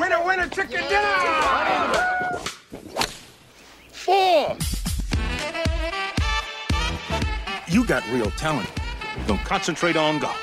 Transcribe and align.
Winner, 0.00 0.24
winner, 0.24 0.48
chicken 0.48 0.82
dinner! 0.88 2.38
Four! 3.92 4.56
You 7.68 7.84
got 7.84 8.02
real 8.10 8.30
talent. 8.32 8.68
Don't 9.26 9.40
concentrate 9.44 9.96
on 9.96 10.18
golf. 10.18 10.36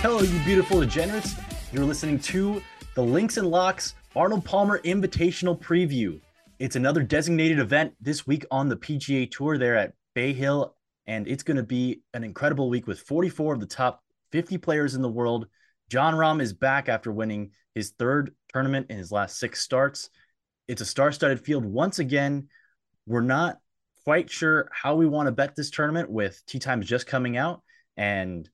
Hello, 0.00 0.20
you 0.22 0.38
beautiful 0.44 0.80
degenerates. 0.80 1.34
You're 1.72 1.84
listening 1.84 2.20
to 2.20 2.62
the 2.94 3.02
Links 3.02 3.36
and 3.36 3.48
Locks 3.48 3.94
Arnold 4.14 4.44
Palmer 4.44 4.78
Invitational 4.80 5.60
Preview. 5.60 6.20
It's 6.60 6.76
another 6.76 7.02
designated 7.02 7.58
event 7.58 7.94
this 8.00 8.26
week 8.26 8.44
on 8.50 8.68
the 8.68 8.76
PGA 8.76 9.28
Tour 9.28 9.58
there 9.58 9.76
at 9.76 9.94
Bay 10.14 10.32
Hill, 10.32 10.76
and 11.06 11.26
it's 11.26 11.42
going 11.42 11.56
to 11.56 11.62
be 11.64 12.02
an 12.14 12.22
incredible 12.22 12.70
week 12.70 12.86
with 12.86 13.00
44 13.00 13.54
of 13.54 13.60
the 13.60 13.66
top 13.66 14.04
50 14.30 14.58
players 14.58 14.94
in 14.94 15.02
the 15.02 15.08
world. 15.08 15.48
Jon 15.92 16.14
Rahm 16.14 16.40
is 16.40 16.54
back 16.54 16.88
after 16.88 17.12
winning 17.12 17.50
his 17.74 17.90
third 17.90 18.34
tournament 18.50 18.86
in 18.88 18.96
his 18.96 19.12
last 19.12 19.38
six 19.38 19.60
starts. 19.60 20.08
It's 20.66 20.80
a 20.80 20.86
star 20.86 21.12
studded 21.12 21.44
field 21.44 21.66
once 21.66 21.98
again. 21.98 22.48
We're 23.04 23.20
not 23.20 23.58
quite 24.06 24.30
sure 24.30 24.70
how 24.72 24.94
we 24.94 25.06
want 25.06 25.26
to 25.26 25.32
bet 25.32 25.54
this 25.54 25.68
tournament 25.68 26.10
with 26.10 26.42
tee 26.46 26.60
times 26.60 26.86
just 26.86 27.06
coming 27.06 27.36
out 27.36 27.60
and 27.98 28.48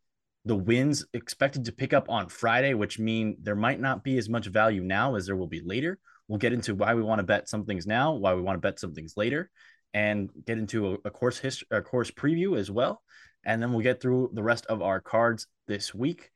the 0.46 0.56
wins 0.56 1.06
expected 1.14 1.66
to 1.66 1.72
pick 1.72 1.92
up 1.92 2.08
on 2.08 2.28
Friday, 2.28 2.74
which 2.74 2.98
mean 2.98 3.36
there 3.40 3.54
might 3.54 3.78
not 3.78 4.02
be 4.02 4.18
as 4.18 4.28
much 4.28 4.48
value 4.48 4.82
now 4.82 5.14
as 5.14 5.24
there 5.24 5.36
will 5.36 5.46
be 5.46 5.62
later. 5.64 6.00
We'll 6.26 6.38
get 6.38 6.52
into 6.52 6.74
why 6.74 6.94
we 6.94 7.02
want 7.02 7.20
to 7.20 7.24
bet 7.24 7.48
some 7.48 7.64
things 7.64 7.86
now, 7.86 8.14
why 8.14 8.34
we 8.34 8.42
want 8.42 8.56
to 8.56 8.66
bet 8.68 8.80
some 8.80 8.94
things 8.94 9.14
later, 9.16 9.48
and 9.94 10.28
get 10.44 10.58
into 10.58 10.94
a, 10.94 10.96
a 11.04 11.10
course 11.12 11.38
history, 11.38 11.68
a 11.70 11.82
course 11.82 12.10
preview 12.10 12.58
as 12.58 12.68
well. 12.68 13.00
And 13.46 13.62
then 13.62 13.70
we'll 13.70 13.84
get 13.84 14.00
through 14.00 14.32
the 14.32 14.42
rest 14.42 14.66
of 14.66 14.82
our 14.82 15.00
cards 15.00 15.46
this 15.68 15.94
week. 15.94 16.32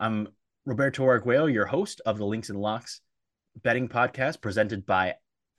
I'm 0.00 0.26
Roberto 0.70 1.04
Arguello, 1.04 1.46
your 1.46 1.66
host 1.66 2.00
of 2.06 2.16
the 2.16 2.24
Links 2.24 2.48
and 2.48 2.60
Locks 2.60 3.00
betting 3.60 3.88
podcast 3.88 4.40
presented 4.40 4.86
by 4.86 5.14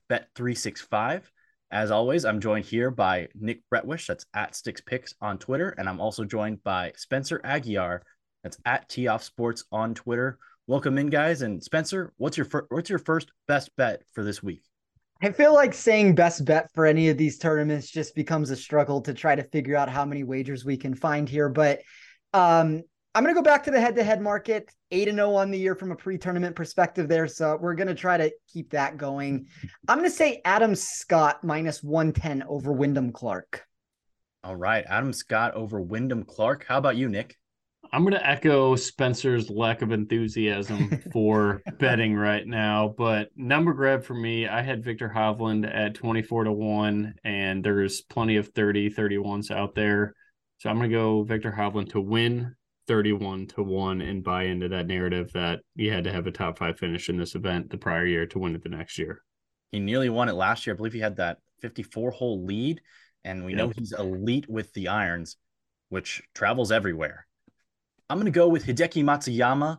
Bet365. 0.10 1.24
As 1.70 1.92
always, 1.92 2.24
I'm 2.24 2.40
joined 2.40 2.64
here 2.64 2.90
by 2.90 3.28
Nick 3.36 3.60
Bretwisch, 3.70 4.08
that's 4.08 4.26
at 4.34 4.56
Sticks 4.56 4.80
Picks 4.80 5.14
on 5.20 5.38
Twitter, 5.38 5.76
and 5.78 5.90
I'm 5.90 6.00
also 6.00 6.24
joined 6.24 6.64
by 6.64 6.94
Spencer 6.96 7.42
Aguiar, 7.44 8.00
that's 8.42 8.58
at 8.64 8.88
Tee 8.88 9.10
Off 9.10 9.22
Sports 9.22 9.66
on 9.70 9.94
Twitter. 9.94 10.40
Welcome 10.66 10.98
in, 10.98 11.10
guys. 11.10 11.42
And 11.42 11.62
Spencer, 11.62 12.14
what's 12.16 12.38
your 12.38 12.46
fir- 12.46 12.68
what's 12.70 12.90
your 12.90 13.00
first 13.00 13.34
best 13.50 13.70
bet 13.76 14.04
for 14.14 14.24
this 14.24 14.42
week? 14.42 14.64
I 15.22 15.32
feel 15.32 15.54
like 15.54 15.74
saying 15.74 16.16
best 16.16 16.46
bet 16.46 16.70
for 16.74 16.86
any 16.86 17.10
of 17.10 17.18
these 17.18 17.38
tournaments 17.38 17.92
just 17.92 18.16
becomes 18.16 18.50
a 18.50 18.56
struggle 18.56 19.02
to 19.02 19.14
try 19.14 19.36
to 19.36 19.44
figure 19.44 19.76
out 19.76 19.90
how 19.90 20.06
many 20.06 20.24
wagers 20.24 20.64
we 20.64 20.78
can 20.78 20.96
find 20.96 21.28
here. 21.28 21.50
But 21.50 21.82
um, 22.34 22.84
I'm 23.14 23.24
going 23.24 23.36
to 23.36 23.40
go 23.40 23.44
back 23.44 23.64
to 23.64 23.72
the 23.72 23.82
head 23.82 23.96
to 23.98 24.04
head 24.04 24.22
market, 24.22 24.72
8 24.92 25.10
and 25.10 25.18
0 25.18 25.36
on 25.36 25.52
the 25.52 25.58
year 25.58 25.76
from 25.76 25.92
a 25.92 25.96
pre 25.96 26.18
tournament 26.18 26.56
perspective 26.56 27.10
there. 27.10 27.28
So 27.28 27.58
we're 27.60 27.76
going 27.76 27.90
to 27.90 27.96
try 27.96 28.16
to 28.16 28.32
keep 28.48 28.70
that 28.72 28.96
going. 28.96 29.48
I'm 29.90 29.98
going 29.98 30.10
to 30.10 30.16
say 30.16 30.42
Adam 30.46 30.76
Scott 30.76 31.44
minus 31.44 31.84
110 31.84 32.44
over 32.44 32.72
Wyndham 32.72 33.12
Clark. 33.12 33.66
All 34.46 34.56
right. 34.56 34.86
Adam 34.88 35.12
Scott 35.12 35.56
over 35.56 35.82
Wyndham 35.82 36.24
Clark. 36.24 36.66
How 36.68 36.78
about 36.78 36.96
you, 36.96 37.10
Nick? 37.10 37.36
I'm 37.92 38.04
going 38.04 38.14
to 38.14 38.26
echo 38.26 38.78
Spencer's 38.78 39.50
lack 39.50 39.82
of 39.82 39.92
enthusiasm 39.92 41.02
for 41.12 41.62
betting 41.80 42.16
right 42.16 42.48
now, 42.48 42.96
but 42.98 43.30
number 43.36 43.74
grab 43.74 44.06
for 44.06 44.14
me, 44.14 44.48
I 44.48 44.62
had 44.62 44.86
Viktor 44.86 45.12
Hovland 45.14 45.70
at 45.70 45.96
24 45.96 46.46
to 46.46 46.52
1, 46.54 47.16
and 47.26 47.62
there's 47.62 48.02
plenty 48.02 48.38
of 48.38 48.48
30, 48.50 48.92
31s 48.92 49.52
out 49.52 49.76
there. 49.76 50.14
So 50.60 50.70
I'm 50.70 50.78
going 50.78 50.90
to 50.90 50.96
go 50.96 51.24
Viktor 51.24 51.52
Hovland 51.52 51.90
to 51.90 52.00
win 52.00 52.56
31 52.88 53.48
to 53.48 53.64
1 53.64 54.02
and 54.02 54.24
buy 54.24 54.44
into 54.44 54.70
that 54.70 54.88
narrative 54.88 55.32
that 55.34 55.62
you 55.76 55.92
had 55.92 56.04
to 56.04 56.12
have 56.12 56.28
a 56.28 56.32
top 56.32 56.58
five 56.58 56.78
finish 56.78 57.10
in 57.10 57.18
this 57.18 57.36
event 57.36 57.70
the 57.70 57.78
prior 57.78 58.06
year 58.06 58.26
to 58.26 58.40
win 58.40 58.56
it 58.56 58.64
the 58.64 58.70
next 58.70 58.98
year. 58.98 59.22
He 59.72 59.80
nearly 59.80 60.10
won 60.10 60.30
it 60.30 60.34
last 60.34 60.66
year. 60.66 60.74
I 60.74 60.78
believe 60.78 60.94
he 60.94 61.00
had 61.00 61.18
that 61.18 61.38
54 61.62 62.12
hole 62.12 62.46
lead, 62.46 62.82
and 63.24 63.46
we 63.46 63.54
know 63.54 63.70
he's 63.70 63.94
elite 63.94 64.50
with 64.50 64.74
the 64.74 64.90
irons, 64.90 65.38
which 65.90 66.22
travels 66.34 66.72
everywhere. 66.72 67.28
I'm 68.10 68.18
going 68.18 68.26
to 68.26 68.32
go 68.32 68.50
with 68.50 68.66
Hideki 68.66 69.04
Matsuyama. 69.04 69.78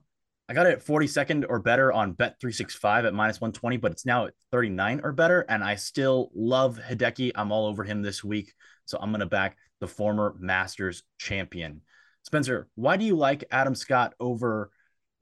I 0.49 0.55
got 0.55 0.67
it 0.67 0.73
at 0.73 0.87
42nd 0.87 1.45
or 1.49 1.61
better 1.61 1.93
on 1.93 2.15
Bet365 2.15 3.07
at 3.07 3.15
minus 3.15 3.41
120, 3.41 3.77
but 3.77 3.93
it's 3.93 4.07
now 4.07 4.27
at 4.27 4.35
39 4.51 5.01
or 5.05 5.13
better. 5.13 5.45
And 5.49 5.63
I 5.63 5.77
still 5.77 6.31
love 6.35 6.79
Hideki. 6.79 7.33
I'm 7.35 7.53
all 7.53 7.67
over 7.67 7.85
him 7.85 8.03
this 8.03 8.25
week. 8.25 8.53
So 8.85 8.99
I'm 9.01 9.11
going 9.11 9.21
to 9.21 9.27
back 9.27 9.57
the 9.81 9.87
former 9.87 10.35
Masters 10.39 11.03
champion. 11.19 11.83
Spencer, 12.23 12.69
why 12.75 12.97
do 12.97 13.05
you 13.05 13.17
like 13.17 13.45
Adam 13.51 13.75
Scott 13.75 14.15
over 14.21 14.71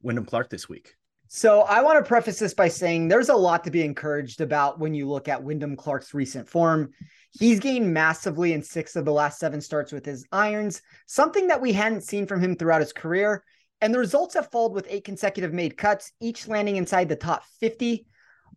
Wyndham 0.03 0.25
Clark 0.25 0.51
this 0.51 0.69
week? 0.69 0.95
So 1.29 1.61
I 1.61 1.83
want 1.83 2.03
to 2.03 2.09
preface 2.09 2.41
this 2.41 2.55
by 2.55 2.69
saying 2.69 3.07
there's 3.07 3.29
a 3.29 3.35
lot 3.35 3.63
to 3.65 3.71
be 3.71 3.85
encouraged 3.85 4.41
about 4.41 4.81
when 4.81 4.95
you 4.95 5.09
look 5.09 5.29
at 5.29 5.43
Wyndham 5.43 5.77
Clark's 5.77 6.13
recent 6.13 6.49
form. 6.49 6.91
He's 7.31 7.61
gained 7.61 7.95
massively 7.95 8.53
in 8.53 8.63
six 8.63 8.97
of 8.97 9.05
the 9.05 9.13
last 9.13 9.39
seven 9.39 9.61
starts 9.61 9.93
with 9.93 10.05
his 10.05 10.27
irons, 10.33 10.83
something 11.07 11.47
that 11.47 11.61
we 11.61 11.73
hadn't 11.73 12.03
seen 12.03 12.27
from 12.27 12.41
him 12.41 12.57
throughout 12.57 12.81
his 12.81 12.93
career. 12.93 13.45
And 13.81 13.95
the 13.95 14.01
results 14.01 14.35
have 14.35 14.51
followed 14.51 14.73
with 14.73 14.89
eight 14.91 15.05
consecutive 15.05 15.53
made 15.53 15.77
cuts, 15.77 16.13
each 16.21 16.49
landing 16.49 16.77
inside 16.77 17.09
the 17.09 17.17
top 17.17 17.45
50 17.61 18.07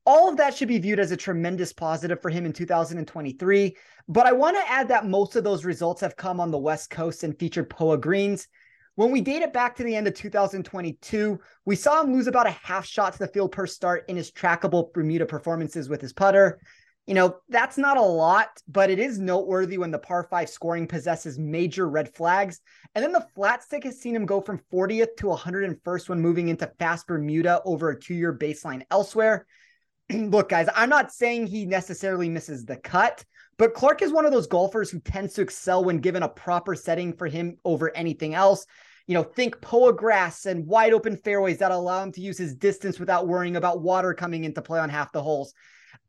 all 0.05 0.29
of 0.29 0.37
that 0.37 0.55
should 0.55 0.67
be 0.67 0.79
viewed 0.79 0.99
as 0.99 1.11
a 1.11 1.17
tremendous 1.17 1.71
positive 1.71 2.21
for 2.21 2.29
him 2.29 2.45
in 2.45 2.53
2023. 2.53 3.75
But 4.07 4.25
I 4.25 4.33
want 4.33 4.57
to 4.57 4.71
add 4.71 4.89
that 4.89 5.05
most 5.05 5.35
of 5.35 5.43
those 5.43 5.65
results 5.65 6.01
have 6.01 6.15
come 6.15 6.39
on 6.39 6.51
the 6.51 6.57
West 6.57 6.89
Coast 6.89 7.23
and 7.23 7.37
featured 7.37 7.69
POA 7.69 7.97
greens. 7.97 8.47
When 8.95 9.11
we 9.11 9.21
date 9.21 9.41
it 9.41 9.53
back 9.53 9.75
to 9.77 9.83
the 9.83 9.95
end 9.95 10.07
of 10.07 10.13
2022, 10.13 11.39
we 11.65 11.75
saw 11.75 12.01
him 12.01 12.13
lose 12.13 12.27
about 12.27 12.47
a 12.47 12.51
half 12.51 12.85
shot 12.85 13.13
to 13.13 13.19
the 13.19 13.27
field 13.27 13.51
per 13.51 13.65
start 13.65 14.05
in 14.07 14.17
his 14.17 14.31
trackable 14.31 14.93
Bermuda 14.93 15.25
performances 15.25 15.89
with 15.89 16.01
his 16.01 16.13
putter. 16.13 16.59
You 17.07 17.15
know, 17.15 17.37
that's 17.49 17.77
not 17.77 17.97
a 17.97 18.01
lot, 18.01 18.49
but 18.67 18.89
it 18.89 18.99
is 18.99 19.19
noteworthy 19.19 19.77
when 19.77 19.91
the 19.91 19.99
par 19.99 20.27
five 20.29 20.47
scoring 20.49 20.87
possesses 20.87 21.39
major 21.39 21.89
red 21.89 22.13
flags. 22.13 22.61
And 22.93 23.03
then 23.03 23.11
the 23.11 23.27
flat 23.35 23.63
stick 23.63 23.83
has 23.83 23.99
seen 23.99 24.15
him 24.15 24.25
go 24.25 24.39
from 24.39 24.61
40th 24.71 25.15
to 25.17 25.25
101st 25.25 26.09
when 26.09 26.21
moving 26.21 26.49
into 26.49 26.71
fast 26.77 27.07
Bermuda 27.07 27.61
over 27.65 27.89
a 27.89 27.99
two 27.99 28.13
year 28.13 28.33
baseline 28.33 28.83
elsewhere. 28.91 29.47
look, 30.13 30.49
guys, 30.49 30.67
I'm 30.75 30.89
not 30.89 31.11
saying 31.11 31.47
he 31.47 31.65
necessarily 31.65 32.29
misses 32.29 32.65
the 32.65 32.77
cut, 32.77 33.25
but 33.57 33.73
Clark 33.73 34.01
is 34.01 34.11
one 34.11 34.25
of 34.25 34.31
those 34.31 34.47
golfers 34.47 34.89
who 34.89 34.99
tends 34.99 35.33
to 35.33 35.41
excel 35.41 35.83
when 35.83 35.99
given 35.99 36.23
a 36.23 36.29
proper 36.29 36.75
setting 36.75 37.13
for 37.13 37.27
him 37.27 37.57
over 37.63 37.95
anything 37.95 38.33
else. 38.33 38.65
You 39.07 39.13
know, 39.15 39.23
think 39.23 39.59
Poa 39.61 39.93
grass 39.93 40.45
and 40.45 40.65
wide 40.65 40.93
open 40.93 41.17
fairways 41.17 41.57
that 41.59 41.71
allow 41.71 42.01
him 42.01 42.11
to 42.13 42.21
use 42.21 42.37
his 42.37 42.55
distance 42.55 42.99
without 42.99 43.27
worrying 43.27 43.57
about 43.57 43.81
water 43.81 44.13
coming 44.13 44.45
into 44.45 44.61
play 44.61 44.79
on 44.79 44.89
half 44.89 45.11
the 45.11 45.21
holes. 45.21 45.53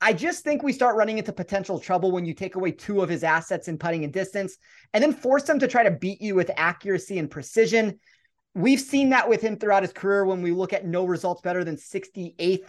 I 0.01 0.13
just 0.13 0.45
think 0.45 0.63
we 0.63 0.73
start 0.73 0.97
running 0.97 1.19
into 1.19 1.33
potential 1.33 1.79
trouble 1.79 2.13
when 2.13 2.25
you 2.25 2.35
take 2.35 2.57
away 2.57 2.73
two 2.73 3.03
of 3.03 3.09
his 3.09 3.25
assets 3.25 3.69
in 3.69 3.79
putting 3.79 4.05
and 4.05 4.13
distance 4.13 4.57
and 4.93 5.03
then 5.03 5.13
force 5.13 5.49
him 5.49 5.59
to 5.59 5.69
try 5.69 5.83
to 5.83 5.91
beat 5.91 6.21
you 6.21 6.35
with 6.35 6.51
accuracy 6.57 7.19
and 7.19 7.31
precision. 7.31 7.99
We've 8.55 8.81
seen 8.81 9.11
that 9.11 9.29
with 9.29 9.41
him 9.41 9.57
throughout 9.57 9.83
his 9.83 9.93
career 9.93 10.25
when 10.25 10.43
we 10.43 10.53
look 10.53 10.73
at 10.73 10.87
no 10.87 11.05
results 11.05 11.43
better 11.43 11.65
than 11.65 11.77
68th 11.77 12.69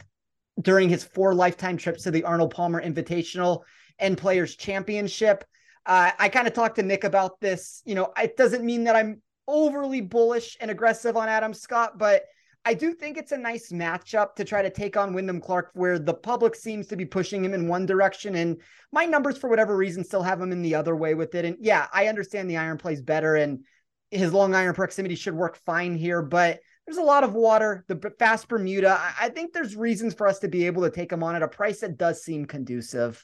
during 0.62 0.89
his 0.89 1.04
four 1.04 1.33
lifetime 1.33 1.77
trips 1.77 2.04
to 2.04 2.12
the 2.12 2.24
Arnold 2.24 2.51
Palmer 2.51 2.81
Invitational 2.81 3.62
and 4.00 4.18
Players 4.18 4.56
Championship. 4.56 5.44
Uh, 5.86 6.12
I 6.18 6.30
kind 6.30 6.48
of 6.48 6.54
talked 6.54 6.78
to 6.78 6.84
Nick 6.84 7.04
about 7.04 7.40
this. 7.40 7.82
You 7.86 7.96
know, 7.96 8.12
it 8.18 8.38
doesn't 8.38 8.66
mean 8.66 8.86
that 8.86 8.96
I'm 8.96 9.22
overly 9.48 10.02
bullish 10.02 10.58
and 10.60 10.72
aggressive 10.72 11.16
on 11.16 11.30
Adam 11.30 11.54
Scott, 11.54 11.98
but 11.98 12.24
I 12.68 12.74
do 12.74 12.94
think 12.94 13.18
it's 13.18 13.32
a 13.32 13.38
nice 13.38 13.72
matchup 13.72 14.34
to 14.36 14.44
try 14.44 14.64
to 14.64 14.72
take 14.72 14.98
on 14.98 15.14
Wyndham 15.14 15.40
Clark, 15.40 15.70
where 15.74 16.00
the 16.00 16.16
public 16.16 16.56
seems 16.56 16.88
to 16.88 16.96
be 16.96 17.06
pushing 17.06 17.46
him 17.46 17.54
in 17.54 17.68
one 17.68 17.86
direction, 17.86 18.34
and 18.36 18.60
my 18.92 19.06
numbers, 19.06 19.38
for 19.38 19.50
whatever 19.50 19.78
reason, 19.78 20.04
still 20.04 20.24
have 20.24 20.42
him 20.42 20.52
in 20.52 20.64
the 20.64 20.74
other 20.74 20.96
way 20.96 21.14
with 21.14 21.36
it. 21.36 21.46
And 21.46 21.58
yeah, 21.60 21.88
I 21.94 22.08
understand 22.08 22.50
the 22.50 22.58
iron 22.58 22.80
plays 22.80 23.04
better, 23.04 23.36
and 23.36 23.64
his 24.10 24.34
long 24.34 24.56
iron 24.56 24.74
proximity 24.74 25.14
should 25.14 25.36
work 25.36 25.60
fine 25.64 25.96
here, 25.96 26.24
but 26.24 26.60
there's 26.88 26.98
a 26.98 27.04
lot 27.04 27.24
of 27.24 27.34
water. 27.34 27.86
The 27.88 28.12
fast 28.18 28.48
Bermuda, 28.48 29.00
I 29.20 29.30
think 29.30 29.54
there's 29.54 29.76
reasons 29.76 30.16
for 30.16 30.28
us 30.28 30.40
to 30.40 30.48
be 30.48 30.66
able 30.66 30.84
to 30.84 30.90
take 30.90 31.12
him 31.12 31.22
on 31.22 31.36
at 31.36 31.44
a 31.44 31.48
price 31.48 31.82
that 31.82 31.98
does 31.98 32.24
seem 32.24 32.46
conducive. 32.46 33.24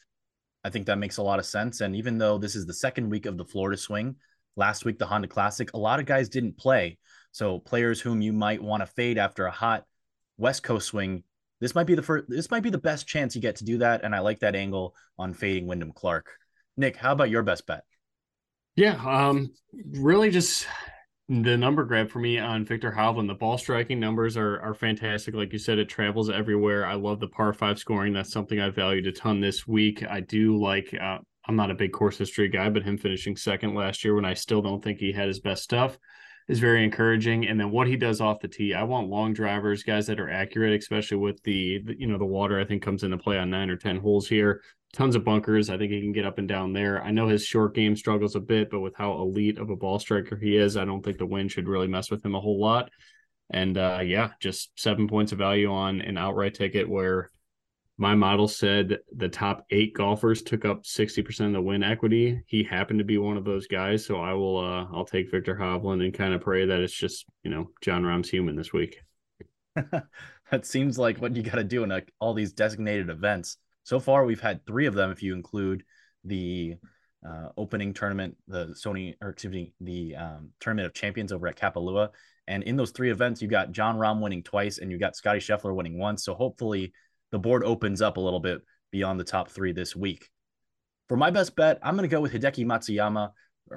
I 0.64 0.70
think 0.70 0.86
that 0.86 1.00
makes 1.00 1.18
a 1.18 1.24
lot 1.24 1.40
of 1.40 1.46
sense. 1.46 1.82
And 1.82 1.96
even 1.96 2.18
though 2.18 2.38
this 2.38 2.56
is 2.56 2.66
the 2.66 2.74
second 2.74 3.10
week 3.10 3.26
of 3.26 3.38
the 3.38 3.46
Florida 3.46 3.78
swing, 3.78 4.16
last 4.56 4.86
week 4.86 5.00
the 5.00 5.06
Honda 5.06 5.28
Classic, 5.28 5.74
a 5.74 5.78
lot 5.78 6.00
of 6.00 6.06
guys 6.06 6.30
didn't 6.30 6.58
play. 6.58 6.98
So 7.32 7.60
players 7.60 8.02
whom 8.02 8.22
you 8.22 8.34
might 8.34 8.62
want 8.62 8.82
to 8.82 8.88
fade 8.88 9.18
after 9.18 9.46
a 9.46 9.52
hot 9.52 9.86
West 10.38 10.64
Coast 10.64 10.88
swing, 10.88 11.24
this 11.60 11.76
might 11.76 11.86
be 11.86 11.96
the 11.96 12.02
first. 12.02 12.26
This 12.28 12.50
might 12.50 12.64
be 12.64 12.72
the 12.72 12.78
best 12.78 13.08
chance 13.08 13.36
you 13.36 13.42
get 13.42 13.58
to 13.58 13.64
do 13.64 13.78
that, 13.78 14.04
and 14.04 14.16
I 14.16 14.20
like 14.20 14.40
that 14.40 14.56
angle 14.56 14.96
on 15.18 15.34
fading 15.34 15.68
Wyndham 15.68 15.94
Clark. 15.94 16.32
Nick, 16.76 16.96
how 16.96 17.12
about 17.12 17.30
your 17.30 17.44
best 17.44 17.68
bet? 17.68 17.84
Yeah, 18.76 19.00
um, 19.06 19.54
really 19.92 20.32
just 20.32 20.66
the 21.30 21.58
number 21.58 21.84
grab 21.86 22.10
for 22.10 22.20
me 22.20 22.38
on 22.38 22.66
Viktor 22.66 22.92
Hovland. 22.92 23.28
The 23.28 23.34
ball 23.34 23.58
striking 23.58 24.00
numbers 24.00 24.36
are 24.36 24.60
are 24.62 24.74
fantastic. 24.74 25.34
Like 25.34 25.54
you 25.54 25.60
said, 25.60 25.80
it 25.80 25.90
travels 25.90 26.30
everywhere. 26.30 26.86
I 26.86 26.96
love 26.96 27.20
the 27.20 27.28
par 27.28 27.54
five 27.54 27.80
scoring. 27.80 28.14
That's 28.14 28.32
something 28.32 28.60
I 28.60 28.70
valued 28.70 29.08
a 29.08 29.12
ton 29.12 29.40
this 29.40 29.68
week. 29.68 30.04
I 30.08 30.20
do 30.20 30.58
like. 30.58 30.94
Uh, 30.94 31.20
I'm 31.48 31.56
not 31.56 31.72
a 31.72 31.76
big 31.76 31.92
course 31.92 32.18
history 32.18 32.50
guy, 32.50 32.70
but 32.70 32.84
him 32.84 32.98
finishing 32.98 33.36
second 33.36 33.74
last 33.74 34.04
year 34.04 34.14
when 34.14 34.26
I 34.26 34.34
still 34.34 34.62
don't 34.62 34.84
think 34.84 35.00
he 35.00 35.12
had 35.12 35.28
his 35.28 35.40
best 35.40 35.64
stuff 35.64 35.98
is 36.48 36.60
very 36.60 36.84
encouraging. 36.84 37.48
And 37.48 37.60
then 37.60 37.72
what 37.72 37.88
he 37.88 37.96
does 37.96 38.22
off 38.22 38.42
the 38.42 38.48
tee, 38.48 38.74
I 38.74 38.84
want 38.84 39.10
long 39.10 39.34
drivers, 39.34 39.84
guys 39.84 40.08
that 40.08 40.20
are 40.20 40.30
accurate, 40.30 40.78
especially 40.80 41.18
with 41.18 41.42
the, 41.44 41.82
you 41.98 42.08
know 42.08 42.18
the 42.18 42.26
water. 42.26 42.60
I 42.60 42.66
think 42.66 42.84
comes 42.84 43.04
into 43.04 43.18
play 43.18 43.38
on 43.38 43.50
nine 43.50 43.70
or 43.70 43.78
ten 43.78 43.98
holes 43.98 44.28
here. 44.28 44.62
Tons 44.94 45.16
of 45.16 45.24
bunkers. 45.24 45.70
I 45.70 45.78
think 45.78 45.92
he 45.92 46.02
can 46.02 46.12
get 46.12 46.26
up 46.26 46.38
and 46.38 46.48
down 46.48 46.74
there. 46.74 47.02
I 47.02 47.12
know 47.12 47.28
his 47.28 47.46
short 47.46 47.74
game 47.74 47.96
struggles 47.96 48.36
a 48.36 48.42
bit, 48.42 48.70
but 48.70 48.82
with 48.82 48.96
how 48.96 49.14
elite 49.14 49.58
of 49.58 49.70
a 49.70 49.76
ball 49.76 50.00
striker 50.00 50.36
he 50.36 50.58
is, 50.58 50.76
I 50.76 50.84
don't 50.84 51.04
think 51.04 51.18
the 51.18 51.26
wind 51.26 51.52
should 51.52 51.70
really 51.70 51.88
mess 51.88 52.12
with 52.12 52.26
him 52.26 52.36
a 52.36 52.42
whole 52.42 52.60
lot. 52.60 52.90
And 53.50 53.78
uh, 53.78 54.02
yeah, 54.04 54.32
just 54.40 54.72
seven 54.78 55.08
points 55.08 55.32
of 55.32 55.38
value 55.38 55.72
on 55.72 56.02
an 56.02 56.18
outright 56.18 56.56
ticket 56.56 56.90
where 56.90 57.30
my 57.98 58.16
model 58.16 58.48
said 58.48 58.98
the 59.16 59.30
top 59.30 59.66
eight 59.70 59.94
golfers 59.94 60.42
took 60.42 60.66
up 60.66 60.84
60% 60.84 61.46
of 61.48 61.54
the 61.54 61.62
win 61.62 61.84
equity. 61.84 62.42
He 62.48 62.64
happened 62.64 63.00
to 63.00 63.06
be 63.06 63.18
one 63.18 63.38
of 63.38 63.46
those 63.46 63.68
guys. 63.68 64.06
So 64.06 64.20
I 64.20 64.34
will, 64.34 64.58
uh, 64.58 64.88
I'll 64.92 65.06
take 65.06 65.30
Viktor 65.30 65.56
Hovland 65.56 66.04
and 66.04 66.14
kind 66.14 66.34
of 66.34 66.42
pray 66.42 66.66
that 66.66 66.80
it's 66.80 66.94
just, 66.94 67.26
you 67.44 67.52
know, 67.52 67.70
Jon 67.82 68.04
Rahm's 68.04 68.30
human 68.30 68.56
this 68.56 68.74
week. 68.74 69.02
that 69.76 70.66
seems 70.66 70.98
like 70.98 71.20
what 71.20 71.36
you 71.36 71.44
got 71.44 71.56
to 71.56 71.64
do 71.64 71.84
in 71.84 71.92
a, 71.92 72.02
all 72.20 72.34
these 72.34 72.54
designated 72.54 73.10
events. 73.10 73.58
So 73.84 74.00
far, 74.00 74.26
we've 74.26 74.42
had 74.42 74.66
three 74.66 74.86
of 74.86 74.94
them, 74.94 75.12
if 75.12 75.24
you 75.24 75.34
include 75.34 75.84
the 76.24 76.76
uh, 77.28 77.50
opening 77.58 77.94
tournament, 77.94 78.36
the 78.48 78.68
Sony, 78.68 79.16
or 79.22 79.30
excuse 79.30 79.54
me, 79.54 79.74
the 79.82 80.16
um, 80.16 80.50
tournament 80.60 80.88
of 80.88 80.94
champions 80.94 81.32
over 81.32 81.48
at 81.48 81.58
Kapalua. 81.58 82.10
And 82.48 82.64
in 82.64 82.76
those 82.76 82.92
three 82.92 83.12
events, 83.12 83.42
you 83.42 83.48
got 83.48 83.72
Jon 83.72 83.98
Rahm 83.98 84.22
winning 84.22 84.44
twice 84.44 84.80
and 84.80 84.92
you 84.92 84.98
got 84.98 85.16
Scotty 85.16 85.40
Scheffler 85.40 85.76
winning 85.76 85.98
once. 85.98 86.24
So 86.24 86.34
hopefully, 86.34 86.94
the 87.32 87.40
board 87.40 87.64
opens 87.64 88.02
up 88.02 88.18
a 88.18 88.22
little 88.22 88.40
bit 88.40 88.62
beyond 88.92 89.20
the 89.20 89.24
top 89.24 89.50
three 89.50 89.72
this 89.72 89.96
week. 89.96 90.30
For 91.08 91.18
my 91.18 91.30
best 91.30 91.56
bet, 91.56 91.80
I'm 91.82 91.96
going 91.96 92.10
to 92.10 92.14
go 92.14 92.22
with 92.22 92.34
Hideki 92.34 92.66
Matsuyama 92.66 93.32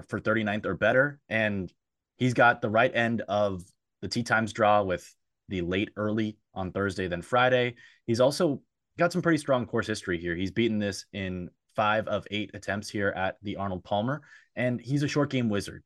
for 0.08 0.20
39th 0.20 0.66
or 0.66 0.74
better. 0.74 1.20
And 1.28 1.72
he's 2.16 2.34
got 2.34 2.62
the 2.62 2.70
right 2.70 2.94
end 2.94 3.22
of 3.22 3.62
the 4.02 4.08
tee 4.08 4.22
times 4.22 4.52
draw 4.52 4.82
with 4.82 5.08
the 5.48 5.60
late 5.60 5.90
early 5.96 6.38
on 6.54 6.72
Thursday, 6.72 7.08
then 7.08 7.22
Friday. 7.22 7.74
He's 8.06 8.20
also 8.20 8.62
got 8.98 9.12
some 9.12 9.22
pretty 9.22 9.38
strong 9.38 9.66
course 9.66 9.86
history 9.86 10.18
here. 10.18 10.34
He's 10.34 10.50
beaten 10.50 10.78
this 10.78 11.06
in 11.12 11.50
five 11.74 12.06
of 12.06 12.26
eight 12.30 12.50
attempts 12.54 12.88
here 12.88 13.08
at 13.08 13.36
the 13.42 13.56
Arnold 13.56 13.84
Palmer, 13.84 14.22
and 14.56 14.80
he's 14.80 15.02
a 15.02 15.08
short 15.08 15.30
game 15.30 15.48
wizard. 15.48 15.82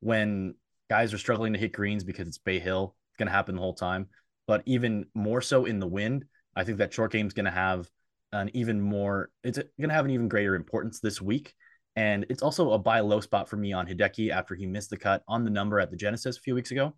When 0.00 0.54
guys 0.88 1.14
are 1.14 1.18
struggling 1.18 1.52
to 1.52 1.58
hit 1.58 1.72
greens 1.72 2.04
because 2.04 2.28
it's 2.28 2.38
Bay 2.38 2.58
Hill, 2.58 2.94
it's 3.10 3.18
going 3.18 3.28
to 3.28 3.32
happen 3.32 3.54
the 3.54 3.60
whole 3.60 3.74
time. 3.74 4.08
But 4.46 4.62
even 4.66 5.06
more 5.14 5.40
so 5.40 5.64
in 5.64 5.78
the 5.78 5.86
wind, 5.86 6.24
I 6.56 6.64
think 6.64 6.78
that 6.78 6.92
short 6.92 7.12
game 7.12 7.26
is 7.26 7.32
going 7.32 7.44
to 7.44 7.50
have 7.50 7.88
an 8.32 8.50
even 8.54 8.80
more, 8.80 9.30
it's 9.44 9.58
going 9.58 9.88
to 9.88 9.94
have 9.94 10.04
an 10.04 10.10
even 10.10 10.28
greater 10.28 10.54
importance 10.54 11.00
this 11.00 11.20
week. 11.20 11.54
And 11.96 12.26
it's 12.28 12.42
also 12.42 12.72
a 12.72 12.78
buy 12.78 13.00
low 13.00 13.20
spot 13.20 13.48
for 13.48 13.56
me 13.56 13.72
on 13.72 13.86
Hideki 13.86 14.30
after 14.30 14.54
he 14.54 14.66
missed 14.66 14.90
the 14.90 14.96
cut 14.96 15.22
on 15.28 15.44
the 15.44 15.50
number 15.50 15.80
at 15.80 15.90
the 15.90 15.96
Genesis 15.96 16.36
a 16.36 16.40
few 16.40 16.54
weeks 16.54 16.70
ago. 16.70 16.94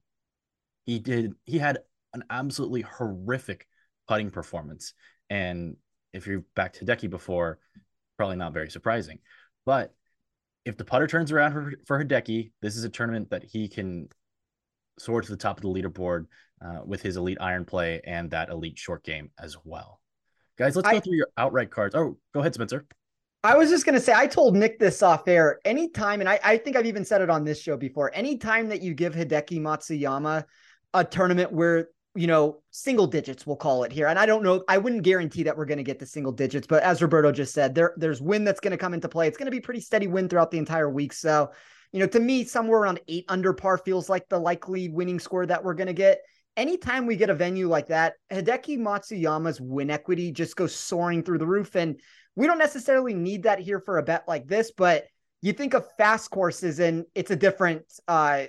He 0.85 0.99
did, 0.99 1.32
he 1.44 1.59
had 1.59 1.79
an 2.14 2.25
absolutely 2.31 2.82
horrific 2.82 3.67
putting 4.09 4.31
performance. 4.31 4.94
And 5.32 5.76
if 6.12 6.26
you're 6.26 6.44
back 6.55 6.75
to 6.75 6.84
Hideki 6.84 7.08
before, 7.08 7.58
probably 8.19 8.37
not 8.37 8.52
very 8.52 8.69
surprising. 8.69 9.19
But 9.64 9.94
if 10.67 10.76
the 10.76 10.84
putter 10.84 11.06
turns 11.06 11.32
around 11.32 11.52
for, 11.52 11.73
for 11.87 12.05
Hideki, 12.05 12.52
this 12.61 12.76
is 12.76 12.84
a 12.84 12.90
tournament 12.90 13.31
that 13.31 13.43
he 13.43 13.67
can 13.67 14.11
soar 14.99 15.23
to 15.23 15.31
the 15.31 15.38
top 15.38 15.56
of 15.56 15.62
the 15.62 15.70
leaderboard 15.70 16.26
uh, 16.62 16.81
with 16.84 17.00
his 17.00 17.17
elite 17.17 17.38
iron 17.40 17.64
play 17.64 18.02
and 18.06 18.31
that 18.32 18.50
elite 18.50 18.79
short 18.79 19.05
game 19.05 19.31
as 19.38 19.56
well. 19.64 20.02
Guys, 20.58 20.76
let's 20.76 20.90
go 20.90 21.00
through 21.00 21.17
your 21.17 21.29
outright 21.38 21.70
cards. 21.70 21.94
Oh, 21.94 22.19
go 22.35 22.40
ahead, 22.40 22.52
Spencer. 22.52 22.85
I 23.43 23.56
was 23.56 23.70
just 23.70 23.87
going 23.87 23.94
to 23.94 24.02
say, 24.02 24.12
I 24.14 24.26
told 24.26 24.55
Nick 24.55 24.78
this 24.78 25.02
off 25.02 25.26
air. 25.26 25.61
Anytime, 25.64 26.20
and 26.20 26.28
I, 26.28 26.38
I 26.44 26.58
think 26.58 26.76
I've 26.76 26.85
even 26.85 27.06
said 27.06 27.23
it 27.23 27.31
on 27.31 27.43
this 27.43 27.58
show 27.58 27.78
before, 27.78 28.11
anytime 28.14 28.69
that 28.69 28.82
you 28.82 28.93
give 28.93 29.14
Hideki 29.14 29.62
Matsuyama 29.62 30.44
a 30.93 31.05
tournament 31.05 31.52
where, 31.52 31.88
you 32.14 32.26
know, 32.26 32.62
single 32.70 33.06
digits, 33.06 33.47
we'll 33.47 33.56
call 33.56 33.85
it 33.85 33.93
here. 33.93 34.06
And 34.06 34.19
I 34.19 34.26
don't 34.26 34.43
know, 34.43 34.62
I 34.69 34.79
wouldn't 34.79 35.03
guarantee 35.03 35.44
that 35.44 35.56
we're 35.56 35.64
going 35.64 35.79
to 35.79 35.85
get 35.85 35.99
the 35.99 36.06
single 36.06 36.32
digits, 36.32 36.67
but 36.67 36.82
as 36.82 37.00
Roberto 37.00 37.32
just 37.32 37.55
said, 37.55 37.75
there, 37.75 37.94
there's 37.97 38.20
win 38.20 38.44
that's 38.44 38.61
going 38.61 38.73
to 38.73 38.76
come 38.76 38.93
into 38.93 39.09
play. 39.09 39.29
It's 39.29 39.38
going 39.38 39.47
to 39.47 39.50
be 39.50 39.61
pretty 39.61 39.81
steady 39.81 40.06
win 40.06 40.29
throughout 40.29 40.50
the 40.50 40.59
entire 40.59 40.91
week. 40.91 41.12
So, 41.12 41.50
you 41.91 42.00
know, 42.00 42.06
to 42.06 42.20
me, 42.20 42.44
somewhere 42.44 42.81
around 42.81 43.00
eight 43.09 43.25
under 43.29 43.53
par 43.53 43.79
feels 43.79 44.09
like 44.11 44.28
the 44.28 44.38
likely 44.38 44.88
winning 44.88 45.19
score 45.19 45.47
that 45.47 45.64
we're 45.64 45.75
going 45.75 45.87
to 45.87 45.95
get 45.95 46.21
anytime 46.57 47.07
we 47.07 47.16
get 47.16 47.31
a 47.31 47.35
venue 47.35 47.69
like 47.69 47.88
that, 47.88 48.14
Hideki 48.31 48.78
Matsuyama's 48.78 49.61
win 49.61 49.90
equity 49.90 50.33
just 50.33 50.57
goes 50.57 50.75
soaring 50.75 51.23
through 51.23 51.38
the 51.38 51.47
roof. 51.47 51.75
And 51.75 52.00
we 52.37 52.47
don't 52.47 52.59
necessarily 52.59 53.14
need 53.14 53.45
that 53.45 53.59
here 53.59 53.81
for 53.81 53.99
a 53.99 54.02
bet 54.02 54.25
like 54.26 54.47
this, 54.47 54.71
but 54.71 55.04
you 55.40 55.52
think 55.52 55.75
of 55.75 55.87
fast 55.97 56.31
courses 56.31 56.78
and 56.78 57.04
it's 57.14 57.31
a 57.31 57.37
different 57.37 57.83
uh, 58.07 58.45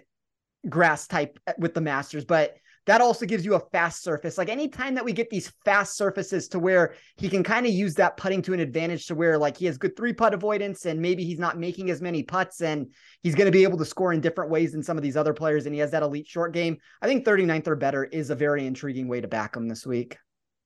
grass 0.67 1.08
type 1.08 1.39
with 1.58 1.74
the 1.74 1.82
Masters. 1.82 2.25
But 2.25 2.55
that 2.85 3.01
also 3.01 3.25
gives 3.25 3.45
you 3.45 3.55
a 3.55 3.59
fast 3.71 4.03
surface. 4.03 4.37
Like 4.37 4.49
anytime 4.49 4.95
that 4.95 5.05
we 5.05 5.13
get 5.13 5.29
these 5.29 5.51
fast 5.63 5.95
surfaces 5.95 6.47
to 6.49 6.59
where 6.59 6.95
he 7.17 7.29
can 7.29 7.43
kind 7.43 7.65
of 7.65 7.71
use 7.71 7.93
that 7.95 8.17
putting 8.17 8.41
to 8.43 8.53
an 8.53 8.59
advantage 8.59 9.07
to 9.07 9.15
where 9.15 9.37
like 9.37 9.57
he 9.57 9.65
has 9.65 9.77
good 9.77 9.95
three 9.95 10.13
putt 10.13 10.33
avoidance 10.33 10.85
and 10.85 10.99
maybe 10.99 11.23
he's 11.23 11.39
not 11.39 11.57
making 11.57 11.89
as 11.89 12.01
many 12.01 12.23
putts 12.23 12.61
and 12.61 12.91
he's 13.21 13.35
going 13.35 13.45
to 13.45 13.51
be 13.51 13.63
able 13.63 13.77
to 13.77 13.85
score 13.85 14.11
in 14.11 14.19
different 14.19 14.51
ways 14.51 14.73
than 14.73 14.83
some 14.83 14.97
of 14.97 15.03
these 15.03 15.15
other 15.15 15.33
players 15.33 15.65
and 15.65 15.73
he 15.73 15.79
has 15.79 15.91
that 15.91 16.03
elite 16.03 16.27
short 16.27 16.53
game. 16.53 16.77
I 17.01 17.07
think 17.07 17.25
39th 17.25 17.67
or 17.67 17.75
better 17.75 18.03
is 18.03 18.29
a 18.29 18.35
very 18.35 18.65
intriguing 18.65 19.07
way 19.07 19.21
to 19.21 19.27
back 19.27 19.55
him 19.55 19.67
this 19.67 19.85
week. 19.85 20.17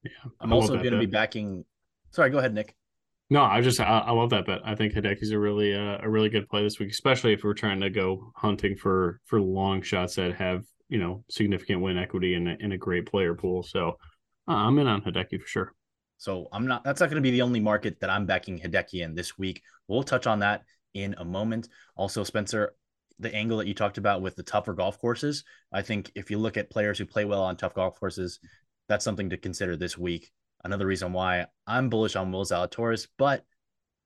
Yeah. 0.03 0.11
I'm 0.39 0.53
also 0.53 0.75
going 0.77 0.91
to 0.91 0.99
be 0.99 1.05
backing. 1.05 1.65
Sorry, 2.11 2.29
go 2.29 2.39
ahead, 2.39 2.53
Nick. 2.53 2.75
No, 3.29 3.43
I 3.43 3.59
just 3.59 3.81
I, 3.81 3.99
I, 3.99 4.11
love 4.11 4.29
that 4.29 4.45
bet. 4.45 4.61
I 4.63 4.73
think 4.73 4.93
Hideki's 4.93 5.31
a 5.31 5.39
really 5.39 5.73
uh, 5.73 5.97
a 6.01 6.09
really 6.09 6.29
good 6.29 6.47
play 6.47 6.63
this 6.63 6.79
week, 6.79 6.91
especially 6.91 7.33
if 7.33 7.43
we're 7.43 7.53
trying 7.53 7.81
to 7.81 7.89
go 7.89 8.31
hunting 8.35 8.77
for 8.77 9.19
for 9.25 9.41
long 9.41 9.81
shots 9.81 10.15
that 10.15 10.35
have 10.35 10.63
you 10.89 10.99
know 10.99 11.23
significant 11.29 11.81
win 11.81 11.97
equity 11.97 12.33
in 12.33 12.47
a, 12.47 12.73
a 12.73 12.77
great 12.77 13.05
player 13.05 13.35
pool. 13.35 13.63
So 13.63 13.97
uh, 14.47 14.53
I'm 14.53 14.77
in 14.79 14.87
on 14.87 15.01
Hideki 15.01 15.41
for 15.41 15.47
sure. 15.47 15.73
So 16.17 16.47
I'm 16.51 16.67
not. 16.67 16.83
That's 16.83 16.99
not 16.99 17.09
going 17.09 17.21
to 17.21 17.27
be 17.27 17.31
the 17.31 17.43
only 17.43 17.59
market 17.59 17.99
that 18.01 18.09
I'm 18.09 18.25
backing 18.25 18.59
Hideki 18.59 19.03
in 19.03 19.15
this 19.15 19.37
week. 19.37 19.61
We'll 19.87 20.03
touch 20.03 20.27
on 20.27 20.39
that 20.39 20.63
in 20.93 21.15
a 21.17 21.25
moment. 21.25 21.69
Also, 21.95 22.23
Spencer, 22.23 22.73
the 23.19 23.33
angle 23.33 23.57
that 23.57 23.67
you 23.67 23.73
talked 23.73 23.97
about 23.97 24.21
with 24.21 24.35
the 24.35 24.43
tougher 24.43 24.73
golf 24.73 24.99
courses. 24.99 25.43
I 25.71 25.81
think 25.81 26.11
if 26.15 26.31
you 26.31 26.37
look 26.37 26.57
at 26.57 26.69
players 26.69 26.97
who 26.97 27.05
play 27.05 27.25
well 27.25 27.43
on 27.43 27.55
tough 27.55 27.75
golf 27.75 27.99
courses, 27.99 28.39
that's 28.89 29.05
something 29.05 29.29
to 29.29 29.37
consider 29.37 29.75
this 29.75 29.97
week. 29.97 30.31
Another 30.63 30.87
reason 30.87 31.13
why 31.13 31.45
I'm 31.67 31.89
bullish 31.89 32.15
on 32.15 32.31
Will 32.31 32.45
Zalatoris, 32.45 33.07
but 33.17 33.45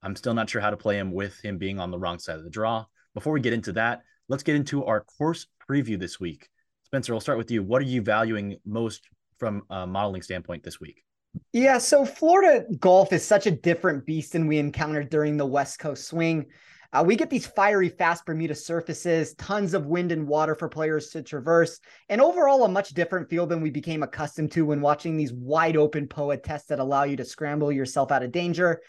I'm 0.02 0.16
still 0.16 0.34
not 0.34 0.50
sure 0.50 0.60
how 0.60 0.70
to 0.70 0.76
play 0.76 0.98
him 0.98 1.12
with 1.12 1.38
him 1.42 1.58
being 1.58 1.78
on 1.78 1.90
the 1.90 1.98
wrong 1.98 2.18
side 2.18 2.36
of 2.36 2.44
the 2.44 2.50
draw. 2.50 2.84
Before 3.14 3.32
we 3.32 3.40
get 3.40 3.52
into 3.52 3.72
that, 3.74 4.02
let's 4.28 4.42
get 4.42 4.56
into 4.56 4.84
our 4.84 5.00
course 5.00 5.46
preview 5.68 5.98
this 5.98 6.20
week. 6.20 6.48
Spencer, 6.92 7.14
I'll 7.14 7.20
start 7.20 7.38
with 7.38 7.50
you. 7.50 7.62
What 7.62 7.80
are 7.80 7.86
you 7.86 8.02
valuing 8.02 8.58
most 8.66 9.08
from 9.38 9.62
a 9.70 9.86
modeling 9.86 10.20
standpoint 10.20 10.62
this 10.62 10.78
week? 10.78 11.02
Yeah, 11.54 11.78
so 11.78 12.04
Florida 12.04 12.66
golf 12.78 13.14
is 13.14 13.24
such 13.24 13.46
a 13.46 13.50
different 13.50 14.04
beast 14.04 14.32
than 14.32 14.46
we 14.46 14.58
encountered 14.58 15.08
during 15.08 15.38
the 15.38 15.46
West 15.46 15.78
Coast 15.78 16.06
swing. 16.06 16.48
Uh, 16.92 17.02
we 17.06 17.16
get 17.16 17.30
these 17.30 17.46
fiery, 17.46 17.88
fast 17.88 18.26
Bermuda 18.26 18.54
surfaces, 18.54 19.32
tons 19.36 19.72
of 19.72 19.86
wind 19.86 20.12
and 20.12 20.28
water 20.28 20.54
for 20.54 20.68
players 20.68 21.08
to 21.08 21.22
traverse, 21.22 21.80
and 22.10 22.20
overall 22.20 22.62
a 22.64 22.68
much 22.68 22.90
different 22.90 23.30
feel 23.30 23.46
than 23.46 23.62
we 23.62 23.70
became 23.70 24.02
accustomed 24.02 24.52
to 24.52 24.66
when 24.66 24.82
watching 24.82 25.16
these 25.16 25.32
wide 25.32 25.78
open 25.78 26.06
POA 26.06 26.36
tests 26.36 26.68
that 26.68 26.78
allow 26.78 27.04
you 27.04 27.16
to 27.16 27.24
scramble 27.24 27.72
yourself 27.72 28.12
out 28.12 28.22
of 28.22 28.32
danger. 28.32 28.82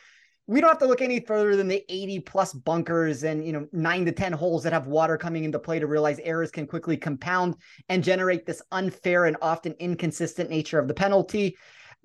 We 0.45 0.59
don't 0.59 0.69
have 0.69 0.79
to 0.79 0.87
look 0.87 1.01
any 1.01 1.21
further 1.21 1.55
than 1.55 1.69
the 1.69 1.85
80 1.87 2.19
plus 2.19 2.53
bunkers 2.53 3.23
and 3.23 3.45
you 3.45 3.53
know 3.53 3.67
nine 3.71 4.05
to 4.05 4.11
10 4.11 4.33
holes 4.33 4.63
that 4.63 4.73
have 4.73 4.87
water 4.87 5.17
coming 5.17 5.45
into 5.45 5.57
play 5.57 5.79
to 5.79 5.87
realize 5.87 6.19
errors 6.19 6.51
can 6.51 6.67
quickly 6.67 6.97
compound 6.97 7.55
and 7.87 8.03
generate 8.03 8.45
this 8.45 8.61
unfair 8.71 9.25
and 9.25 9.37
often 9.41 9.73
inconsistent 9.79 10.49
nature 10.49 10.79
of 10.79 10.87
the 10.87 10.93
penalty. 10.93 11.55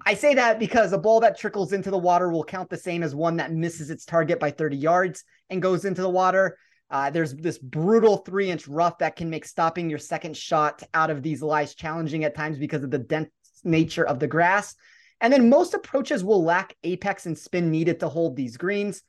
I 0.06 0.14
say 0.14 0.34
that 0.34 0.60
because 0.60 0.92
a 0.92 0.98
ball 0.98 1.18
that 1.20 1.36
trickles 1.36 1.72
into 1.72 1.90
the 1.90 1.98
water 1.98 2.30
will 2.30 2.44
count 2.44 2.70
the 2.70 2.76
same 2.76 3.02
as 3.02 3.14
one 3.14 3.36
that 3.38 3.52
misses 3.52 3.90
its 3.90 4.04
target 4.04 4.38
by 4.38 4.52
30 4.52 4.76
yards 4.76 5.24
and 5.50 5.60
goes 5.60 5.84
into 5.84 6.02
the 6.02 6.08
water. 6.08 6.56
Uh, 6.90 7.10
there's 7.10 7.34
this 7.34 7.58
brutal 7.58 8.18
three 8.18 8.50
inch 8.50 8.68
rough 8.68 8.98
that 8.98 9.16
can 9.16 9.28
make 9.28 9.44
stopping 9.44 9.90
your 9.90 9.98
second 9.98 10.36
shot 10.36 10.82
out 10.94 11.10
of 11.10 11.22
these 11.22 11.42
lies 11.42 11.74
challenging 11.74 12.24
at 12.24 12.36
times 12.36 12.58
because 12.58 12.84
of 12.84 12.90
the 12.90 12.98
dense 12.98 13.30
nature 13.64 14.06
of 14.06 14.20
the 14.20 14.26
grass. 14.26 14.76
And 15.20 15.32
then 15.32 15.48
most 15.48 15.74
approaches 15.74 16.22
will 16.22 16.44
lack 16.44 16.76
apex 16.84 17.26
and 17.26 17.36
spin 17.36 17.70
needed 17.70 18.00
to 18.00 18.08
hold 18.08 18.36
these 18.36 18.56
greens. 18.56 19.02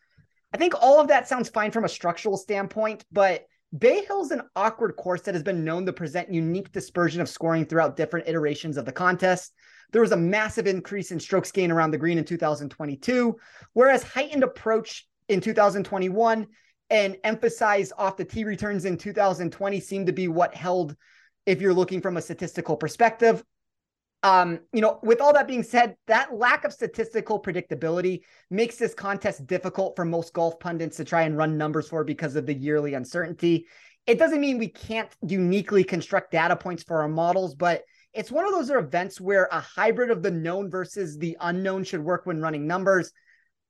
I 0.53 0.57
think 0.57 0.73
all 0.81 0.99
of 0.99 1.09
that 1.09 1.27
sounds 1.27 1.49
fine 1.49 1.71
from 1.71 1.85
a 1.85 1.89
structural 1.89 2.37
standpoint, 2.37 3.05
but 3.11 3.45
Bay 3.77 4.03
Hill's 4.05 4.31
an 4.31 4.41
awkward 4.55 4.95
course 4.95 5.21
that 5.21 5.35
has 5.35 5.43
been 5.43 5.63
known 5.63 5.85
to 5.85 5.93
present 5.93 6.33
unique 6.33 6.71
dispersion 6.71 7.21
of 7.21 7.29
scoring 7.29 7.65
throughout 7.65 7.95
different 7.95 8.27
iterations 8.27 8.77
of 8.77 8.85
the 8.85 8.91
contest. 8.91 9.53
There 9.91 10.01
was 10.01 10.11
a 10.11 10.17
massive 10.17 10.65
increase 10.65 11.11
in 11.11 11.19
strokes 11.19 11.51
gain 11.51 11.71
around 11.71 11.91
the 11.91 11.97
green 11.99 12.17
in 12.17 12.25
2022, 12.25 13.35
whereas 13.73 14.01
heightened 14.01 14.43
approach 14.43 15.07
in 15.27 15.39
2021 15.39 16.47
and 16.89 17.17
emphasize 17.23 17.93
off 17.95 18.17
the 18.17 18.25
tee 18.25 18.43
returns 18.43 18.85
in 18.85 18.97
2020 18.97 19.79
seemed 19.79 20.07
to 20.07 20.13
be 20.13 20.27
what 20.27 20.55
held 20.55 20.95
if 21.45 21.61
you're 21.61 21.73
looking 21.73 22.01
from 22.01 22.17
a 22.17 22.21
statistical 22.21 22.75
perspective. 22.75 23.43
Um, 24.21 24.59
you 24.73 24.81
know, 24.81 24.99
with 25.01 25.21
all 25.21 25.33
that 25.33 25.47
being 25.47 25.63
said, 25.63 25.95
that 26.07 26.33
lack 26.35 26.65
of 26.65 26.73
statistical 26.73 27.41
predictability 27.41 28.21
makes 28.49 28.75
this 28.75 28.93
contest 28.93 29.47
difficult 29.47 29.95
for 29.95 30.03
most 30.03 30.33
golf 30.33 30.59
pundits 30.59 30.97
to 30.97 31.05
try 31.05 31.21
and 31.21 31.38
run 31.38 31.57
numbers 31.57 31.88
for 31.88 32.03
because 32.03 32.35
of 32.35 32.45
the 32.45 32.53
yearly 32.53 32.95
uncertainty. 32.95 33.65
It 34.05 34.19
doesn't 34.19 34.41
mean 34.41 34.57
we 34.57 34.67
can't 34.67 35.09
uniquely 35.25 35.83
construct 35.83 36.31
data 36.31 36.55
points 36.55 36.83
for 36.83 37.01
our 37.01 37.07
models, 37.07 37.55
but 37.55 37.83
it's 38.13 38.31
one 38.31 38.45
of 38.45 38.51
those 38.51 38.69
events 38.69 39.21
where 39.21 39.47
a 39.51 39.59
hybrid 39.59 40.11
of 40.11 40.23
the 40.23 40.31
known 40.31 40.69
versus 40.69 41.17
the 41.17 41.38
unknown 41.39 41.83
should 41.83 42.03
work 42.03 42.25
when 42.25 42.41
running 42.41 42.67
numbers. 42.67 43.13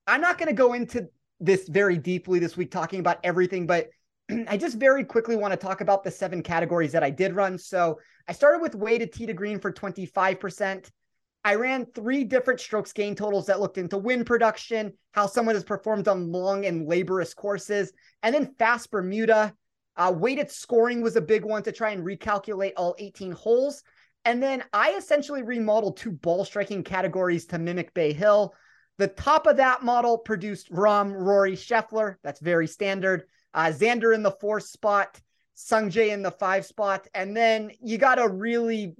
I'm 0.08 0.22
not 0.22 0.38
going 0.38 0.48
to 0.48 0.56
go 0.56 0.74
into 0.74 1.10
this 1.40 1.68
very 1.68 1.98
deeply 1.98 2.40
this 2.40 2.58
week, 2.58 2.72
talking 2.72 3.00
about 3.00 3.20
everything, 3.24 3.68
but 3.68 3.90
I 4.48 4.58
just 4.58 4.78
very 4.78 5.04
quickly 5.04 5.36
want 5.36 5.52
to 5.52 5.58
talk 5.58 5.82
about 5.82 6.04
the 6.04 6.12
seven 6.12 6.44
categories 6.44 6.92
that 6.92 7.04
I 7.04 7.10
did 7.10 7.36
run. 7.36 7.58
So 7.58 8.00
I 8.28 8.34
started 8.34 8.62
with 8.62 8.76
weighted 8.76 9.12
tee 9.12 9.26
to 9.26 9.34
green 9.34 9.60
for 9.60 9.72
25%. 9.72 10.90
I 11.44 11.56
ran 11.56 11.86
three 11.86 12.24
different 12.26 12.60
strokes 12.60 12.92
gain 12.92 13.16
totals 13.16 13.46
that 13.46 13.60
looked 13.60 13.78
into 13.78 13.98
wind 13.98 14.26
production, 14.26 14.94
how 15.14 15.26
someone 15.26 15.56
has 15.56 15.64
performed 15.64 16.08
on 16.08 16.32
long 16.32 16.66
and 16.66 16.88
laborious 16.88 17.34
courses, 17.34 17.94
and 18.24 18.36
then 18.36 18.54
fast 18.60 18.92
Bermuda. 18.92 19.54
Uh, 19.96 20.14
weighted 20.16 20.52
scoring 20.52 21.02
was 21.02 21.16
a 21.16 21.22
big 21.22 21.44
one 21.44 21.64
to 21.64 21.72
try 21.72 21.92
and 21.92 22.06
recalculate 22.06 22.74
all 22.78 22.96
18 23.00 23.32
holes. 23.32 23.84
And 24.26 24.44
then 24.44 24.64
I 24.74 24.92
essentially 24.92 25.44
remodeled 25.44 25.98
two 25.98 26.12
ball 26.12 26.46
striking 26.46 26.84
categories 26.84 27.46
to 27.48 27.58
mimic 27.58 27.94
Bay 27.94 28.14
Hill. 28.14 28.54
The 28.98 29.08
top 29.08 29.48
of 29.48 29.58
that 29.58 29.82
model 29.82 30.18
produced 30.18 30.72
Rahm, 30.72 31.14
Rory, 31.14 31.56
Scheffler. 31.56 32.16
That's 32.22 32.42
very 32.42 32.68
standard. 32.68 33.24
Uh, 33.54 33.68
Xander 33.68 34.14
in 34.14 34.24
the 34.24 34.32
fourth 34.32 34.66
spot, 34.66 35.20
Sungjae 35.56 36.10
in 36.10 36.22
the 36.22 36.32
five 36.32 36.66
spot. 36.66 37.08
And 37.14 37.36
then 37.36 37.72
you 37.82 37.98
got 37.98 38.20
a 38.20 38.28
really 38.28 38.94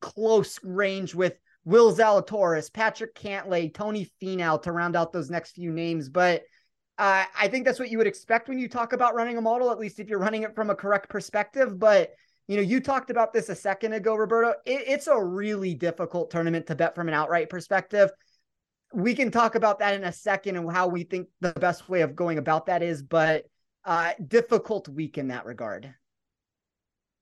close 0.00 0.58
range 0.62 1.14
with 1.14 1.38
Will 1.64 1.94
Zalatoris, 1.94 2.72
Patrick 2.72 3.14
Cantlay, 3.14 3.72
Tony 3.72 4.10
Finau 4.20 4.60
to 4.62 4.72
round 4.72 4.96
out 4.96 5.12
those 5.12 5.30
next 5.30 5.52
few 5.52 5.72
names. 5.72 6.08
But 6.08 6.42
uh, 6.98 7.24
I 7.36 7.48
think 7.48 7.64
that's 7.64 7.78
what 7.78 7.90
you 7.90 7.98
would 7.98 8.06
expect 8.06 8.48
when 8.48 8.58
you 8.58 8.68
talk 8.68 8.92
about 8.92 9.14
running 9.14 9.38
a 9.38 9.40
model, 9.40 9.70
at 9.70 9.78
least 9.78 10.00
if 10.00 10.08
you're 10.08 10.18
running 10.18 10.42
it 10.42 10.54
from 10.54 10.70
a 10.70 10.74
correct 10.74 11.08
perspective. 11.08 11.78
But 11.78 12.12
you 12.48 12.56
know, 12.56 12.62
you 12.62 12.80
talked 12.80 13.10
about 13.10 13.32
this 13.32 13.48
a 13.48 13.54
second 13.54 13.92
ago, 13.92 14.14
Roberto. 14.14 14.54
It, 14.66 14.84
it's 14.86 15.06
a 15.06 15.22
really 15.22 15.74
difficult 15.74 16.30
tournament 16.30 16.66
to 16.66 16.74
bet 16.74 16.94
from 16.94 17.08
an 17.08 17.14
outright 17.14 17.48
perspective. 17.48 18.10
We 18.92 19.14
can 19.14 19.30
talk 19.30 19.54
about 19.54 19.78
that 19.78 19.94
in 19.94 20.04
a 20.04 20.12
second 20.12 20.56
and 20.56 20.70
how 20.70 20.88
we 20.88 21.04
think 21.04 21.28
the 21.40 21.52
best 21.52 21.88
way 21.88 22.02
of 22.02 22.14
going 22.14 22.36
about 22.36 22.66
that 22.66 22.82
is, 22.82 23.02
but 23.02 23.46
uh, 23.84 24.12
difficult 24.26 24.88
week 24.88 25.18
in 25.18 25.28
that 25.28 25.46
regard. 25.46 25.94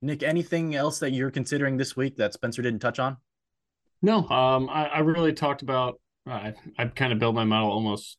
Nick, 0.03 0.23
anything 0.23 0.75
else 0.75 0.99
that 1.01 1.13
you're 1.13 1.31
considering 1.31 1.77
this 1.77 1.97
week 1.97 2.17
that 2.17 2.33
Spencer 2.33 2.63
didn't 2.63 2.81
touch 2.81 2.99
on? 2.99 3.19
No, 4.03 4.27
um, 4.29 4.71
I, 4.71 4.87
I 4.87 4.99
really 5.01 5.33
talked 5.33 5.63
about. 5.63 6.01
Uh, 6.29 6.53
I 6.79 6.85
kind 6.87 7.13
of 7.13 7.19
built 7.19 7.35
my 7.35 7.45
model 7.45 7.71
almost 7.71 8.19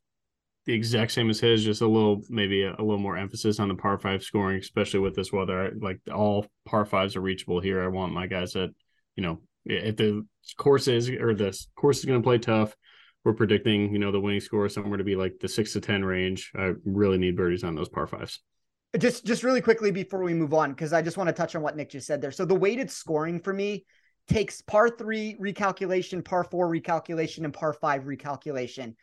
the 0.65 0.73
exact 0.73 1.11
same 1.11 1.29
as 1.29 1.39
his, 1.39 1.63
just 1.63 1.81
a 1.81 1.87
little 1.87 2.21
maybe 2.29 2.63
a, 2.63 2.71
a, 2.71 2.83
little 2.83 2.99
more 2.99 3.17
emphasis 3.17 3.59
on 3.59 3.67
the 3.67 3.75
par 3.75 3.97
five 3.97 4.23
scoring, 4.23 4.59
especially 4.59 4.99
with 4.99 5.15
this 5.15 5.31
weather. 5.31 5.73
Like 5.79 5.99
all 6.13 6.45
par 6.65 6.85
fives 6.85 7.15
are 7.15 7.21
reachable 7.21 7.59
here. 7.59 7.83
I 7.83 7.87
want 7.87 8.13
my 8.13 8.27
guys 8.27 8.53
that 8.53 8.69
you 9.15 9.23
know 9.23 9.41
if 9.65 9.95
the 9.95 10.25
course 10.57 10.87
is 10.87 11.09
or 11.09 11.33
the 11.33 11.57
course 11.75 11.99
is 11.99 12.05
going 12.05 12.21
to 12.21 12.23
play 12.23 12.37
tough. 12.37 12.75
We're 13.23 13.33
predicting, 13.33 13.93
you 13.93 13.99
know, 13.99 14.11
the 14.11 14.19
winning 14.19 14.41
score 14.41 14.67
somewhere 14.69 14.97
to 14.97 15.03
be 15.03 15.15
like 15.15 15.39
the 15.39 15.47
six 15.47 15.73
to 15.73 15.81
ten 15.81 16.03
range. 16.03 16.51
I 16.55 16.73
really 16.85 17.17
need 17.17 17.37
birdies 17.37 17.63
on 17.63 17.75
those 17.75 17.89
par 17.89 18.07
fives. 18.07 18.39
Just, 18.97 19.25
just 19.25 19.43
really 19.43 19.61
quickly 19.61 19.91
before 19.91 20.21
we 20.21 20.33
move 20.33 20.53
on, 20.53 20.71
because 20.71 20.91
I 20.91 21.01
just 21.01 21.17
want 21.17 21.27
to 21.27 21.33
touch 21.33 21.55
on 21.55 21.61
what 21.61 21.77
Nick 21.77 21.91
just 21.91 22.07
said 22.07 22.21
there. 22.21 22.31
So 22.31 22.43
the 22.43 22.55
weighted 22.55 22.91
scoring 22.91 23.39
for 23.39 23.53
me 23.53 23.85
takes 24.27 24.61
par 24.61 24.89
three 24.89 25.37
recalculation, 25.39 26.25
par 26.25 26.43
four 26.43 26.69
recalculation, 26.69 27.45
and 27.45 27.53
par 27.53 27.73
five 27.73 28.03
recalculation 28.03 28.95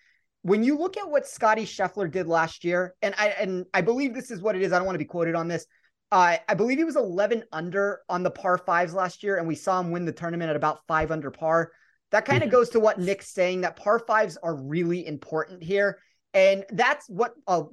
when 0.43 0.63
you 0.63 0.79
look 0.79 0.97
at 0.97 1.09
what 1.09 1.27
Scotty 1.27 1.65
Scheffler 1.65 2.11
did 2.11 2.27
last 2.27 2.65
year, 2.65 2.95
and 3.03 3.15
I 3.19 3.29
and 3.39 3.67
I 3.75 3.81
believe 3.81 4.15
this 4.15 4.31
is 4.31 4.41
what 4.41 4.57
it 4.57 4.63
is. 4.63 4.73
I 4.73 4.79
don't 4.79 4.87
want 4.87 4.95
to 4.95 5.01
be 5.01 5.05
quoted 5.05 5.35
on 5.35 5.49
this. 5.49 5.67
Uh, 6.11 6.37
I 6.49 6.55
believe 6.55 6.79
he 6.79 6.85
was 6.85 6.97
11 6.97 7.45
under 7.53 8.01
on 8.09 8.23
the 8.23 8.31
par 8.31 8.57
fives 8.57 8.95
last 8.95 9.23
year, 9.23 9.37
and 9.37 9.47
we 9.47 9.55
saw 9.55 9.79
him 9.81 9.91
win 9.91 10.05
the 10.05 10.13
tournament 10.13 10.51
at 10.51 10.57
about 10.57 10.87
five 10.87 11.11
under 11.11 11.31
par. 11.31 11.73
That 12.11 12.25
kind 12.25 12.43
of 12.43 12.49
mm-hmm. 12.49 12.57
goes 12.57 12.71
to 12.71 12.81
what 12.81 12.99
Nick's 12.99 13.33
saying 13.33 13.63
that 13.63 13.77
par 13.77 13.99
fives 13.99 14.37
are 14.43 14.55
really 14.55 15.07
important 15.07 15.63
here. 15.63 15.99
And 16.35 16.65
that's 16.71 17.09
what 17.09 17.35
a 17.47 17.65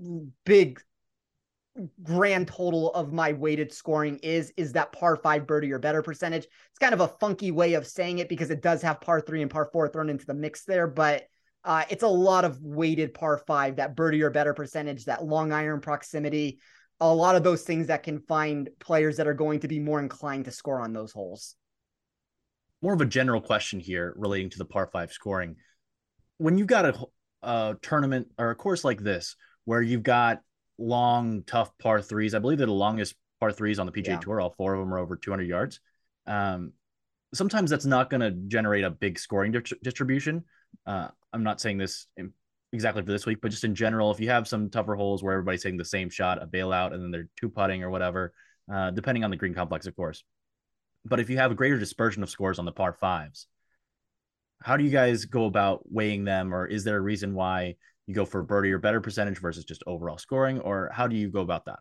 big 0.45 0.81
grand 2.03 2.47
total 2.47 2.91
of 2.93 3.11
my 3.11 3.33
weighted 3.33 3.73
scoring 3.73 4.17
is 4.23 4.53
is 4.55 4.71
that 4.73 4.93
par 4.93 5.17
five 5.17 5.45
birdie 5.45 5.73
or 5.73 5.79
better 5.79 6.01
percentage. 6.01 6.45
It's 6.45 6.79
kind 6.79 6.93
of 6.93 7.01
a 7.01 7.13
funky 7.19 7.51
way 7.51 7.73
of 7.73 7.85
saying 7.85 8.19
it 8.19 8.29
because 8.29 8.49
it 8.49 8.61
does 8.61 8.81
have 8.81 9.01
par 9.01 9.19
three 9.19 9.41
and 9.41 9.51
par 9.51 9.69
four 9.73 9.89
thrown 9.89 10.09
into 10.09 10.25
the 10.25 10.33
mix 10.33 10.63
there, 10.63 10.87
but 10.87 11.23
uh, 11.65 11.83
it's 11.89 12.03
a 12.03 12.07
lot 12.07 12.45
of 12.45 12.61
weighted 12.61 13.13
par 13.13 13.41
five, 13.45 13.77
that 13.77 13.95
birdie 13.95 14.21
or 14.21 14.29
better 14.29 14.53
percentage, 14.53 15.05
that 15.05 15.25
long 15.25 15.51
iron 15.51 15.81
proximity, 15.81 16.59
a 16.99 17.13
lot 17.13 17.35
of 17.35 17.43
those 17.43 17.63
things 17.63 17.87
that 17.87 18.03
can 18.03 18.19
find 18.19 18.69
players 18.79 19.17
that 19.17 19.27
are 19.27 19.33
going 19.33 19.59
to 19.59 19.67
be 19.67 19.79
more 19.79 19.99
inclined 19.99 20.45
to 20.45 20.51
score 20.51 20.79
on 20.79 20.93
those 20.93 21.11
holes. 21.11 21.55
More 22.81 22.93
of 22.93 23.01
a 23.01 23.05
general 23.05 23.41
question 23.41 23.79
here 23.79 24.13
relating 24.17 24.49
to 24.51 24.57
the 24.57 24.65
par 24.65 24.89
five 24.91 25.11
scoring. 25.11 25.55
When 26.37 26.57
you've 26.57 26.67
got 26.67 26.85
a, 26.85 27.05
a 27.41 27.75
tournament 27.81 28.27
or 28.37 28.51
a 28.51 28.55
course 28.55 28.83
like 28.83 29.01
this, 29.01 29.35
where 29.65 29.81
you've 29.81 30.03
got 30.03 30.41
long, 30.77 31.43
tough 31.43 31.71
par 31.79 32.01
threes, 32.01 32.35
I 32.35 32.39
believe 32.39 32.57
they're 32.57 32.67
the 32.67 32.73
longest 32.73 33.15
par 33.39 33.51
threes 33.51 33.79
on 33.79 33.85
the 33.85 33.91
PGA 33.91 34.07
yeah. 34.07 34.19
Tour. 34.19 34.41
All 34.41 34.51
four 34.51 34.73
of 34.73 34.79
them 34.79 34.93
are 34.93 34.99
over 34.99 35.15
200 35.15 35.43
yards. 35.43 35.79
Um, 36.27 36.73
sometimes 37.33 37.69
that's 37.69 37.85
not 37.85 38.09
going 38.09 38.21
to 38.21 38.31
generate 38.31 38.83
a 38.83 38.89
big 38.89 39.19
scoring 39.19 39.51
di- 39.51 39.77
distribution. 39.83 40.43
Uh, 40.85 41.09
I'm 41.33 41.43
not 41.43 41.59
saying 41.59 41.77
this 41.77 42.07
exactly 42.71 43.03
for 43.03 43.11
this 43.11 43.25
week, 43.25 43.39
but 43.41 43.51
just 43.51 43.63
in 43.63 43.75
general, 43.75 44.11
if 44.11 44.19
you 44.19 44.29
have 44.29 44.47
some 44.47 44.69
tougher 44.69 44.95
holes 44.95 45.23
where 45.23 45.33
everybody's 45.33 45.63
taking 45.63 45.77
the 45.77 45.85
same 45.85 46.09
shot, 46.09 46.41
a 46.41 46.47
bailout, 46.47 46.93
and 46.93 47.03
then 47.03 47.11
they're 47.11 47.29
two 47.39 47.49
putting 47.49 47.83
or 47.83 47.89
whatever, 47.89 48.33
uh, 48.71 48.91
depending 48.91 49.23
on 49.23 49.31
the 49.31 49.37
green 49.37 49.53
complex, 49.53 49.87
of 49.87 49.95
course. 49.95 50.23
But 51.05 51.19
if 51.19 51.29
you 51.29 51.37
have 51.37 51.51
a 51.51 51.55
greater 51.55 51.77
dispersion 51.77 52.23
of 52.23 52.29
scores 52.29 52.59
on 52.59 52.65
the 52.65 52.71
par 52.71 52.93
fives, 52.93 53.47
how 54.61 54.77
do 54.77 54.83
you 54.83 54.89
guys 54.89 55.25
go 55.25 55.45
about 55.45 55.83
weighing 55.91 56.23
them, 56.25 56.53
or 56.53 56.65
is 56.65 56.83
there 56.83 56.97
a 56.97 57.01
reason 57.01 57.33
why 57.35 57.75
you 58.07 58.15
go 58.15 58.25
for 58.25 58.41
birdie 58.43 58.71
or 58.71 58.79
better 58.79 59.01
percentage 59.01 59.39
versus 59.39 59.65
just 59.65 59.83
overall 59.85 60.17
scoring, 60.17 60.59
or 60.59 60.89
how 60.93 61.07
do 61.07 61.15
you 61.15 61.29
go 61.29 61.41
about 61.41 61.65
that? 61.65 61.79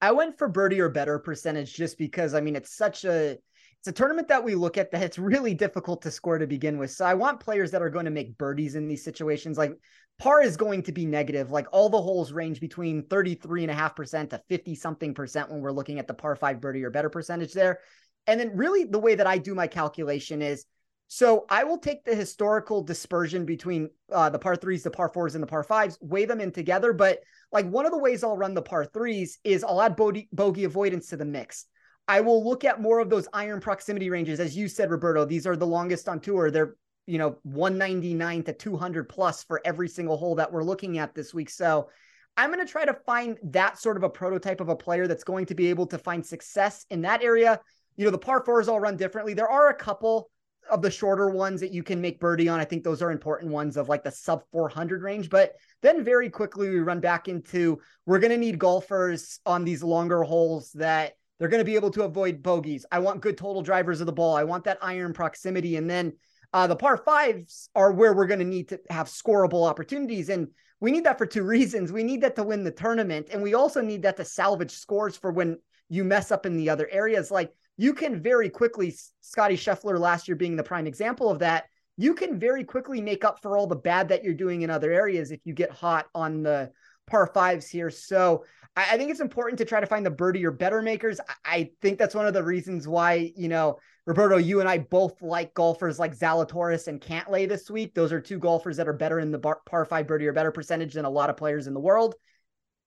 I 0.00 0.12
went 0.12 0.36
for 0.36 0.48
birdie 0.48 0.80
or 0.80 0.88
better 0.88 1.18
percentage 1.18 1.74
just 1.74 1.96
because 1.96 2.34
I 2.34 2.40
mean 2.40 2.56
it's 2.56 2.76
such 2.76 3.04
a 3.04 3.38
it's 3.78 3.88
a 3.88 3.92
tournament 3.92 4.28
that 4.28 4.44
we 4.44 4.54
look 4.54 4.76
at 4.76 4.90
that 4.90 5.02
it's 5.02 5.18
really 5.18 5.54
difficult 5.54 6.02
to 6.02 6.10
score 6.10 6.38
to 6.38 6.46
begin 6.46 6.78
with. 6.78 6.90
So 6.90 7.04
I 7.04 7.14
want 7.14 7.40
players 7.40 7.70
that 7.70 7.82
are 7.82 7.90
going 7.90 8.04
to 8.04 8.10
make 8.10 8.36
birdies 8.36 8.74
in 8.74 8.88
these 8.88 9.04
situations. 9.04 9.56
Like 9.56 9.72
par 10.18 10.42
is 10.42 10.56
going 10.56 10.82
to 10.84 10.92
be 10.92 11.06
negative. 11.06 11.50
Like 11.50 11.66
all 11.72 11.88
the 11.88 12.00
holes 12.00 12.32
range 12.32 12.60
between 12.60 13.04
33.5% 13.04 14.30
to 14.30 14.42
50 14.48 14.74
something 14.74 15.14
percent 15.14 15.50
when 15.50 15.60
we're 15.60 15.72
looking 15.72 15.98
at 15.98 16.06
the 16.06 16.14
par 16.14 16.36
five 16.36 16.60
birdie 16.60 16.84
or 16.84 16.90
better 16.90 17.10
percentage 17.10 17.52
there. 17.52 17.80
And 18.26 18.40
then 18.40 18.56
really 18.56 18.84
the 18.84 18.98
way 18.98 19.14
that 19.14 19.26
I 19.26 19.38
do 19.38 19.54
my 19.54 19.66
calculation 19.66 20.42
is 20.42 20.64
So 21.08 21.44
I 21.50 21.64
will 21.64 21.78
take 21.78 22.04
the 22.04 22.14
historical 22.14 22.82
dispersion 22.82 23.44
between 23.44 23.90
uh, 24.10 24.30
the 24.30 24.38
par 24.38 24.56
threes, 24.56 24.82
the 24.82 24.90
par 24.90 25.10
fours, 25.10 25.34
and 25.34 25.42
the 25.42 25.46
par 25.46 25.62
fives, 25.62 25.98
weigh 26.00 26.24
them 26.24 26.40
in 26.40 26.50
together. 26.50 26.92
But 26.92 27.20
like 27.52 27.68
one 27.68 27.86
of 27.86 27.92
the 27.92 27.98
ways 27.98 28.24
I'll 28.24 28.36
run 28.36 28.54
the 28.54 28.62
par 28.62 28.86
threes 28.86 29.38
is 29.44 29.62
I'll 29.62 29.82
add 29.82 29.96
bogey, 29.96 30.28
bogey 30.32 30.64
avoidance 30.64 31.08
to 31.08 31.16
the 31.16 31.24
mix. 31.24 31.66
I 32.08 32.20
will 32.20 32.44
look 32.44 32.64
at 32.64 32.80
more 32.80 32.98
of 32.98 33.10
those 33.10 33.28
iron 33.32 33.60
proximity 33.60 34.10
ranges. 34.10 34.40
As 34.40 34.56
you 34.56 34.68
said, 34.68 34.90
Roberto, 34.90 35.24
these 35.24 35.46
are 35.46 35.56
the 35.56 35.66
longest 35.66 36.08
on 36.08 36.20
tour. 36.20 36.50
They're, 36.50 36.76
you 37.06 37.18
know, 37.18 37.38
199 37.44 38.42
to 38.44 38.52
200 38.52 39.08
plus 39.08 39.44
for 39.44 39.60
every 39.64 39.88
single 39.88 40.16
hole 40.16 40.34
that 40.34 40.52
we're 40.52 40.64
looking 40.64 40.98
at 40.98 41.14
this 41.14 41.32
week. 41.32 41.50
So 41.50 41.88
I'm 42.36 42.52
going 42.52 42.64
to 42.64 42.70
try 42.70 42.84
to 42.84 42.94
find 43.06 43.38
that 43.44 43.78
sort 43.78 43.96
of 43.96 44.02
a 44.02 44.10
prototype 44.10 44.60
of 44.60 44.68
a 44.68 44.76
player 44.76 45.06
that's 45.06 45.24
going 45.24 45.46
to 45.46 45.54
be 45.54 45.68
able 45.68 45.86
to 45.88 45.98
find 45.98 46.24
success 46.26 46.84
in 46.90 47.02
that 47.02 47.22
area. 47.22 47.60
You 47.96 48.04
know, 48.04 48.10
the 48.10 48.18
par 48.18 48.44
fours 48.44 48.68
all 48.68 48.80
run 48.80 48.96
differently. 48.96 49.34
There 49.34 49.48
are 49.48 49.68
a 49.68 49.74
couple 49.74 50.30
of 50.70 50.82
the 50.82 50.90
shorter 50.90 51.28
ones 51.28 51.60
that 51.60 51.72
you 51.72 51.82
can 51.82 52.00
make 52.00 52.20
birdie 52.20 52.48
on. 52.48 52.60
I 52.60 52.64
think 52.64 52.84
those 52.84 53.02
are 53.02 53.10
important 53.10 53.52
ones 53.52 53.76
of 53.76 53.88
like 53.88 54.02
the 54.02 54.10
sub 54.10 54.42
400 54.50 55.02
range. 55.02 55.28
But 55.28 55.52
then 55.82 56.02
very 56.02 56.30
quickly 56.30 56.70
we 56.70 56.78
run 56.78 57.00
back 57.00 57.28
into 57.28 57.80
we're 58.06 58.18
going 58.18 58.30
to 58.30 58.38
need 58.38 58.58
golfers 58.58 59.40
on 59.44 59.64
these 59.64 59.82
longer 59.82 60.22
holes 60.22 60.72
that 60.72 61.14
they're 61.38 61.48
going 61.48 61.60
to 61.60 61.64
be 61.64 61.74
able 61.74 61.90
to 61.92 62.04
avoid 62.04 62.42
bogeys. 62.42 62.86
I 62.90 63.00
want 63.00 63.20
good 63.20 63.36
total 63.36 63.62
drivers 63.62 64.00
of 64.00 64.06
the 64.06 64.12
ball. 64.12 64.36
I 64.36 64.44
want 64.44 64.64
that 64.64 64.78
iron 64.80 65.12
proximity. 65.12 65.76
And 65.76 65.90
then 65.90 66.12
uh, 66.52 66.66
the 66.66 66.76
par 66.76 66.96
fives 66.96 67.68
are 67.74 67.92
where 67.92 68.14
we're 68.14 68.26
going 68.26 68.38
to 68.38 68.44
need 68.44 68.68
to 68.68 68.80
have 68.88 69.08
scoreable 69.08 69.68
opportunities. 69.68 70.28
And 70.28 70.48
we 70.80 70.92
need 70.92 71.04
that 71.04 71.18
for 71.18 71.26
two 71.26 71.42
reasons. 71.44 71.92
We 71.92 72.04
need 72.04 72.22
that 72.22 72.36
to 72.36 72.44
win 72.44 72.64
the 72.64 72.70
tournament. 72.70 73.28
And 73.32 73.42
we 73.42 73.54
also 73.54 73.80
need 73.80 74.02
that 74.02 74.16
to 74.16 74.24
salvage 74.24 74.70
scores 74.70 75.16
for 75.16 75.32
when 75.32 75.58
you 75.88 76.04
mess 76.04 76.30
up 76.30 76.46
in 76.46 76.56
the 76.56 76.70
other 76.70 76.88
areas. 76.90 77.30
Like 77.30 77.52
you 77.76 77.94
can 77.94 78.20
very 78.20 78.48
quickly, 78.48 78.94
Scotty 79.20 79.56
Scheffler 79.56 79.98
last 79.98 80.28
year 80.28 80.36
being 80.36 80.56
the 80.56 80.62
prime 80.62 80.86
example 80.86 81.30
of 81.30 81.40
that, 81.40 81.64
you 81.96 82.14
can 82.14 82.38
very 82.38 82.64
quickly 82.64 83.00
make 83.00 83.24
up 83.24 83.40
for 83.40 83.56
all 83.56 83.66
the 83.66 83.76
bad 83.76 84.08
that 84.08 84.24
you're 84.24 84.34
doing 84.34 84.62
in 84.62 84.70
other 84.70 84.92
areas 84.92 85.30
if 85.30 85.40
you 85.44 85.52
get 85.52 85.70
hot 85.70 86.06
on 86.14 86.42
the 86.42 86.70
par 87.06 87.26
fives 87.26 87.68
here. 87.68 87.90
So 87.90 88.44
I, 88.76 88.94
I 88.94 88.96
think 88.96 89.10
it's 89.10 89.20
important 89.20 89.58
to 89.58 89.64
try 89.64 89.80
to 89.80 89.86
find 89.86 90.04
the 90.04 90.10
birdie 90.10 90.44
or 90.44 90.50
better 90.50 90.82
makers. 90.82 91.20
I, 91.20 91.34
I, 91.44 91.70
think 91.80 91.98
that's 91.98 92.14
one 92.14 92.26
of 92.26 92.34
the 92.34 92.42
reasons 92.42 92.88
why, 92.88 93.32
you 93.36 93.48
know, 93.48 93.78
Roberto, 94.06 94.36
you 94.36 94.60
and 94.60 94.68
I 94.68 94.78
both 94.78 95.22
like 95.22 95.54
golfers 95.54 95.98
like 95.98 96.16
Zalatoris 96.16 96.88
and 96.88 97.00
Cantlay 97.00 97.48
this 97.48 97.70
week. 97.70 97.94
Those 97.94 98.12
are 98.12 98.20
two 98.20 98.38
golfers 98.38 98.76
that 98.76 98.88
are 98.88 98.92
better 98.92 99.20
in 99.20 99.30
the 99.30 99.38
bar, 99.38 99.60
par 99.66 99.84
five 99.84 100.06
birdie 100.06 100.26
or 100.26 100.32
better 100.32 100.52
percentage 100.52 100.94
than 100.94 101.04
a 101.04 101.10
lot 101.10 101.30
of 101.30 101.36
players 101.36 101.66
in 101.66 101.74
the 101.74 101.80
world. 101.80 102.14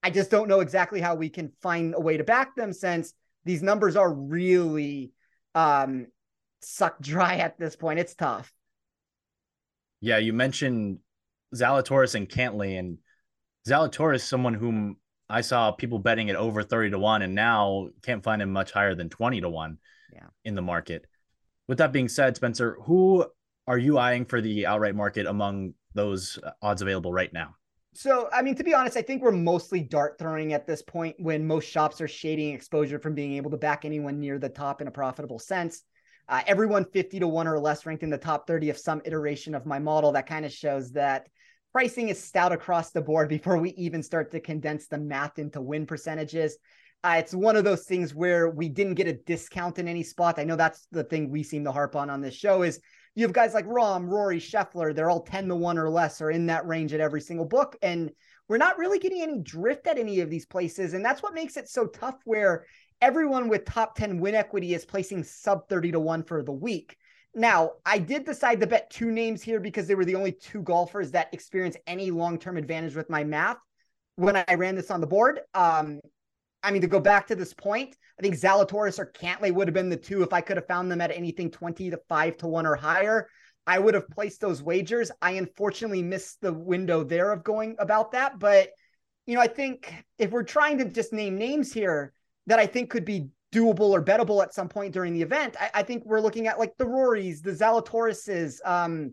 I 0.02 0.10
just 0.10 0.30
don't 0.30 0.48
know 0.48 0.60
exactly 0.60 1.00
how 1.00 1.16
we 1.16 1.28
can 1.28 1.50
find 1.60 1.94
a 1.94 2.00
way 2.00 2.16
to 2.16 2.24
back 2.24 2.54
them 2.54 2.72
since 2.72 3.14
these 3.48 3.62
numbers 3.62 3.96
are 3.96 4.12
really 4.12 5.10
um, 5.54 6.06
sucked 6.60 7.00
dry 7.00 7.36
at 7.36 7.58
this 7.58 7.76
point. 7.76 7.98
It's 7.98 8.14
tough. 8.14 8.52
Yeah, 10.02 10.18
you 10.18 10.34
mentioned 10.34 10.98
Zalatoris 11.54 12.14
and 12.14 12.28
Cantlay, 12.28 12.78
and 12.78 12.98
Zalatoris, 13.66 14.20
someone 14.20 14.52
whom 14.52 14.98
I 15.30 15.40
saw 15.40 15.72
people 15.72 15.98
betting 15.98 16.28
at 16.28 16.36
over 16.36 16.62
30 16.62 16.90
to 16.90 16.98
1, 16.98 17.22
and 17.22 17.34
now 17.34 17.88
can't 18.02 18.22
find 18.22 18.42
him 18.42 18.52
much 18.52 18.70
higher 18.70 18.94
than 18.94 19.08
20 19.08 19.40
to 19.40 19.48
1 19.48 19.78
yeah. 20.12 20.26
in 20.44 20.54
the 20.54 20.60
market. 20.60 21.06
With 21.68 21.78
that 21.78 21.90
being 21.90 22.08
said, 22.08 22.36
Spencer, 22.36 22.76
who 22.82 23.24
are 23.66 23.78
you 23.78 23.96
eyeing 23.96 24.26
for 24.26 24.42
the 24.42 24.66
outright 24.66 24.94
market 24.94 25.24
among 25.26 25.72
those 25.94 26.38
odds 26.60 26.82
available 26.82 27.14
right 27.14 27.32
now? 27.32 27.54
So, 27.98 28.28
I 28.32 28.42
mean, 28.42 28.54
to 28.54 28.62
be 28.62 28.74
honest, 28.74 28.96
I 28.96 29.02
think 29.02 29.22
we're 29.22 29.32
mostly 29.32 29.80
dart 29.80 30.20
throwing 30.20 30.52
at 30.52 30.68
this 30.68 30.82
point 30.82 31.16
when 31.18 31.44
most 31.44 31.68
shops 31.68 32.00
are 32.00 32.06
shading 32.06 32.54
exposure 32.54 33.00
from 33.00 33.16
being 33.16 33.32
able 33.32 33.50
to 33.50 33.56
back 33.56 33.84
anyone 33.84 34.20
near 34.20 34.38
the 34.38 34.48
top 34.48 34.80
in 34.80 34.86
a 34.86 34.92
profitable 34.92 35.40
sense. 35.40 35.82
Uh, 36.28 36.40
everyone 36.46 36.84
50 36.84 37.18
to 37.18 37.26
1 37.26 37.48
or 37.48 37.58
less 37.58 37.86
ranked 37.86 38.04
in 38.04 38.10
the 38.10 38.16
top 38.16 38.46
30 38.46 38.70
of 38.70 38.78
some 38.78 39.02
iteration 39.04 39.52
of 39.52 39.66
my 39.66 39.80
model. 39.80 40.12
That 40.12 40.28
kind 40.28 40.44
of 40.44 40.52
shows 40.52 40.92
that 40.92 41.26
pricing 41.72 42.08
is 42.08 42.22
stout 42.22 42.52
across 42.52 42.92
the 42.92 43.02
board 43.02 43.28
before 43.28 43.58
we 43.58 43.70
even 43.70 44.04
start 44.04 44.30
to 44.30 44.38
condense 44.38 44.86
the 44.86 44.98
math 44.98 45.40
into 45.40 45.60
win 45.60 45.84
percentages. 45.84 46.56
Uh, 47.02 47.16
it's 47.18 47.34
one 47.34 47.56
of 47.56 47.64
those 47.64 47.84
things 47.84 48.14
where 48.14 48.48
we 48.48 48.68
didn't 48.68 48.94
get 48.94 49.08
a 49.08 49.14
discount 49.14 49.80
in 49.80 49.88
any 49.88 50.04
spot. 50.04 50.38
I 50.38 50.44
know 50.44 50.54
that's 50.54 50.86
the 50.92 51.02
thing 51.02 51.30
we 51.30 51.42
seem 51.42 51.64
to 51.64 51.72
harp 51.72 51.96
on 51.96 52.10
on 52.10 52.20
this 52.20 52.36
show 52.36 52.62
is 52.62 52.78
you 53.14 53.24
have 53.24 53.32
guys 53.32 53.54
like 53.54 53.66
Rahm, 53.66 54.08
Rory, 54.08 54.38
Scheffler. 54.38 54.94
They're 54.94 55.10
all 55.10 55.22
10 55.22 55.48
to 55.48 55.54
1 55.56 55.78
or 55.78 55.90
less 55.90 56.20
or 56.20 56.30
in 56.30 56.46
that 56.46 56.66
range 56.66 56.92
at 56.92 57.00
every 57.00 57.20
single 57.20 57.46
book. 57.46 57.76
And 57.82 58.10
we're 58.48 58.58
not 58.58 58.78
really 58.78 58.98
getting 58.98 59.22
any 59.22 59.38
drift 59.38 59.86
at 59.86 59.98
any 59.98 60.20
of 60.20 60.30
these 60.30 60.46
places. 60.46 60.94
And 60.94 61.04
that's 61.04 61.22
what 61.22 61.34
makes 61.34 61.56
it 61.56 61.68
so 61.68 61.86
tough 61.86 62.16
where 62.24 62.64
everyone 63.00 63.48
with 63.48 63.64
top 63.64 63.96
10 63.96 64.20
win 64.20 64.34
equity 64.34 64.74
is 64.74 64.84
placing 64.84 65.24
sub 65.24 65.68
30 65.68 65.92
to 65.92 66.00
1 66.00 66.22
for 66.24 66.42
the 66.42 66.52
week. 66.52 66.96
Now, 67.34 67.72
I 67.84 67.98
did 67.98 68.24
decide 68.24 68.60
to 68.60 68.66
bet 68.66 68.90
two 68.90 69.10
names 69.10 69.42
here 69.42 69.60
because 69.60 69.86
they 69.86 69.94
were 69.94 70.04
the 70.04 70.14
only 70.14 70.32
two 70.32 70.62
golfers 70.62 71.10
that 71.12 71.32
experienced 71.32 71.78
any 71.86 72.10
long 72.10 72.38
term 72.38 72.56
advantage 72.56 72.96
with 72.96 73.10
my 73.10 73.22
math 73.22 73.58
when 74.16 74.36
I 74.36 74.54
ran 74.54 74.74
this 74.74 74.90
on 74.90 75.00
the 75.00 75.06
board. 75.06 75.40
Um, 75.54 76.00
I 76.62 76.70
mean, 76.70 76.82
to 76.82 76.88
go 76.88 77.00
back 77.00 77.26
to 77.28 77.36
this 77.36 77.54
point, 77.54 77.96
I 78.18 78.22
think 78.22 78.34
Zalatoris 78.34 78.98
or 78.98 79.06
Cantlay 79.06 79.52
would 79.52 79.68
have 79.68 79.74
been 79.74 79.88
the 79.88 79.96
two 79.96 80.22
if 80.22 80.32
I 80.32 80.40
could 80.40 80.56
have 80.56 80.66
found 80.66 80.90
them 80.90 81.00
at 81.00 81.12
anything 81.12 81.50
20 81.50 81.90
to 81.90 82.00
5 82.08 82.36
to 82.38 82.48
1 82.48 82.66
or 82.66 82.74
higher. 82.74 83.28
I 83.66 83.78
would 83.78 83.94
have 83.94 84.08
placed 84.08 84.40
those 84.40 84.62
wagers. 84.62 85.10
I 85.22 85.32
unfortunately 85.32 86.02
missed 86.02 86.40
the 86.40 86.52
window 86.52 87.04
there 87.04 87.30
of 87.32 87.44
going 87.44 87.76
about 87.78 88.12
that. 88.12 88.38
But, 88.38 88.70
you 89.26 89.34
know, 89.34 89.40
I 89.40 89.46
think 89.46 89.92
if 90.18 90.30
we're 90.30 90.42
trying 90.42 90.78
to 90.78 90.86
just 90.86 91.12
name 91.12 91.36
names 91.36 91.72
here 91.72 92.12
that 92.46 92.58
I 92.58 92.66
think 92.66 92.90
could 92.90 93.04
be 93.04 93.28
doable 93.52 93.90
or 93.90 94.02
bettable 94.02 94.42
at 94.42 94.54
some 94.54 94.68
point 94.68 94.94
during 94.94 95.12
the 95.12 95.22
event, 95.22 95.54
I, 95.60 95.70
I 95.74 95.82
think 95.82 96.04
we're 96.04 96.20
looking 96.20 96.46
at 96.46 96.58
like 96.58 96.76
the 96.78 96.86
Rorys, 96.86 97.42
the 97.42 97.52
Zalatorises, 97.52 98.58
um, 98.64 99.12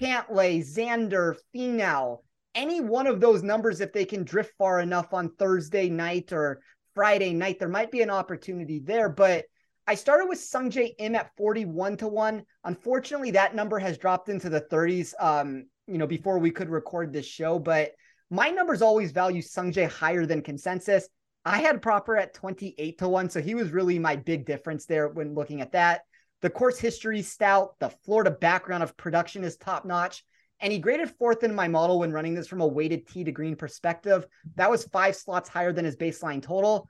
Cantlay, 0.00 0.64
Xander, 0.64 1.34
Finau, 1.54 2.18
any 2.54 2.80
one 2.80 3.06
of 3.06 3.20
those 3.20 3.42
numbers, 3.42 3.80
if 3.80 3.92
they 3.92 4.04
can 4.04 4.24
drift 4.24 4.54
far 4.56 4.80
enough 4.80 5.12
on 5.12 5.34
Thursday 5.34 5.88
night 5.88 6.32
or 6.32 6.60
Friday 6.96 7.34
night, 7.34 7.58
there 7.58 7.68
might 7.68 7.90
be 7.90 8.00
an 8.00 8.08
opportunity 8.08 8.78
there. 8.78 9.10
But 9.10 9.44
I 9.86 9.94
started 9.94 10.30
with 10.30 10.38
Sungjae 10.38 10.94
Im 10.98 11.14
at 11.14 11.36
41 11.36 11.98
to 11.98 12.08
1. 12.08 12.42
Unfortunately, 12.64 13.30
that 13.32 13.54
number 13.54 13.78
has 13.78 13.98
dropped 13.98 14.30
into 14.30 14.48
the 14.48 14.62
30s, 14.62 15.12
um, 15.20 15.66
you 15.86 15.98
know, 15.98 16.06
before 16.06 16.38
we 16.38 16.50
could 16.50 16.70
record 16.70 17.12
this 17.12 17.26
show. 17.26 17.58
But 17.58 17.92
my 18.30 18.48
numbers 18.48 18.80
always 18.80 19.12
value 19.12 19.42
Sungjae 19.42 19.90
higher 19.90 20.24
than 20.24 20.40
consensus. 20.40 21.06
I 21.44 21.58
had 21.58 21.82
proper 21.82 22.16
at 22.16 22.32
28 22.32 22.98
to 22.98 23.08
1. 23.08 23.28
So 23.28 23.42
he 23.42 23.54
was 23.54 23.72
really 23.72 23.98
my 23.98 24.16
big 24.16 24.46
difference 24.46 24.86
there 24.86 25.08
when 25.08 25.34
looking 25.34 25.60
at 25.60 25.72
that. 25.72 26.00
The 26.40 26.48
course 26.48 26.78
history 26.78 27.20
stout, 27.20 27.78
the 27.78 27.90
Florida 28.06 28.30
background 28.30 28.82
of 28.82 28.96
production 28.96 29.44
is 29.44 29.58
top 29.58 29.84
notch. 29.84 30.24
And 30.60 30.72
he 30.72 30.78
graded 30.78 31.10
fourth 31.10 31.44
in 31.44 31.54
my 31.54 31.68
model 31.68 31.98
when 31.98 32.12
running 32.12 32.34
this 32.34 32.48
from 32.48 32.60
a 32.60 32.66
weighted 32.66 33.06
T 33.06 33.24
to 33.24 33.32
green 33.32 33.56
perspective. 33.56 34.26
That 34.54 34.70
was 34.70 34.84
five 34.84 35.14
slots 35.14 35.48
higher 35.48 35.72
than 35.72 35.84
his 35.84 35.96
baseline 35.96 36.42
total. 36.42 36.88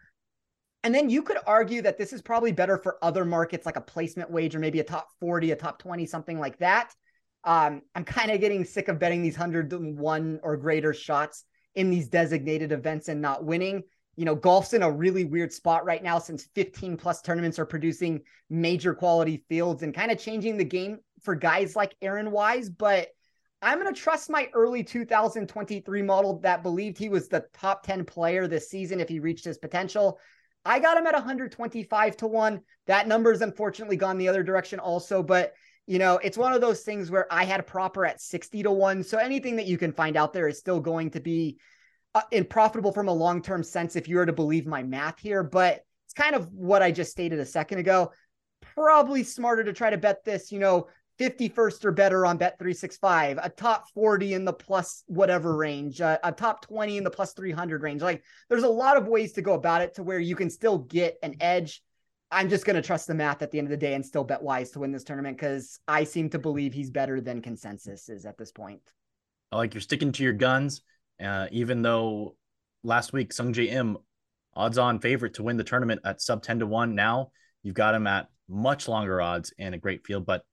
And 0.85 0.95
then 0.95 1.11
you 1.11 1.23
could 1.23 1.39
argue 1.47 1.83
that 1.83 1.99
this 1.99 2.13
is 2.13 2.23
probably 2.23 2.53
better 2.53 2.79
for 2.79 2.97
other 3.03 3.25
markets 3.25 3.67
like 3.67 3.77
a 3.77 3.81
placement 3.81 4.31
wage 4.31 4.55
or 4.55 4.61
maybe 4.61 4.79
a 4.79 4.85
top 4.85 5.09
40, 5.19 5.51
a 5.51 5.57
top 5.57 5.81
20, 5.81 6.07
something 6.07 6.39
like 6.39 6.59
that. 6.59 6.93
Um, 7.43 7.83
I'm 7.95 8.05
kind 8.05 8.31
of 8.31 8.41
getting 8.41 8.65
sick 8.65 8.89
of 8.89 8.99
betting 8.99 9.23
these 9.23 9.37
101 9.37 10.41
or 10.43 10.57
greater 10.57 10.95
shots 10.95 11.45
in 11.75 11.91
these 11.91 12.09
designated 12.09 12.71
events 12.71 13.09
and 13.09 13.21
not 13.21 13.45
winning 13.45 13.83
you 14.17 14.25
know, 14.25 14.35
golf's 14.35 14.73
in 14.73 14.83
a 14.83 14.91
really 14.91 15.25
weird 15.25 15.53
spot 15.53 15.85
right 15.85 16.03
now 16.03 16.19
since 16.19 16.49
15 16.55 16.97
plus 16.97 17.21
tournaments 17.21 17.59
are 17.59 17.67
producing 17.67 18.23
major 18.49 18.95
quality 18.95 19.45
fields 19.49 19.83
and 19.83 19.95
kind 19.95 20.11
of 20.11 20.19
changing 20.19 20.57
the 20.57 20.65
game 20.65 20.99
for 21.23 21.35
guys 21.35 21.77
like 21.77 21.95
Aaron 22.01 22.31
Wise. 22.31 22.71
But 22.71 23.09
I'm 23.67 23.81
going 23.81 23.93
to 23.93 24.01
trust 24.01 24.31
my 24.31 24.49
early 24.55 24.85
2023 24.85 26.03
model 26.03 26.39
that 26.39 26.63
believed 26.63 26.97
he 26.97 27.09
was 27.09 27.27
the 27.27 27.47
top 27.53 27.83
10 27.83 28.05
player 28.05 28.47
this 28.47 28.71
season 28.71 29.01
if 29.01 29.09
he 29.09 29.19
reached 29.19 29.45
his 29.45 29.59
potential. 29.59 30.21
I 30.65 30.79
got 30.79 30.97
him 30.97 31.05
at 31.09 31.15
125 31.15 32.17
to 32.19 32.27
1. 32.29 32.61
That 32.87 33.09
number 33.09 33.33
has 33.33 33.43
unfortunately 33.43 33.97
gone 33.97 34.19
the 34.19 34.29
other 34.29 34.45
direction 34.45 34.79
also, 34.79 35.21
but 35.21 35.53
you 35.89 35.99
know, 35.99 36.19
it's 36.19 36.39
one 36.39 36.53
of 36.53 36.61
those 36.61 36.83
things 36.83 37.11
where 37.11 37.27
I 37.29 37.43
had 37.43 37.59
a 37.59 37.65
proper 37.65 38.07
at 38.07 38.21
60 38.21 38.63
to 38.63 38.71
1. 38.71 39.03
So 39.03 39.19
anything 39.19 39.57
that 39.57 39.67
you 39.67 39.79
can 39.79 39.91
find 39.91 40.17
out 40.17 40.33
there 40.33 40.47
is 40.47 40.61
still 40.61 40.79
going 40.79 41.11
to 41.11 41.21
be 41.21 41.59
uh, 42.15 42.23
profitable 42.49 42.93
from 42.93 43.09
a 43.09 43.13
long 43.13 43.43
term 43.43 43.65
sense 43.65 43.97
if 43.97 44.07
you 44.07 44.15
were 44.15 44.27
to 44.27 44.33
believe 44.33 44.69
my 44.69 44.85
math 44.85 45.19
here. 45.19 45.43
But 45.43 45.81
it's 46.05 46.15
kind 46.15 46.37
of 46.37 46.53
what 46.53 46.83
I 46.83 46.93
just 46.93 47.11
stated 47.11 47.41
a 47.41 47.47
second 47.47 47.79
ago. 47.79 48.13
Probably 48.61 49.25
smarter 49.25 49.65
to 49.65 49.73
try 49.73 49.91
to 49.91 49.99
bet 49.99 50.25
this, 50.25 50.53
you 50.53 50.61
know, 50.61 50.87
51st 51.19 51.85
or 51.85 51.93
better 51.93 52.27
on 52.27 52.37
bet 52.37 52.59
365, 52.59 53.39
a 53.43 53.49
top 53.49 53.89
40 53.95 54.35
in 54.35 54.45
the 54.45 54.53
plus 54.53 55.03
whatever 55.07 55.57
range, 55.57 56.01
uh, 56.01 56.19
a 56.23 56.33
top 56.33 56.67
20 56.67 56.99
in 56.99 57.05
the 57.05 57.11
plus 57.11 57.33
300 57.33 57.83
range. 57.83 58.03
Like 58.03 58.23
there's 58.49 58.65
a 58.65 58.69
lot 58.69 58.97
of 58.97 59.09
ways 59.09 59.33
to 59.35 59.43
go 59.43 59.55
about 59.55 59.83
it 59.83 59.95
to 59.95 60.03
where 60.03 60.19
you 60.19 60.37
can 60.37 60.51
still 60.51 60.79
get 60.79 61.17
an 61.23 61.37
edge. 61.41 61.83
I'm 62.31 62.49
just 62.49 62.65
going 62.65 62.77
to 62.77 62.83
trust 62.83 63.07
the 63.07 63.15
math 63.15 63.41
at 63.43 63.51
the 63.51 63.59
end 63.59 63.67
of 63.67 63.71
the 63.71 63.77
day 63.77 63.95
and 63.95 64.05
still 64.05 64.25
bet 64.25 64.43
wise 64.43 64.71
to 64.73 64.81
win 64.81 64.93
this 64.93 65.05
tournament 65.05 65.37
because 65.37 65.79
I 65.87 66.05
seem 66.05 66.29
to 66.31 66.39
believe 66.39 66.75
he's 66.75 66.91
better 66.91 67.21
than 67.21 67.41
consensus 67.41 68.09
is 68.09 68.27
at 68.27 68.37
this 68.37 68.53
point. 68.53 68.83
I 69.53 69.57
like 69.57 69.75
you're 69.75 69.81
sticking 69.81 70.13
to 70.13 70.23
your 70.23 70.33
guns. 70.33 70.83
Uh, 71.23 71.47
even 71.51 71.81
though 71.81 72.37
last 72.83 73.13
week 73.15 73.33
Sungjae 73.33 73.73
Im 73.73 73.97
odds 74.55 74.79
on 74.79 74.99
favorite 74.99 75.35
to 75.35 75.43
win 75.43 75.57
the 75.57 75.65
tournament 75.65 76.01
at 76.05 76.21
sub 76.21 76.43
10 76.43 76.61
to 76.61 76.67
1 76.67 76.95
now 76.95 77.31
you've 77.63 77.75
got 77.75 77.95
him 77.95 78.07
at 78.07 78.29
much 78.49 78.89
longer 78.89 79.21
odds 79.21 79.53
and 79.59 79.75
a 79.75 79.79
great 79.79 80.05
field 80.05 80.25
but 80.25 80.45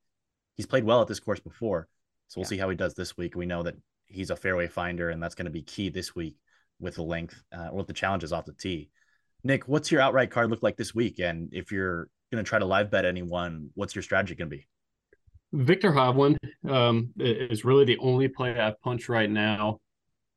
he's 0.56 0.66
played 0.66 0.84
well 0.84 1.02
at 1.02 1.08
this 1.08 1.20
course 1.20 1.40
before. 1.40 1.88
So 2.28 2.40
we'll 2.40 2.46
Yeah. 2.46 2.50
see 2.50 2.58
how 2.58 2.70
he 2.70 2.76
does 2.76 2.94
this 2.94 3.18
week. 3.18 3.36
We 3.36 3.46
know 3.46 3.64
that 3.64 3.76
he's 4.06 4.30
a 4.30 4.36
fairway 4.36 4.68
finder, 4.68 5.10
and 5.10 5.22
that's 5.22 5.36
going 5.36 5.46
to 5.46 5.52
be 5.52 5.62
key 5.62 5.90
this 5.90 6.16
week 6.16 6.36
with 6.80 6.96
the 6.96 7.04
length 7.04 7.42
uh, 7.52 7.70
or 7.72 7.78
with 7.78 7.88
the 7.88 7.94
challenges 7.94 8.34
off 8.34 8.46
the 8.46 8.54
tee. 8.54 8.90
Nick, 9.44 9.68
what's 9.68 9.92
your 9.92 10.02
outright 10.02 10.32
card 10.32 10.50
look 10.50 10.64
like 10.64 10.78
this 10.78 10.96
week? 10.96 11.20
And 11.20 11.50
if 11.54 11.72
you're 11.72 12.08
going 12.32 12.44
to 12.44 12.48
try 12.48 12.60
to 12.60 12.66
live 12.66 12.90
bet 12.90 13.06
anyone, 13.06 13.70
what's 13.76 13.94
your 13.96 14.02
strategy 14.02 14.36
going 14.36 14.50
to 14.50 14.56
be? 14.56 14.68
Victor 15.52 15.92
Hovland 15.92 16.38
um, 16.68 17.12
is 17.20 17.64
really 17.64 17.86
the 17.86 17.98
only 18.00 18.28
play 18.28 18.58
I've 18.58 18.80
punched 18.82 19.10
right 19.10 19.30
now. 19.30 19.80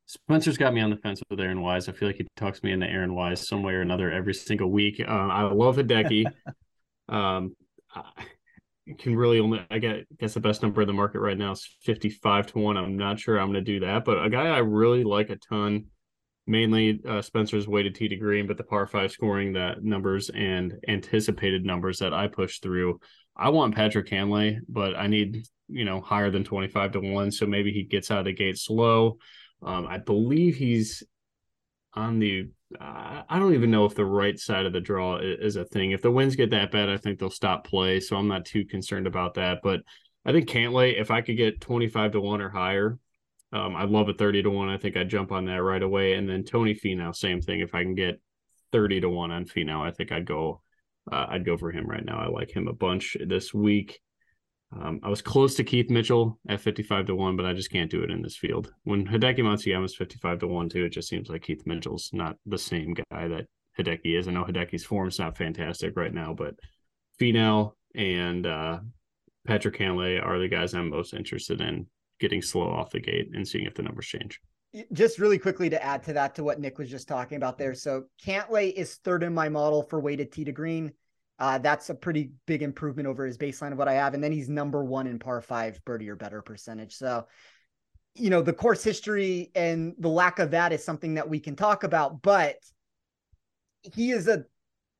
Spencer's 0.06 0.58
got 0.58 0.74
me 0.74 0.80
on 0.80 0.90
the 0.90 0.96
fence 0.96 1.20
with 1.30 1.40
Aaron 1.40 1.62
Wise. 1.62 1.88
I 1.88 1.92
feel 1.92 2.08
like 2.08 2.16
he 2.16 2.26
talks 2.36 2.62
me 2.62 2.72
into 2.72 2.86
Aaron 2.86 3.14
Wise 3.14 3.48
some 3.48 3.62
way 3.62 3.72
or 3.74 3.80
another 3.80 4.12
every 4.12 4.34
single 4.34 4.70
week. 4.70 5.00
Um, 5.00 5.30
I 5.30 5.42
love 5.42 5.76
Hideki. 5.76 6.26
um, 7.08 7.56
I 7.94 8.26
can 8.98 9.16
really 9.16 9.40
only 9.40 9.64
I 9.70 9.78
get 9.78 10.06
guess 10.18 10.34
the 10.34 10.40
best 10.40 10.62
number 10.62 10.80
in 10.80 10.86
the 10.86 10.92
market 10.92 11.20
right 11.20 11.36
now 11.36 11.52
is 11.52 11.68
fifty 11.82 12.08
five 12.08 12.46
to 12.48 12.58
one. 12.58 12.76
I'm 12.76 12.96
not 12.96 13.18
sure 13.18 13.38
I'm 13.38 13.52
going 13.52 13.64
to 13.64 13.72
do 13.72 13.80
that, 13.80 14.04
but 14.04 14.24
a 14.24 14.30
guy 14.30 14.46
I 14.46 14.58
really 14.58 15.04
like 15.04 15.30
a 15.30 15.36
ton. 15.36 15.86
Mainly 16.46 17.00
uh, 17.08 17.22
Spencer's 17.22 17.66
weighted 17.66 17.96
tee 17.96 18.08
to 18.08 18.16
green, 18.16 18.46
but 18.46 18.56
the 18.56 18.62
par 18.62 18.86
five 18.86 19.10
scoring 19.10 19.54
that 19.54 19.82
numbers 19.82 20.30
and 20.30 20.74
anticipated 20.86 21.64
numbers 21.64 21.98
that 21.98 22.14
I 22.14 22.28
push 22.28 22.60
through. 22.60 23.00
I 23.36 23.48
want 23.48 23.74
Patrick 23.74 24.08
Cantlay, 24.08 24.58
but 24.68 24.96
I 24.96 25.08
need 25.08 25.44
you 25.68 25.84
know 25.84 26.00
higher 26.00 26.30
than 26.30 26.44
twenty 26.44 26.68
five 26.68 26.92
to 26.92 27.00
one. 27.00 27.32
So 27.32 27.46
maybe 27.46 27.72
he 27.72 27.82
gets 27.82 28.12
out 28.12 28.20
of 28.20 28.24
the 28.26 28.32
gate 28.32 28.58
slow. 28.58 29.18
Um, 29.62 29.86
I 29.88 29.98
believe 29.98 30.56
he's 30.56 31.02
on 31.94 32.20
the. 32.20 32.50
Uh, 32.80 33.22
I 33.28 33.38
don't 33.38 33.54
even 33.54 33.70
know 33.70 33.84
if 33.84 33.94
the 33.94 34.04
right 34.04 34.38
side 34.38 34.66
of 34.66 34.72
the 34.72 34.80
draw 34.80 35.18
is, 35.18 35.38
is 35.40 35.56
a 35.56 35.64
thing. 35.64 35.92
If 35.92 36.02
the 36.02 36.10
winds 36.10 36.34
get 36.34 36.50
that 36.50 36.72
bad, 36.72 36.88
I 36.88 36.96
think 36.96 37.18
they'll 37.18 37.30
stop 37.30 37.66
play. 37.66 38.00
So 38.00 38.16
I'm 38.16 38.26
not 38.26 38.44
too 38.44 38.64
concerned 38.64 39.06
about 39.06 39.34
that. 39.34 39.60
But 39.62 39.82
I 40.24 40.32
think 40.32 40.48
Cantlay, 40.48 41.00
if 41.00 41.10
I 41.10 41.20
could 41.20 41.36
get 41.36 41.60
twenty 41.60 41.88
five 41.88 42.12
to 42.12 42.20
one 42.20 42.40
or 42.40 42.48
higher, 42.48 42.98
um, 43.52 43.76
I'd 43.76 43.90
love 43.90 44.08
a 44.08 44.14
thirty 44.14 44.42
to 44.42 44.50
one. 44.50 44.68
I 44.68 44.78
think 44.78 44.96
I'd 44.96 45.08
jump 45.08 45.30
on 45.30 45.44
that 45.44 45.62
right 45.62 45.82
away. 45.82 46.14
And 46.14 46.28
then 46.28 46.42
Tony 46.42 46.74
Finau, 46.74 47.14
same 47.14 47.40
thing. 47.40 47.60
If 47.60 47.74
I 47.74 47.82
can 47.84 47.94
get 47.94 48.20
thirty 48.72 49.00
to 49.00 49.08
one 49.08 49.30
on 49.30 49.44
Finau, 49.44 49.86
I 49.86 49.92
think 49.92 50.10
I'd 50.10 50.26
go. 50.26 50.62
Uh, 51.10 51.26
I'd 51.28 51.44
go 51.44 51.56
for 51.56 51.70
him 51.70 51.86
right 51.86 52.04
now. 52.04 52.18
I 52.18 52.26
like 52.26 52.50
him 52.50 52.66
a 52.66 52.72
bunch 52.72 53.16
this 53.24 53.54
week. 53.54 54.00
Um, 54.72 55.00
I 55.02 55.08
was 55.08 55.22
close 55.22 55.54
to 55.56 55.64
Keith 55.64 55.90
Mitchell 55.90 56.38
at 56.48 56.60
55 56.60 57.06
to 57.06 57.14
1, 57.14 57.36
but 57.36 57.46
I 57.46 57.52
just 57.52 57.70
can't 57.70 57.90
do 57.90 58.02
it 58.02 58.10
in 58.10 58.20
this 58.20 58.36
field. 58.36 58.72
When 58.82 59.06
Hideki 59.06 59.84
is 59.84 59.94
55 59.94 60.40
to 60.40 60.46
1, 60.48 60.68
too, 60.68 60.84
it 60.84 60.90
just 60.90 61.08
seems 61.08 61.28
like 61.28 61.42
Keith 61.42 61.62
Mitchell's 61.66 62.10
not 62.12 62.36
the 62.46 62.58
same 62.58 62.94
guy 62.94 63.28
that 63.28 63.46
Hideki 63.78 64.18
is. 64.18 64.26
I 64.26 64.32
know 64.32 64.44
Hideki's 64.44 64.84
form's 64.84 65.18
not 65.18 65.36
fantastic 65.36 65.96
right 65.96 66.12
now, 66.12 66.34
but 66.34 66.54
Finau 67.20 67.72
and 67.94 68.46
uh, 68.46 68.80
Patrick 69.46 69.78
Cantlay 69.78 70.24
are 70.24 70.38
the 70.38 70.48
guys 70.48 70.74
I'm 70.74 70.90
most 70.90 71.14
interested 71.14 71.60
in 71.60 71.86
getting 72.18 72.42
slow 72.42 72.68
off 72.68 72.90
the 72.90 73.00
gate 73.00 73.30
and 73.34 73.46
seeing 73.46 73.66
if 73.66 73.74
the 73.74 73.82
numbers 73.82 74.06
change. 74.06 74.40
just 74.92 75.18
really 75.18 75.38
quickly 75.38 75.70
to 75.70 75.82
add 75.82 76.02
to 76.04 76.12
that 76.14 76.34
to 76.34 76.44
what 76.44 76.60
Nick 76.60 76.78
was 76.78 76.90
just 76.90 77.08
talking 77.08 77.36
about 77.36 77.56
there. 77.56 77.74
So 77.74 78.04
Cantlay 78.24 78.72
is 78.72 78.96
third 78.96 79.22
in 79.22 79.32
my 79.32 79.48
model 79.48 79.82
for 79.82 80.00
weighted 80.00 80.32
tee 80.32 80.44
to 80.44 80.52
green. 80.52 80.92
Uh, 81.38 81.58
that's 81.58 81.90
a 81.90 81.94
pretty 81.94 82.32
big 82.46 82.62
improvement 82.62 83.06
over 83.06 83.26
his 83.26 83.36
baseline 83.36 83.72
of 83.72 83.78
what 83.78 83.88
I 83.88 83.94
have. 83.94 84.14
And 84.14 84.24
then 84.24 84.32
he's 84.32 84.48
number 84.48 84.82
one 84.84 85.06
in 85.06 85.18
par 85.18 85.40
five 85.40 85.84
birdie 85.84 86.08
or 86.08 86.16
better 86.16 86.40
percentage. 86.40 86.94
So, 86.94 87.26
you 88.14 88.30
know, 88.30 88.40
the 88.40 88.54
course 88.54 88.82
history 88.82 89.50
and 89.54 89.94
the 89.98 90.08
lack 90.08 90.38
of 90.38 90.52
that 90.52 90.72
is 90.72 90.82
something 90.82 91.14
that 91.14 91.28
we 91.28 91.38
can 91.38 91.54
talk 91.54 91.84
about, 91.84 92.22
but 92.22 92.56
he 93.82 94.10
is 94.10 94.28
a 94.28 94.46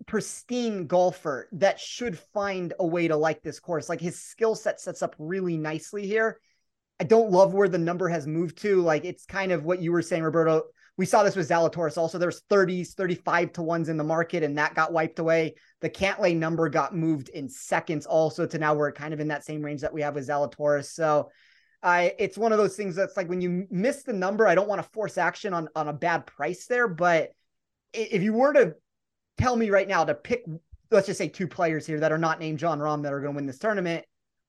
pristine 0.07 0.87
golfer 0.87 1.49
that 1.53 1.81
should 1.81 2.19
find 2.19 2.75
a 2.79 2.87
way 2.87 3.09
to 3.09 3.17
like 3.17 3.43
this 3.43 3.59
course. 3.59 3.89
Like 3.89 4.01
his 4.01 4.21
skill 4.21 4.55
set 4.55 4.79
sets 4.79 5.03
up 5.03 5.17
really 5.19 5.57
nicely 5.57 6.07
here. 6.07 6.39
I 7.01 7.05
don't 7.05 7.31
love 7.31 7.55
where 7.55 7.69
the 7.69 7.79
number 7.79 8.09
has 8.09 8.27
moved 8.27 8.59
to. 8.59 8.83
Like 8.83 9.05
it's 9.05 9.25
kind 9.25 9.53
of 9.53 9.65
what 9.65 9.81
you 9.81 9.93
were 9.93 10.03
saying, 10.03 10.23
Roberto. 10.23 10.65
We 10.99 11.07
saw 11.07 11.23
this 11.23 11.37
with 11.37 11.49
Zalatoris. 11.49 11.99
Also, 11.99 12.17
there's 12.17 12.43
30s, 12.51 12.95
35 12.95 13.53
to 13.55 13.63
ones 13.63 13.89
in 13.89 13.97
the 13.97 14.05
market, 14.05 14.43
and 14.43 14.57
that 14.57 14.75
got 14.75 14.93
wiped 14.93 15.19
away. 15.19 15.55
The 15.81 15.91
Cantlay 15.91 16.35
number 16.35 16.69
got 16.69 16.97
moved 16.97 17.29
in 17.29 17.49
seconds, 17.49 18.07
also 18.07 18.47
to 18.47 18.59
now 18.59 18.75
we're 18.75 18.93
kind 18.93 19.13
of 19.13 19.21
in 19.21 19.29
that 19.29 19.45
same 19.45 19.63
range 19.63 19.83
that 19.83 19.93
we 19.93 20.03
have 20.03 20.15
with 20.15 20.29
Zalatoris. 20.29 20.87
So, 20.87 21.31
I 21.83 22.15
it's 22.19 22.39
one 22.39 22.53
of 22.53 22.59
those 22.59 22.77
things 22.77 22.97
that's 22.97 23.17
like 23.17 23.29
when 23.29 23.41
you 23.41 23.67
miss 23.71 24.03
the 24.03 24.13
number, 24.13 24.47
I 24.47 24.55
don't 24.55 24.69
want 24.69 24.83
to 24.83 24.89
force 24.91 25.19
action 25.19 25.53
on 25.53 25.69
on 25.77 25.89
a 25.89 25.93
bad 25.93 26.27
price 26.27 26.67
there, 26.67 26.89
but 26.89 27.31
if 27.93 28.23
you 28.23 28.33
were 28.33 28.53
to 28.53 28.75
tell 29.39 29.57
me 29.57 29.71
right 29.71 29.89
now 29.89 30.05
to 30.05 30.15
pick, 30.15 30.45
let's 30.91 31.07
just 31.07 31.19
say 31.19 31.29
two 31.29 31.49
players 31.49 31.87
here 31.87 32.01
that 32.01 32.13
are 32.13 32.19
not 32.19 32.41
named 32.41 32.59
Jon 32.59 32.79
Rahm 32.79 33.03
that 33.03 33.13
are 33.13 33.21
going 33.21 33.35
to 33.35 33.37
win 33.37 33.47
this 33.47 33.59
tournament, 33.59 34.05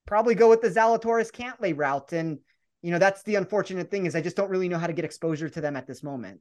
probably 0.06 0.36
go 0.36 0.50
with 0.50 0.62
the 0.62 0.70
Zalatoris 0.70 1.32
Cantlay 1.32 1.78
route. 1.78 2.14
And, 2.14 2.40
you 2.88 2.94
know, 2.94 3.00
that's 3.00 3.22
the 3.24 3.36
unfortunate 3.36 3.92
thing 3.92 4.06
is 4.06 4.16
I 4.16 4.22
just 4.22 4.38
don't 4.38 4.50
really 4.50 4.70
know 4.70 4.78
how 4.78 4.88
to 4.88 4.94
get 4.94 5.04
exposure 5.04 5.50
to 5.50 5.60
them 5.60 5.76
at 5.76 5.86
this 5.86 6.04
moment. 6.04 6.40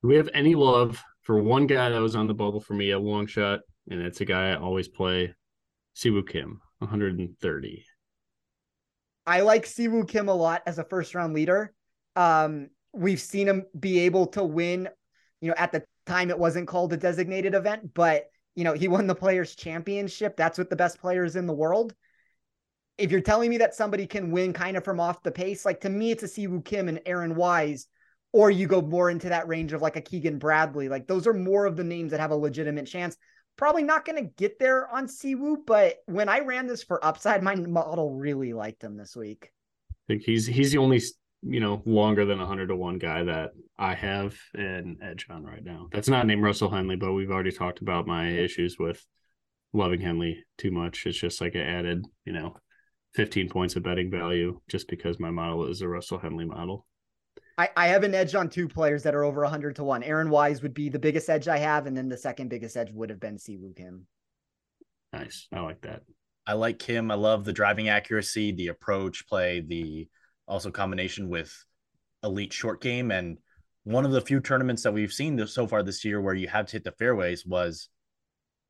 Do 0.00 0.08
we 0.08 0.16
have 0.16 0.30
any 0.32 0.54
love 0.54 1.04
for 1.20 1.42
one 1.42 1.66
guy 1.66 1.90
that 1.90 2.00
was 2.00 2.16
on 2.16 2.26
the 2.26 2.32
bubble 2.32 2.62
for 2.62 2.72
me, 2.72 2.92
a 2.92 2.98
long 2.98 3.26
shot, 3.26 3.60
and 3.90 4.00
it's 4.00 4.22
a 4.22 4.24
guy 4.24 4.52
I 4.52 4.56
always 4.56 4.88
play, 4.88 5.34
Siwoo 5.94 6.26
Kim, 6.26 6.62
130. 6.78 7.84
I 9.26 9.42
like 9.42 9.66
Siwoo 9.66 10.08
Kim 10.08 10.30
a 10.30 10.34
lot 10.34 10.62
as 10.64 10.78
a 10.78 10.84
first 10.84 11.14
round 11.14 11.34
leader. 11.34 11.74
Um, 12.16 12.70
we've 12.94 13.20
seen 13.20 13.46
him 13.46 13.66
be 13.78 13.98
able 13.98 14.28
to 14.28 14.42
win, 14.42 14.88
you 15.42 15.48
know, 15.48 15.56
at 15.58 15.72
the 15.72 15.84
time 16.06 16.30
it 16.30 16.38
wasn't 16.38 16.68
called 16.68 16.94
a 16.94 16.96
designated 16.96 17.54
event, 17.54 17.92
but 17.92 18.30
you 18.54 18.64
know, 18.64 18.72
he 18.72 18.88
won 18.88 19.06
the 19.06 19.14
players 19.14 19.54
championship. 19.54 20.38
That's 20.38 20.56
with 20.56 20.70
the 20.70 20.76
best 20.76 21.02
players 21.02 21.36
in 21.36 21.44
the 21.44 21.52
world. 21.52 21.94
If 22.98 23.10
you're 23.10 23.20
telling 23.20 23.50
me 23.50 23.58
that 23.58 23.74
somebody 23.74 24.06
can 24.06 24.30
win 24.30 24.52
kind 24.52 24.76
of 24.76 24.84
from 24.84 25.00
off 25.00 25.22
the 25.22 25.30
pace, 25.30 25.64
like 25.64 25.80
to 25.82 25.88
me, 25.88 26.10
it's 26.10 26.22
a 26.22 26.26
Siwoo 26.26 26.64
Kim 26.64 26.88
and 26.88 27.00
Aaron 27.06 27.34
Wise, 27.34 27.86
or 28.32 28.50
you 28.50 28.66
go 28.66 28.82
more 28.82 29.10
into 29.10 29.28
that 29.28 29.48
range 29.48 29.72
of 29.72 29.82
like 29.82 29.96
a 29.96 30.00
Keegan 30.00 30.38
Bradley. 30.38 30.88
Like 30.88 31.06
those 31.06 31.26
are 31.26 31.34
more 31.34 31.66
of 31.66 31.76
the 31.76 31.84
names 31.84 32.10
that 32.10 32.20
have 32.20 32.30
a 32.30 32.36
legitimate 32.36 32.86
chance. 32.86 33.16
Probably 33.56 33.82
not 33.82 34.04
going 34.04 34.16
to 34.16 34.30
get 34.36 34.58
there 34.58 34.88
on 34.88 35.06
Siwoo, 35.06 35.56
but 35.66 35.96
when 36.06 36.28
I 36.28 36.40
ran 36.40 36.66
this 36.66 36.82
for 36.82 37.04
upside, 37.04 37.42
my 37.42 37.54
model 37.54 38.14
really 38.14 38.52
liked 38.52 38.82
him 38.82 38.96
this 38.96 39.16
week. 39.16 39.50
I 39.90 40.14
think 40.14 40.22
he's 40.22 40.46
he's 40.46 40.72
the 40.72 40.78
only 40.78 41.00
you 41.42 41.60
know 41.60 41.82
longer 41.84 42.24
than 42.24 42.38
100 42.38 42.68
to 42.68 42.76
one 42.76 42.98
guy 42.98 43.24
that 43.24 43.50
I 43.78 43.94
have 43.94 44.36
an 44.54 44.98
edge 45.02 45.26
on 45.30 45.44
right 45.44 45.64
now. 45.64 45.88
That's 45.92 46.08
not 46.08 46.26
named 46.26 46.42
Russell 46.42 46.70
Henley, 46.70 46.96
but 46.96 47.12
we've 47.12 47.30
already 47.30 47.52
talked 47.52 47.80
about 47.80 48.06
my 48.06 48.28
issues 48.28 48.76
with 48.78 49.04
loving 49.72 50.00
Henley 50.00 50.44
too 50.58 50.70
much. 50.70 51.04
It's 51.06 51.18
just 51.18 51.40
like 51.40 51.54
it 51.54 51.66
added 51.66 52.04
you 52.24 52.32
know 52.32 52.56
15 53.14 53.48
points 53.48 53.76
of 53.76 53.82
betting 53.82 54.10
value 54.10 54.60
just 54.68 54.88
because 54.88 55.18
my 55.18 55.30
model 55.30 55.66
is 55.66 55.80
a 55.80 55.88
Russell 55.88 56.18
Henley 56.18 56.44
model. 56.44 56.86
I, 57.58 57.68
I 57.76 57.86
have 57.88 58.04
an 58.04 58.14
edge 58.14 58.34
on 58.34 58.48
two 58.48 58.68
players 58.68 59.02
that 59.02 59.14
are 59.14 59.24
over 59.24 59.42
100 59.42 59.76
to 59.76 59.84
1. 59.84 60.02
Aaron 60.02 60.30
Wise 60.30 60.62
would 60.62 60.72
be 60.72 60.88
the 60.88 60.98
biggest 60.98 61.28
edge 61.28 61.48
I 61.48 61.58
have, 61.58 61.86
and 61.86 61.96
then 61.96 62.08
the 62.08 62.16
second 62.16 62.48
biggest 62.48 62.76
edge 62.76 62.90
would 62.92 63.10
have 63.10 63.20
been 63.20 63.36
Siwoo 63.36 63.76
Kim. 63.76 64.06
Nice, 65.12 65.48
I 65.52 65.60
like 65.60 65.82
that. 65.82 66.02
I 66.46 66.54
like 66.54 66.78
Kim. 66.78 67.10
I 67.10 67.14
love 67.14 67.44
the 67.44 67.52
driving 67.52 67.88
accuracy, 67.88 68.52
the 68.52 68.68
approach 68.68 69.26
play, 69.28 69.60
the 69.60 70.08
also 70.48 70.70
combination 70.70 71.28
with 71.28 71.52
elite 72.22 72.52
short 72.52 72.80
game. 72.80 73.10
And 73.10 73.38
one 73.84 74.04
of 74.04 74.12
the 74.12 74.20
few 74.20 74.40
tournaments 74.40 74.82
that 74.84 74.92
we've 74.92 75.12
seen 75.12 75.36
this, 75.36 75.52
so 75.52 75.66
far 75.66 75.82
this 75.82 76.04
year 76.04 76.20
where 76.20 76.34
you 76.34 76.48
have 76.48 76.66
to 76.66 76.72
hit 76.72 76.84
the 76.84 76.92
fairways 76.92 77.44
was 77.44 77.88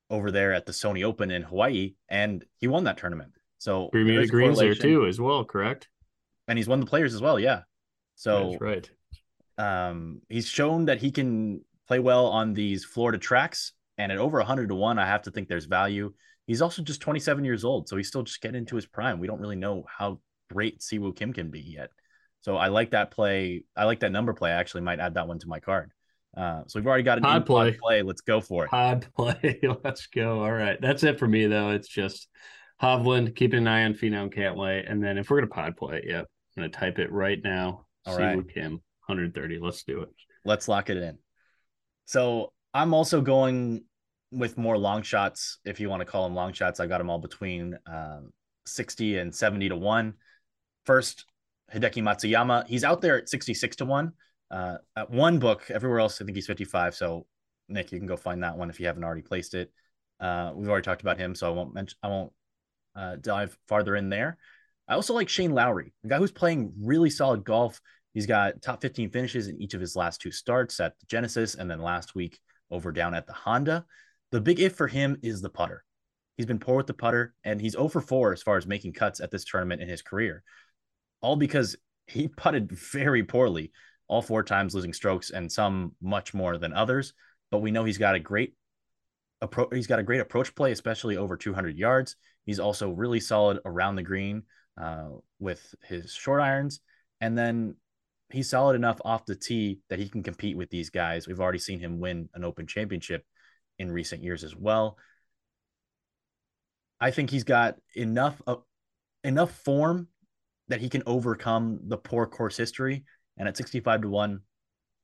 over 0.09 0.31
there 0.31 0.53
at 0.53 0.66
the 0.66 0.72
Sony 0.72 1.05
Open 1.05 1.31
in 1.31 1.42
Hawaii, 1.42 1.94
and 2.09 2.44
he 2.59 2.66
won 2.66 2.85
that 2.85 2.98
tournament. 2.98 3.33
So 3.60 3.88
Bermuda 3.92 4.26
Greens 4.26 4.58
there 4.58 4.74
too, 4.74 5.06
as 5.06 5.20
well, 5.20 5.44
correct? 5.44 5.88
and 6.48 6.58
he's 6.58 6.66
won 6.66 6.80
the 6.80 6.86
players 6.86 7.14
as 7.14 7.20
well. 7.22 7.38
Yeah. 7.38 7.60
So 8.16 8.56
That's 8.58 8.60
right. 8.60 8.90
um, 9.58 10.20
he's 10.28 10.48
shown 10.48 10.86
that 10.86 10.98
he 10.98 11.12
can 11.12 11.60
play 11.86 12.00
well 12.00 12.26
on 12.26 12.54
these 12.54 12.84
Florida 12.84 13.18
tracks. 13.18 13.72
And 13.98 14.10
at 14.10 14.18
over 14.18 14.38
100 14.38 14.68
to 14.70 14.74
1, 14.74 14.98
I 14.98 15.06
have 15.06 15.22
to 15.22 15.30
think 15.30 15.46
there's 15.48 15.66
value. 15.66 16.12
He's 16.46 16.62
also 16.62 16.82
just 16.82 17.00
27 17.02 17.44
years 17.44 17.64
old. 17.64 17.88
So 17.88 17.96
he's 17.96 18.08
still 18.08 18.22
just 18.22 18.40
getting 18.40 18.58
into 18.58 18.74
his 18.76 18.86
prime. 18.86 19.20
We 19.20 19.26
don't 19.28 19.40
really 19.40 19.56
know 19.56 19.84
how 19.86 20.20
great 20.50 20.80
Siwoo 20.80 21.14
Kim 21.14 21.32
can 21.32 21.50
be 21.50 21.60
yet. 21.60 21.90
So 22.40 22.56
I 22.56 22.68
like 22.68 22.90
that 22.92 23.10
play. 23.10 23.64
I 23.76 23.84
like 23.84 24.00
that 24.00 24.10
number 24.10 24.32
play. 24.32 24.50
I 24.50 24.54
actually 24.54 24.80
might 24.80 24.98
add 25.00 25.14
that 25.14 25.28
one 25.28 25.38
to 25.40 25.48
my 25.48 25.60
card. 25.60 25.92
Uh, 26.36 26.62
so 26.66 26.78
we've 26.80 26.86
already 26.86 27.02
got 27.02 27.18
an 27.18 27.24
Pod 27.24 27.44
play. 27.46 27.76
play. 27.80 28.02
Let's 28.02 28.22
go 28.22 28.40
for 28.40 28.64
it. 28.64 28.70
Pod 28.70 29.06
play. 29.16 29.60
Let's 29.84 30.06
go. 30.06 30.42
All 30.42 30.50
right. 30.52 30.80
That's 30.80 31.02
it 31.04 31.18
for 31.18 31.28
me, 31.28 31.46
though. 31.46 31.70
It's 31.70 31.88
just 31.88 32.26
Hovland, 32.82 33.36
keeping 33.36 33.58
an 33.58 33.68
eye 33.68 33.84
on 33.84 33.92
and 33.92 34.32
Cantlay. 34.32 34.90
And 34.90 35.02
then 35.02 35.18
if 35.18 35.30
we're 35.30 35.38
going 35.38 35.48
to 35.48 35.54
pod 35.54 35.76
play, 35.76 36.02
yep, 36.06 36.26
I'm 36.56 36.62
going 36.62 36.70
to 36.70 36.78
type 36.78 36.98
it 36.98 37.12
right 37.12 37.38
now. 37.42 37.86
All 38.06 38.16
See 38.16 38.22
right. 38.22 38.36
what 38.36 38.52
Kim, 38.52 38.72
130. 39.06 39.58
Let's 39.58 39.82
do 39.82 40.00
it. 40.02 40.08
Let's 40.44 40.68
lock 40.68 40.88
it 40.88 40.96
in. 40.96 41.18
So 42.06 42.52
I'm 42.72 42.94
also 42.94 43.20
going 43.20 43.84
with 44.30 44.56
more 44.56 44.78
long 44.78 45.02
shots. 45.02 45.58
If 45.64 45.80
you 45.80 45.90
want 45.90 46.00
to 46.00 46.06
call 46.06 46.24
them 46.24 46.34
long 46.34 46.52
shots, 46.52 46.80
I 46.80 46.86
got 46.86 46.98
them 46.98 47.10
all 47.10 47.18
between 47.18 47.78
um, 47.86 48.32
60 48.66 49.18
and 49.18 49.34
70 49.34 49.68
to 49.70 49.76
1. 49.76 50.14
First, 50.86 51.26
Hideki 51.74 52.02
Matsuyama. 52.02 52.66
He's 52.66 52.84
out 52.84 53.02
there 53.02 53.18
at 53.18 53.28
66 53.28 53.76
to 53.76 53.84
1. 53.84 54.12
Uh, 54.50 54.78
at 54.96 55.10
one 55.10 55.38
book, 55.38 55.70
everywhere 55.70 56.00
else, 56.00 56.20
I 56.20 56.24
think 56.24 56.36
he's 56.36 56.46
55. 56.46 56.94
So, 56.94 57.26
Nick, 57.68 57.92
you 57.92 57.98
can 57.98 58.08
go 58.08 58.16
find 58.16 58.42
that 58.42 58.56
one 58.56 58.70
if 58.70 58.80
you 58.80 58.86
haven't 58.86 59.04
already 59.04 59.22
placed 59.22 59.54
it. 59.54 59.70
Uh, 60.18 60.52
we've 60.54 60.68
already 60.68 60.84
talked 60.84 61.02
about 61.02 61.18
him, 61.18 61.34
so 61.34 61.46
I 61.46 61.50
won't 61.50 61.74
mention, 61.74 61.96
I 62.02 62.08
won't 62.08 62.32
uh, 62.94 63.16
dive 63.20 63.57
farther 63.68 63.96
in 63.96 64.09
there. 64.09 64.38
I 64.88 64.94
also 64.94 65.14
like 65.14 65.29
Shane 65.29 65.53
Lowry, 65.55 65.92
a 66.05 66.09
guy 66.09 66.18
who's 66.18 66.33
playing 66.33 66.72
really 66.81 67.11
solid 67.11 67.44
golf. 67.44 67.81
He's 68.12 68.26
got 68.26 68.61
top 68.61 68.83
15 68.83 69.11
finishes 69.11 69.46
in 69.46 69.61
each 69.62 69.74
of 69.74 69.81
his 69.81 69.94
last 69.94 70.20
two 70.20 70.33
starts 70.33 70.81
at 70.81 70.98
the 70.98 71.07
Genesis 71.07 71.55
and 71.55 71.70
then 71.70 71.81
last 71.81 72.14
week 72.14 72.40
over 72.70 72.90
down 72.90 73.14
at 73.14 73.26
the 73.26 73.33
Honda. 73.33 73.87
The 74.33 74.40
big 74.40 74.59
if 74.59 74.74
for 74.74 74.88
him 74.88 75.16
is 75.22 75.40
the 75.40 75.48
putter. 75.48 75.85
He's 76.37 76.46
been 76.46 76.59
poor 76.59 76.76
with 76.76 76.87
the 76.87 76.94
putter 76.94 77.35
and 77.44 77.61
he's 77.61 77.72
0 77.72 77.88
for 77.88 78.00
4 78.00 78.33
as 78.33 78.42
far 78.42 78.57
as 78.57 78.66
making 78.66 78.94
cuts 78.94 79.20
at 79.20 79.31
this 79.31 79.44
tournament 79.44 79.81
in 79.81 79.88
his 79.88 80.03
career. 80.03 80.42
All 81.20 81.37
because 81.37 81.76
he 82.07 82.29
putted 82.37 82.72
very 82.72 83.22
poorly, 83.22 83.72
all 84.09 84.22
four 84.22 84.42
times 84.42 84.74
losing 84.74 84.92
strokes 84.92 85.31
and 85.31 85.50
some 85.50 85.92
much 86.03 86.35
more 86.35 86.59
than 86.59 86.72
others. 86.72 87.12
But 87.50 87.59
we 87.59 87.70
know 87.70 87.85
he's 87.85 87.98
got 87.98 88.14
a 88.16 88.20
great 88.20 88.55
approach. 89.40 89.68
He's 89.72 89.87
got 89.87 89.98
a 89.98 90.05
great 90.05 90.20
approach 90.20 90.55
play, 90.55 90.72
especially 90.72 91.16
over 91.16 91.37
200 91.37 91.76
yards. 91.76 92.16
He's 92.44 92.61
also 92.61 92.90
really 92.90 93.20
solid 93.20 93.61
around 93.64 93.96
the 93.96 94.03
green 94.03 94.42
uh, 94.81 95.09
with 95.38 95.74
his 95.85 96.12
short 96.12 96.40
irons. 96.40 96.81
And 97.20 97.37
then 97.37 97.76
he's 98.31 98.50
solid 98.50 98.76
enough 98.76 99.00
off 99.05 99.26
the 99.26 99.35
tee 99.35 99.81
that 99.88 99.98
he 99.98 100.09
can 100.09 100.22
compete 100.22 100.57
with 100.57 100.70
these 100.70 100.90
guys. 100.90 101.26
We've 101.26 101.40
already 101.40 101.59
seen 101.59 101.81
him 101.81 101.98
win 102.00 102.29
an 102.35 102.44
open 102.44 102.66
championship 102.66 103.24
in 103.79 103.90
recent 103.90 104.22
years 104.22 104.44
as 104.44 104.57
well. 104.57 104.96
I 107.00 107.11
think 107.11 107.31
he's 107.31 107.44
got 107.44 107.76
enough 107.94 108.40
uh, 108.46 108.57
enough 109.24 109.53
form 109.53 110.09
that 110.68 110.81
he 110.81 110.88
can 110.88 111.03
overcome 111.07 111.81
the 111.85 111.96
poor 111.96 112.26
course 112.26 112.57
history. 112.57 113.05
And 113.37 113.48
at 113.48 113.57
65 113.57 114.03
to 114.03 114.09
1, 114.09 114.40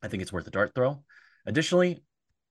I 0.03 0.09
think 0.09 0.23
it's 0.23 0.33
worth 0.33 0.47
a 0.47 0.51
dart 0.51 0.75
throw. 0.75 1.03
Additionally, 1.47 2.03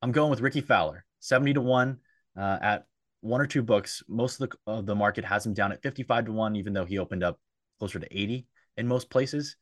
I'm 0.02 0.12
going 0.12 0.32
with 0.32 0.42
Rickie 0.42 0.62
Fowler, 0.62 1.06
70 1.20 1.54
to 1.54 1.62
1 1.62 1.98
uh, 2.38 2.58
at 2.62 2.86
one 3.26 3.42
or 3.42 3.48
two 3.48 3.64
books. 3.64 4.04
Most 4.08 4.40
of 4.40 4.50
the, 4.50 4.58
of 4.72 4.86
the 4.86 4.96
market 4.96 5.26
has 5.26 5.46
him 5.46 5.54
down 5.54 5.72
at 5.72 5.82
55 5.82 6.26
to 6.26 6.32
1, 6.32 6.56
even 6.56 6.74
though 6.74 6.86
he 6.86 7.00
opened 7.00 7.24
up 7.24 7.40
closer 7.80 8.00
to 8.00 8.08
80 8.18 8.46
in 8.78 8.88
most 8.88 9.10
places. 9.10 9.56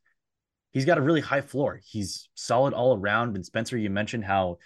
He's 0.74 0.86
got 0.86 0.98
a 0.98 1.02
really 1.02 1.22
high 1.22 1.42
floor. 1.42 1.80
He's 1.82 2.28
solid 2.36 2.74
all 2.74 2.98
around. 2.98 3.36
And 3.36 3.46
Spencer, 3.46 3.78
you 3.78 3.90
mentioned 3.90 4.26
how 4.26 4.58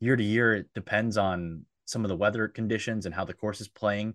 year 0.00 0.16
to 0.16 0.22
year 0.22 0.54
it 0.54 0.68
depends 0.74 1.18
on 1.18 1.66
some 1.84 2.04
of 2.04 2.08
the 2.08 2.16
weather 2.16 2.48
conditions 2.48 3.04
and 3.04 3.14
how 3.14 3.24
the 3.24 3.34
course 3.34 3.60
is 3.60 3.68
playing 3.68 4.14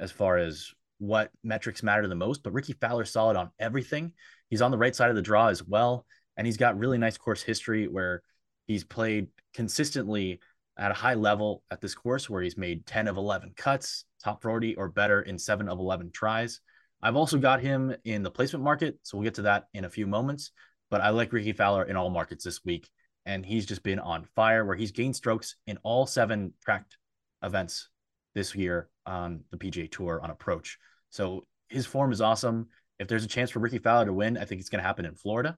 as 0.00 0.10
far 0.10 0.36
as 0.36 0.72
what 0.98 1.30
metrics 1.44 1.82
matter 1.82 2.08
the 2.08 2.14
most. 2.14 2.42
But 2.42 2.54
Rickie 2.54 2.76
Fowler's 2.80 3.12
solid 3.12 3.36
on 3.36 3.50
everything. 3.60 4.12
He's 4.50 4.62
on 4.62 4.72
the 4.72 4.78
right 4.78 4.96
side 4.96 5.10
of 5.10 5.16
the 5.16 5.22
draw 5.22 5.46
as 5.46 5.62
well. 5.62 6.06
And 6.36 6.44
he's 6.44 6.56
got 6.56 6.78
really 6.78 6.98
nice 6.98 7.18
course 7.18 7.42
history 7.42 7.86
where 7.86 8.22
he's 8.66 8.82
played 8.82 9.28
consistently 9.54 10.40
at 10.78 10.90
a 10.90 10.94
high 10.94 11.14
level 11.14 11.62
at 11.70 11.80
this 11.80 11.94
course 11.94 12.28
where 12.28 12.42
he's 12.42 12.56
made 12.56 12.86
10 12.86 13.08
of 13.08 13.16
11 13.16 13.52
cuts, 13.56 14.04
top 14.22 14.42
40 14.42 14.74
or 14.76 14.88
better 14.88 15.22
in 15.22 15.38
seven 15.38 15.68
of 15.68 15.78
11 15.78 16.10
tries. 16.12 16.60
I've 17.02 17.16
also 17.16 17.38
got 17.38 17.60
him 17.60 17.94
in 18.04 18.22
the 18.22 18.30
placement 18.30 18.64
market. 18.64 18.98
So 19.02 19.16
we'll 19.16 19.24
get 19.24 19.34
to 19.34 19.42
that 19.42 19.68
in 19.74 19.84
a 19.84 19.90
few 19.90 20.06
moments. 20.06 20.50
But 20.90 21.00
I 21.00 21.10
like 21.10 21.32
Rickie 21.32 21.52
Fowler 21.52 21.84
in 21.84 21.96
all 21.96 22.10
markets 22.10 22.44
this 22.44 22.64
week. 22.64 22.88
And 23.24 23.44
he's 23.44 23.66
just 23.66 23.82
been 23.82 23.98
on 23.98 24.24
fire 24.36 24.64
where 24.64 24.76
he's 24.76 24.92
gained 24.92 25.16
strokes 25.16 25.56
in 25.66 25.78
all 25.82 26.06
seven 26.06 26.52
tracked 26.64 26.96
events 27.42 27.88
this 28.34 28.54
year 28.54 28.88
on 29.04 29.42
the 29.50 29.56
PGA 29.56 29.90
Tour 29.90 30.20
on 30.22 30.30
approach. 30.30 30.78
So 31.10 31.44
his 31.68 31.86
form 31.86 32.12
is 32.12 32.20
awesome. 32.20 32.68
If 32.98 33.08
there's 33.08 33.24
a 33.24 33.28
chance 33.28 33.50
for 33.50 33.58
Rickie 33.58 33.78
Fowler 33.78 34.06
to 34.06 34.12
win, 34.12 34.38
I 34.38 34.44
think 34.44 34.60
it's 34.60 34.70
going 34.70 34.80
to 34.80 34.86
happen 34.86 35.06
in 35.06 35.14
Florida. 35.14 35.56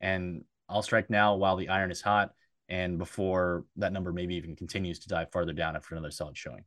And 0.00 0.44
I'll 0.68 0.82
strike 0.82 1.10
now 1.10 1.36
while 1.36 1.56
the 1.56 1.68
iron 1.68 1.90
is 1.90 2.00
hot 2.00 2.30
and 2.72 2.96
before 2.96 3.66
that 3.76 3.92
number 3.92 4.14
maybe 4.14 4.34
even 4.34 4.56
continues 4.56 4.98
to 4.98 5.08
dive 5.08 5.30
farther 5.30 5.52
down 5.52 5.76
after 5.76 5.94
another 5.94 6.10
solid 6.10 6.38
showing. 6.38 6.64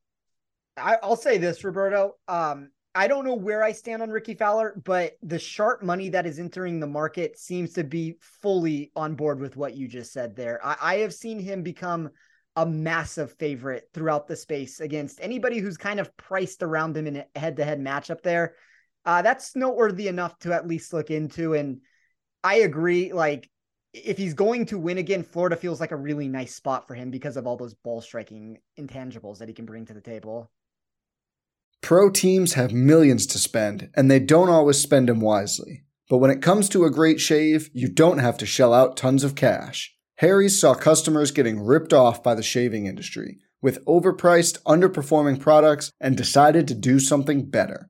I, 0.77 0.97
will 1.01 1.15
say 1.15 1.39
this, 1.39 1.63
Roberto. 1.63 2.13
Um, 2.27 2.69
I 2.93 3.07
don't 3.07 3.25
know 3.25 3.33
where 3.33 3.63
I 3.63 3.71
stand 3.71 4.03
on 4.03 4.11
Rickie 4.11 4.35
Fowler, 4.35 4.79
but 4.85 5.13
the 5.23 5.39
sharp 5.39 5.81
money 5.81 6.09
that 6.09 6.27
is 6.27 6.37
entering 6.37 6.79
the 6.79 6.85
market 6.85 7.39
seems 7.39 7.73
to 7.73 7.83
be 7.83 8.17
fully 8.21 8.91
on 8.95 9.15
board 9.15 9.39
with 9.39 9.57
what 9.57 9.75
you 9.75 9.87
just 9.87 10.13
said 10.13 10.35
there. 10.35 10.63
I, 10.63 10.75
I 10.79 10.95
have 10.97 11.13
seen 11.13 11.39
him 11.39 11.63
become 11.63 12.11
a 12.55 12.67
massive 12.67 13.33
favorite 13.33 13.89
throughout 13.91 14.27
the 14.27 14.35
space 14.35 14.81
against 14.81 15.19
anybody 15.23 15.57
who's 15.57 15.75
kind 15.75 15.99
of 15.99 16.15
priced 16.17 16.61
around 16.61 16.95
him 16.95 17.07
in 17.07 17.15
a 17.15 17.39
head 17.39 17.57
to 17.57 17.65
head 17.65 17.81
matchup 17.81 18.21
there. 18.21 18.53
Uh, 19.05 19.23
that's 19.23 19.55
noteworthy 19.55 20.07
enough 20.07 20.37
to 20.39 20.53
at 20.53 20.67
least 20.67 20.93
look 20.93 21.09
into. 21.09 21.55
And 21.55 21.81
I 22.43 22.57
agree. 22.57 23.11
Like, 23.11 23.49
if 24.03 24.17
he's 24.17 24.33
going 24.33 24.65
to 24.67 24.77
win 24.77 24.97
again, 24.97 25.23
Florida 25.23 25.55
feels 25.55 25.79
like 25.79 25.91
a 25.91 25.95
really 25.95 26.27
nice 26.27 26.53
spot 26.53 26.87
for 26.87 26.95
him 26.95 27.09
because 27.09 27.37
of 27.37 27.47
all 27.47 27.55
those 27.55 27.73
ball 27.73 28.01
striking 28.01 28.59
intangibles 28.77 29.37
that 29.37 29.47
he 29.47 29.53
can 29.53 29.65
bring 29.65 29.85
to 29.85 29.93
the 29.93 30.01
table. 30.01 30.51
Pro 31.81 32.09
teams 32.09 32.53
have 32.53 32.73
millions 32.73 33.25
to 33.27 33.37
spend, 33.37 33.89
and 33.95 34.09
they 34.09 34.19
don't 34.19 34.49
always 34.49 34.77
spend 34.77 35.07
them 35.07 35.21
wisely. 35.21 35.83
But 36.09 36.17
when 36.17 36.31
it 36.31 36.41
comes 36.41 36.67
to 36.69 36.83
a 36.83 36.91
great 36.91 37.19
shave, 37.19 37.69
you 37.73 37.87
don't 37.87 38.19
have 38.19 38.37
to 38.39 38.45
shell 38.45 38.73
out 38.73 38.97
tons 38.97 39.23
of 39.23 39.35
cash. 39.35 39.95
Harry's 40.17 40.59
saw 40.59 40.73
customers 40.73 41.31
getting 41.31 41.63
ripped 41.63 41.93
off 41.93 42.23
by 42.23 42.35
the 42.35 42.43
shaving 42.43 42.85
industry 42.85 43.39
with 43.61 43.83
overpriced, 43.85 44.61
underperforming 44.63 45.39
products 45.39 45.91
and 45.99 46.15
decided 46.15 46.67
to 46.67 46.75
do 46.75 46.99
something 46.99 47.49
better. 47.49 47.89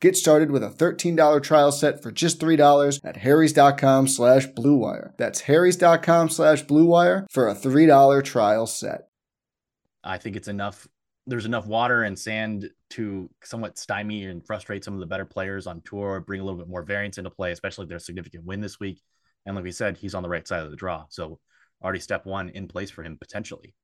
Get 0.00 0.16
started 0.16 0.50
with 0.50 0.62
a 0.62 0.68
$13 0.68 1.42
trial 1.42 1.72
set 1.72 2.02
for 2.02 2.12
just 2.12 2.38
$3 2.38 3.00
at 3.02 3.16
harrys.com 3.16 4.08
slash 4.08 4.46
bluewire. 4.48 5.16
That's 5.16 5.40
harrys.com 5.40 6.28
slash 6.28 6.64
bluewire 6.64 7.26
for 7.30 7.48
a 7.48 7.54
$3 7.54 8.24
trial 8.24 8.66
set. 8.66 9.08
I 10.04 10.18
think 10.18 10.36
it's 10.36 10.48
enough. 10.48 10.86
There's 11.26 11.46
enough 11.46 11.66
water 11.66 12.02
and 12.02 12.18
sand 12.18 12.70
to 12.90 13.30
somewhat 13.42 13.78
stymie 13.78 14.26
and 14.26 14.46
frustrate 14.46 14.84
some 14.84 14.94
of 14.94 15.00
the 15.00 15.06
better 15.06 15.24
players 15.24 15.66
on 15.66 15.80
tour, 15.80 16.20
bring 16.20 16.40
a 16.40 16.44
little 16.44 16.58
bit 16.58 16.68
more 16.68 16.82
variance 16.82 17.16
into 17.18 17.30
play, 17.30 17.50
especially 17.52 17.84
if 17.84 17.88
there's 17.88 18.02
a 18.02 18.04
significant 18.06 18.44
win 18.44 18.60
this 18.60 18.78
week. 18.78 19.00
And 19.46 19.56
like 19.56 19.64
we 19.64 19.72
said, 19.72 19.96
he's 19.96 20.14
on 20.14 20.22
the 20.22 20.28
right 20.28 20.46
side 20.46 20.62
of 20.62 20.70
the 20.70 20.76
draw. 20.76 21.06
So 21.08 21.40
already 21.82 22.00
step 22.00 22.26
one 22.26 22.50
in 22.50 22.68
place 22.68 22.90
for 22.90 23.02
him 23.02 23.16
potentially. 23.18 23.74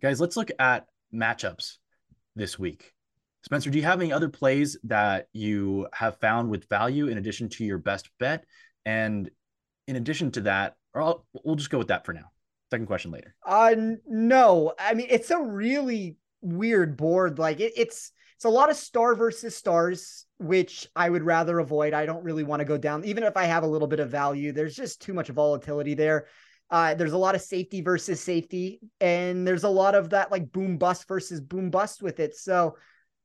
Guys, 0.00 0.20
let's 0.20 0.36
look 0.36 0.50
at 0.58 0.86
matchups 1.12 1.78
this 2.36 2.58
week. 2.58 2.94
Spencer, 3.42 3.70
do 3.70 3.78
you 3.78 3.84
have 3.84 4.00
any 4.00 4.12
other 4.12 4.28
plays 4.28 4.76
that 4.84 5.28
you 5.32 5.88
have 5.92 6.18
found 6.18 6.50
with 6.50 6.68
value 6.68 7.08
in 7.08 7.18
addition 7.18 7.48
to 7.50 7.64
your 7.64 7.78
best 7.78 8.10
bet? 8.18 8.44
And 8.84 9.30
in 9.86 9.96
addition 9.96 10.30
to 10.32 10.42
that, 10.42 10.76
or 10.94 11.02
I'll, 11.02 11.26
we'll 11.44 11.56
just 11.56 11.70
go 11.70 11.78
with 11.78 11.88
that 11.88 12.04
for 12.04 12.12
now. 12.12 12.30
Second 12.70 12.86
question 12.86 13.10
later. 13.10 13.34
Uh, 13.44 13.74
no, 14.06 14.72
I 14.78 14.94
mean 14.94 15.08
it's 15.10 15.30
a 15.30 15.40
really 15.40 16.16
weird 16.40 16.96
board. 16.96 17.38
Like 17.38 17.60
it, 17.60 17.72
it's 17.76 18.12
it's 18.36 18.44
a 18.44 18.48
lot 18.48 18.70
of 18.70 18.76
star 18.76 19.14
versus 19.14 19.56
stars, 19.56 20.24
which 20.38 20.86
I 20.94 21.10
would 21.10 21.22
rather 21.22 21.58
avoid. 21.58 21.92
I 21.92 22.06
don't 22.06 22.24
really 22.24 22.44
want 22.44 22.60
to 22.60 22.64
go 22.64 22.78
down, 22.78 23.04
even 23.04 23.24
if 23.24 23.36
I 23.36 23.44
have 23.44 23.64
a 23.64 23.68
little 23.68 23.88
bit 23.88 24.00
of 24.00 24.08
value. 24.08 24.52
There's 24.52 24.76
just 24.76 25.02
too 25.02 25.12
much 25.12 25.28
volatility 25.28 25.94
there. 25.94 26.26
Uh, 26.70 26.94
there's 26.94 27.12
a 27.12 27.18
lot 27.18 27.34
of 27.34 27.42
safety 27.42 27.80
versus 27.80 28.20
safety, 28.20 28.80
and 29.00 29.46
there's 29.46 29.64
a 29.64 29.68
lot 29.68 29.96
of 29.96 30.10
that 30.10 30.30
like 30.30 30.52
boom 30.52 30.78
bust 30.78 31.08
versus 31.08 31.40
boom 31.40 31.70
bust 31.70 32.02
with 32.02 32.20
it. 32.20 32.36
So 32.36 32.76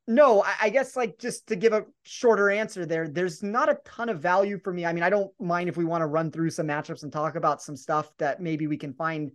no, 0.07 0.43
I, 0.43 0.53
I, 0.63 0.69
guess 0.69 0.95
like 0.95 1.17
just 1.17 1.47
to 1.47 1.55
give 1.55 1.73
a 1.73 1.85
shorter 2.03 2.49
answer 2.51 2.85
there, 2.85 3.07
there's 3.07 3.41
not 3.41 3.69
a 3.69 3.79
ton 3.85 4.09
of 4.09 4.19
value 4.21 4.59
for 4.59 4.71
me. 4.71 4.85
I 4.85 4.93
mean, 4.93 5.03
I 5.03 5.09
don't 5.09 5.31
mind 5.39 5.67
if 5.67 5.77
we 5.77 5.85
want 5.85 6.01
to 6.01 6.07
run 6.07 6.31
through 6.31 6.51
some 6.51 6.67
matchups 6.67 7.03
and 7.03 7.11
talk 7.11 7.35
about 7.35 7.61
some 7.61 7.75
stuff 7.75 8.15
that 8.19 8.39
maybe 8.39 8.67
we 8.67 8.77
can 8.77 8.93
find 8.93 9.31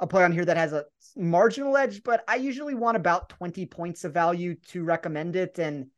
a 0.00 0.06
play 0.06 0.24
on 0.24 0.32
here 0.32 0.44
that 0.44 0.56
has 0.56 0.72
a 0.72 0.84
marginal 1.16 1.76
edge, 1.76 2.02
but 2.02 2.24
I 2.28 2.36
usually 2.36 2.74
want 2.74 2.96
about 2.96 3.28
20 3.30 3.66
points 3.66 4.04
of 4.04 4.14
value 4.14 4.54
to 4.68 4.84
recommend 4.84 5.36
it. 5.36 5.58
And 5.58 5.88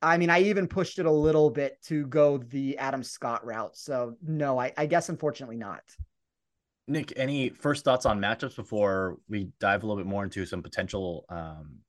I 0.00 0.16
mean, 0.16 0.30
I 0.30 0.40
even 0.42 0.68
pushed 0.68 0.98
it 0.98 1.06
a 1.06 1.10
little 1.10 1.50
bit 1.50 1.82
to 1.86 2.06
go 2.06 2.38
the 2.38 2.78
Adam 2.78 3.02
Scott 3.02 3.44
route. 3.44 3.76
So 3.76 4.16
no, 4.22 4.58
I, 4.58 4.72
I 4.76 4.86
guess 4.86 5.08
unfortunately 5.08 5.56
not. 5.56 5.82
Nick, 6.86 7.12
any 7.16 7.50
first 7.50 7.84
thoughts 7.84 8.06
on 8.06 8.18
matchups 8.18 8.56
before 8.56 9.18
we 9.28 9.50
dive 9.60 9.82
a 9.82 9.86
little 9.86 10.02
bit 10.02 10.08
more 10.08 10.24
into 10.24 10.46
some 10.46 10.62
potential 10.62 11.26
um, 11.28 11.80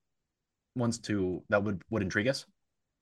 ones 0.79 0.99
to 0.99 1.43
that 1.49 1.63
would 1.63 1.81
would 1.89 2.01
intrigue 2.01 2.27
us? 2.27 2.45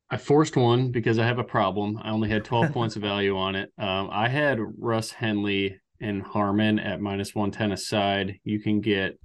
I 0.09 0.17
forced 0.17 0.55
one 0.55 0.91
because 0.91 1.19
I 1.19 1.25
have 1.25 1.39
a 1.39 1.43
problem. 1.43 1.99
I 2.01 2.11
only 2.11 2.29
had 2.29 2.45
12 2.45 2.71
points 2.73 2.95
of 2.95 3.01
value 3.01 3.37
on 3.37 3.55
it. 3.55 3.71
Um, 3.77 4.09
I 4.11 4.29
had 4.29 4.59
Russ 4.77 5.11
Henley 5.11 5.79
and 5.99 6.21
Harman 6.21 6.79
at 6.79 7.01
minus 7.01 7.35
110 7.35 7.71
aside. 7.73 8.39
You 8.43 8.59
can 8.59 8.79
get 8.79 9.19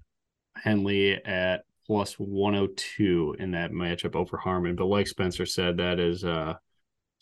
Henley 0.56 1.24
at 1.24 1.62
plus 1.86 2.14
102 2.14 3.36
in 3.38 3.52
that 3.52 3.72
matchup 3.72 4.14
over 4.14 4.36
Harman. 4.36 4.76
But 4.76 4.86
like 4.86 5.06
Spencer 5.06 5.46
said, 5.46 5.76
that 5.76 5.98
is 5.98 6.24
uh 6.24 6.54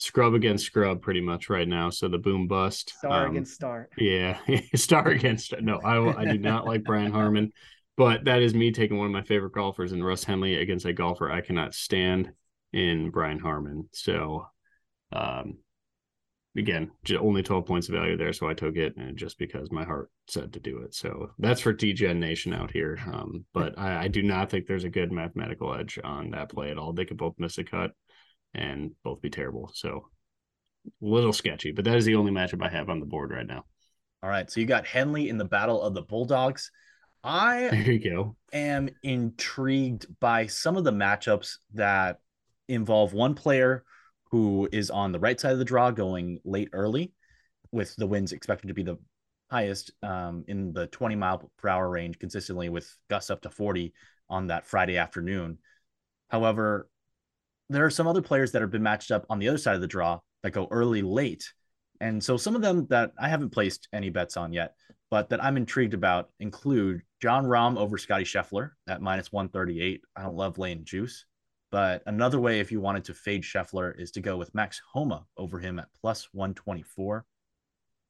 scrub 0.01 0.33
against 0.35 0.65
scrub 0.65 1.03
pretty 1.03 1.21
much 1.21 1.49
right 1.49 1.69
now. 1.69 1.91
So 1.91 2.09
the 2.09 2.19
boom 2.19 2.49
bust. 2.49 2.95
Star 2.99 3.27
um, 3.27 3.31
against 3.33 3.55
star. 3.55 3.89
Yeah, 3.97 4.39
star 4.75 5.09
against 5.09 5.55
no. 5.61 5.79
I 5.85 6.23
I 6.23 6.25
do 6.25 6.39
not 6.39 6.67
like 6.67 6.85
Brian 6.85 7.13
Harman, 7.21 7.53
but 7.97 8.25
that 8.25 8.43
is 8.43 8.55
me 8.55 8.73
taking 8.73 8.97
one 8.97 9.07
of 9.07 9.13
my 9.13 9.23
favorite 9.23 9.53
golfers 9.53 9.93
in 9.93 10.03
Russ 10.03 10.25
Henley 10.25 10.57
against 10.57 10.87
a 10.87 10.93
golfer 10.93 11.31
I 11.31 11.41
cannot 11.41 11.75
stand 11.75 12.31
in 12.73 13.11
Brian 13.11 13.39
Harman. 13.39 13.89
So, 13.93 14.47
um, 15.13 15.59
again, 16.57 16.91
only 17.19 17.43
12 17.43 17.67
points 17.67 17.89
of 17.89 17.95
value 17.95 18.17
there. 18.17 18.33
So 18.33 18.49
I 18.49 18.55
took 18.55 18.77
it 18.77 18.97
and 18.97 19.17
just 19.17 19.39
because 19.39 19.71
my 19.71 19.85
heart 19.85 20.11
said 20.29 20.53
to 20.53 20.61
do 20.61 20.79
it. 20.79 20.95
So 20.95 21.33
that's 21.39 21.61
for 21.61 21.75
DGen 21.75 22.17
Nation 22.17 22.53
out 22.53 22.71
here. 22.71 22.99
Um, 23.07 23.45
but 23.53 23.79
I, 23.79 24.05
I, 24.05 24.09
do 24.09 24.23
not 24.23 24.51
think 24.51 24.67
there's 24.67 24.85
a 24.85 24.91
good 24.91 25.13
mathematical 25.13 25.75
edge 25.75 25.99
on 26.03 26.31
that 26.31 26.51
play 26.51 26.71
at 26.71 26.79
all. 26.79 26.93
They 26.93 27.05
could 27.05 27.19
both 27.19 27.35
miss 27.39 27.59
a 27.59 27.65
cut 27.65 27.93
and 28.55 28.93
both 29.05 29.21
be 29.21 29.31
terrible. 29.31 29.71
So 29.75 30.07
a 30.87 30.91
little 31.05 31.33
sketchy, 31.33 31.73
but 31.73 31.85
that 31.85 31.97
is 31.97 32.05
the 32.05 32.17
only 32.17 32.33
matchup 32.33 32.65
I 32.65 32.71
have 32.71 32.89
on 32.89 33.01
the 33.01 33.07
board 33.07 33.31
right 33.31 33.47
now. 33.47 33.65
All 34.23 34.31
right. 34.31 34.51
So 34.51 34.61
you 34.61 34.67
got 34.67 34.87
Henley 34.87 35.29
in 35.29 35.39
the 35.39 35.45
Battle 35.45 35.81
of 35.81 35.95
the 35.95 36.03
Bulldogs. 36.03 36.71
I 37.23 37.69
there 37.71 37.91
you 37.91 37.99
go. 37.99 38.37
am 38.53 38.89
intrigued 39.03 40.07
by 40.21 40.47
some 40.47 40.77
of 40.77 40.85
the 40.85 40.93
matchups 40.93 41.57
that 41.75 42.19
involve 42.69 43.13
one 43.13 43.35
player 43.35 43.85
who 44.31 44.69
is 44.73 44.91
on 44.91 45.13
the 45.13 45.19
right 45.19 45.39
side 45.39 45.53
of 45.53 45.59
the 45.59 45.65
draw 45.65 45.91
going 45.91 46.39
late 46.45 46.71
early, 46.73 47.13
with 47.73 47.95
the 47.97 48.07
winds 48.07 48.33
expected 48.33 48.69
to 48.69 48.75
be 48.75 48.83
the 48.83 48.97
highest 49.51 49.91
um, 50.03 50.45
in 50.47 50.73
the 50.73 50.87
20 50.87 51.17
mile 51.17 51.51
per 51.59 51.69
hour 51.69 51.91
range 51.91 52.19
consistently 52.19 52.69
with 52.69 52.91
gusts 53.09 53.31
up 53.31 53.43
to 53.43 53.51
40 53.51 53.93
on 54.29 54.47
that 54.47 54.67
Friday 54.67 54.97
afternoon. 54.97 55.59
However, 56.29 56.89
there 57.69 57.85
are 57.85 57.91
some 57.91 58.07
other 58.07 58.23
players 58.23 58.53
that 58.53 58.63
have 58.63 58.71
been 58.71 58.83
matched 58.83 59.11
up 59.11 59.27
on 59.29 59.39
the 59.39 59.49
other 59.49 59.59
side 59.59 59.75
of 59.75 59.81
the 59.81 59.87
draw 59.87 60.21
that 60.43 60.53
go 60.53 60.69
early 60.71 61.03
late. 61.03 61.53
And 62.01 62.23
so 62.23 62.37
some 62.37 62.57
of 62.57 62.63
them 62.63 62.87
that 62.91 63.13
I 63.19 63.29
haven't 63.29 63.51
placed 63.51 63.89
any 63.93 64.11
bets 64.11 64.37
on 64.37 64.53
yet, 64.53 64.75
but 65.11 65.31
that 65.31 65.43
I'm 65.43 65.57
intrigued 65.57 65.95
about 65.95 66.31
include 66.39 67.03
Jon 67.21 67.45
Rahm 67.45 67.77
over 67.77 67.99
Scottie 67.99 68.25
Scheffler 68.25 68.71
at 68.89 69.03
minus 69.03 69.31
138. 69.31 70.03
I 70.17 70.23
don't 70.23 70.37
love 70.37 70.59
laying 70.59 70.85
juice. 70.85 71.27
But 71.71 72.03
another 72.07 72.41
way, 72.41 72.61
if 72.61 72.73
you 72.73 72.81
wanted 72.81 73.05
to 73.05 73.15
fade 73.15 73.43
Scheffler, 73.43 73.99
is 73.99 74.11
to 74.13 74.21
go 74.21 74.37
with 74.37 74.55
Max 74.55 74.81
Homa 74.93 75.25
over 75.37 75.59
him 75.61 75.79
at 75.79 75.89
plus 76.01 76.29
124. 76.33 77.25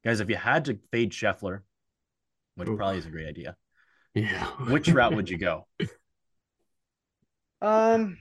Guys, 0.05 0.20
if 0.20 0.31
you 0.31 0.37
had 0.37 0.64
to 0.64 0.79
fade 0.90 1.12
Scheffler, 1.12 1.61
which 2.55 2.68
Ooh. 2.68 2.77
probably 2.77 2.99
is 2.99 3.07
a 3.07 3.11
great 3.11 3.29
idea, 3.29 3.57
yeah, 4.14 4.46
which 4.68 4.88
route 4.88 5.14
would 5.14 5.29
you 5.29 5.38
go? 5.38 5.66
Um, 7.62 8.16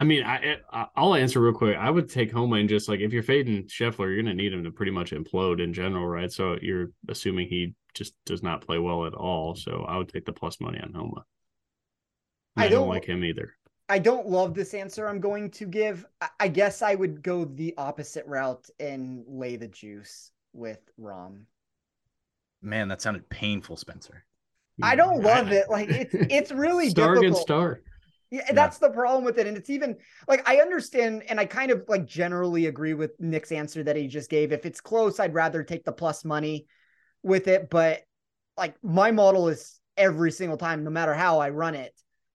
I 0.00 0.04
mean, 0.04 0.22
I, 0.22 0.58
I'll 0.94 1.14
answer 1.14 1.40
real 1.40 1.52
quick. 1.52 1.76
I 1.76 1.90
would 1.90 2.08
take 2.08 2.30
Homa 2.30 2.56
and 2.56 2.68
just 2.68 2.88
like 2.88 3.00
if 3.00 3.12
you're 3.12 3.24
fading 3.24 3.64
Scheffler, 3.64 4.06
you're 4.06 4.22
going 4.22 4.26
to 4.26 4.34
need 4.34 4.52
him 4.52 4.62
to 4.62 4.70
pretty 4.70 4.92
much 4.92 5.10
implode 5.10 5.60
in 5.60 5.72
general, 5.72 6.06
right? 6.06 6.30
So 6.30 6.56
you're 6.62 6.92
assuming 7.08 7.48
he 7.48 7.74
just 7.98 8.14
does 8.24 8.42
not 8.42 8.64
play 8.64 8.78
well 8.78 9.06
at 9.06 9.14
all. 9.14 9.54
So 9.54 9.84
I 9.88 9.98
would 9.98 10.08
take 10.08 10.24
the 10.24 10.32
plus 10.32 10.60
money 10.60 10.80
on 10.80 10.92
Homa. 10.94 11.24
I, 12.56 12.64
I 12.64 12.68
don't, 12.68 12.82
don't 12.82 12.88
like 12.88 13.04
him 13.04 13.24
either. 13.24 13.54
I 13.88 13.98
don't 13.98 14.28
love 14.28 14.54
this 14.54 14.74
answer 14.74 15.08
I'm 15.08 15.20
going 15.20 15.50
to 15.52 15.66
give. 15.66 16.06
I 16.38 16.48
guess 16.48 16.82
I 16.82 16.94
would 16.94 17.22
go 17.22 17.44
the 17.44 17.74
opposite 17.76 18.26
route 18.26 18.68
and 18.78 19.24
lay 19.26 19.56
the 19.56 19.68
juice 19.68 20.30
with 20.52 20.80
Rahm. 21.00 21.42
Man, 22.62 22.88
that 22.88 23.00
sounded 23.00 23.28
painful, 23.28 23.76
Spencer. 23.76 24.24
I 24.82 24.94
don't 24.94 25.22
love 25.22 25.50
it. 25.50 25.68
Like 25.68 25.88
it's 25.88 26.14
it's 26.30 26.52
really 26.52 26.90
star 26.90 27.14
difficult. 27.14 27.24
against 27.24 27.42
star. 27.42 27.80
Yeah, 28.30 28.42
yeah, 28.46 28.52
that's 28.52 28.78
the 28.78 28.90
problem 28.90 29.24
with 29.24 29.38
it. 29.38 29.46
And 29.46 29.56
it's 29.56 29.70
even 29.70 29.96
like 30.28 30.48
I 30.48 30.58
understand 30.58 31.24
and 31.28 31.40
I 31.40 31.46
kind 31.46 31.70
of 31.70 31.84
like 31.88 32.06
generally 32.06 32.66
agree 32.66 32.94
with 32.94 33.18
Nick's 33.18 33.52
answer 33.52 33.82
that 33.82 33.96
he 33.96 34.06
just 34.06 34.30
gave. 34.30 34.52
If 34.52 34.66
it's 34.66 34.80
close, 34.80 35.18
I'd 35.18 35.34
rather 35.34 35.62
take 35.62 35.84
the 35.84 35.92
plus 35.92 36.24
money 36.24 36.66
with 37.22 37.48
it. 37.48 37.70
But 37.70 38.02
like 38.56 38.74
my 38.82 39.10
model 39.10 39.48
is 39.48 39.80
every 39.96 40.30
single 40.30 40.56
time, 40.56 40.84
no 40.84 40.90
matter 40.90 41.14
how 41.14 41.38
I 41.38 41.50
run 41.50 41.74
it, 41.74 41.92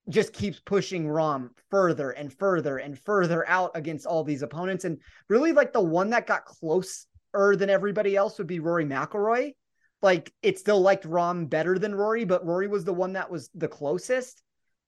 just 0.09 0.33
keeps 0.33 0.59
pushing 0.59 1.05
Rahm 1.05 1.49
further 1.69 2.11
and 2.11 2.31
further 2.31 2.77
and 2.77 2.99
further 2.99 3.47
out 3.47 3.71
against 3.75 4.05
all 4.05 4.23
these 4.23 4.41
opponents. 4.41 4.85
And 4.85 4.99
really, 5.29 5.53
like 5.53 5.73
the 5.73 5.81
one 5.81 6.09
that 6.09 6.27
got 6.27 6.45
closer 6.45 7.05
than 7.33 7.69
everybody 7.69 8.15
else 8.15 8.37
would 8.37 8.47
be 8.47 8.59
Rory 8.59 8.85
McIlroy. 8.85 9.53
Like 10.01 10.33
it 10.41 10.59
still 10.59 10.81
liked 10.81 11.07
Rahm 11.07 11.49
better 11.49 11.79
than 11.79 11.95
Rory, 11.95 12.25
but 12.25 12.45
Rory 12.45 12.67
was 12.67 12.83
the 12.83 12.93
one 12.93 13.13
that 13.13 13.31
was 13.31 13.49
the 13.55 13.69
closest. 13.69 14.41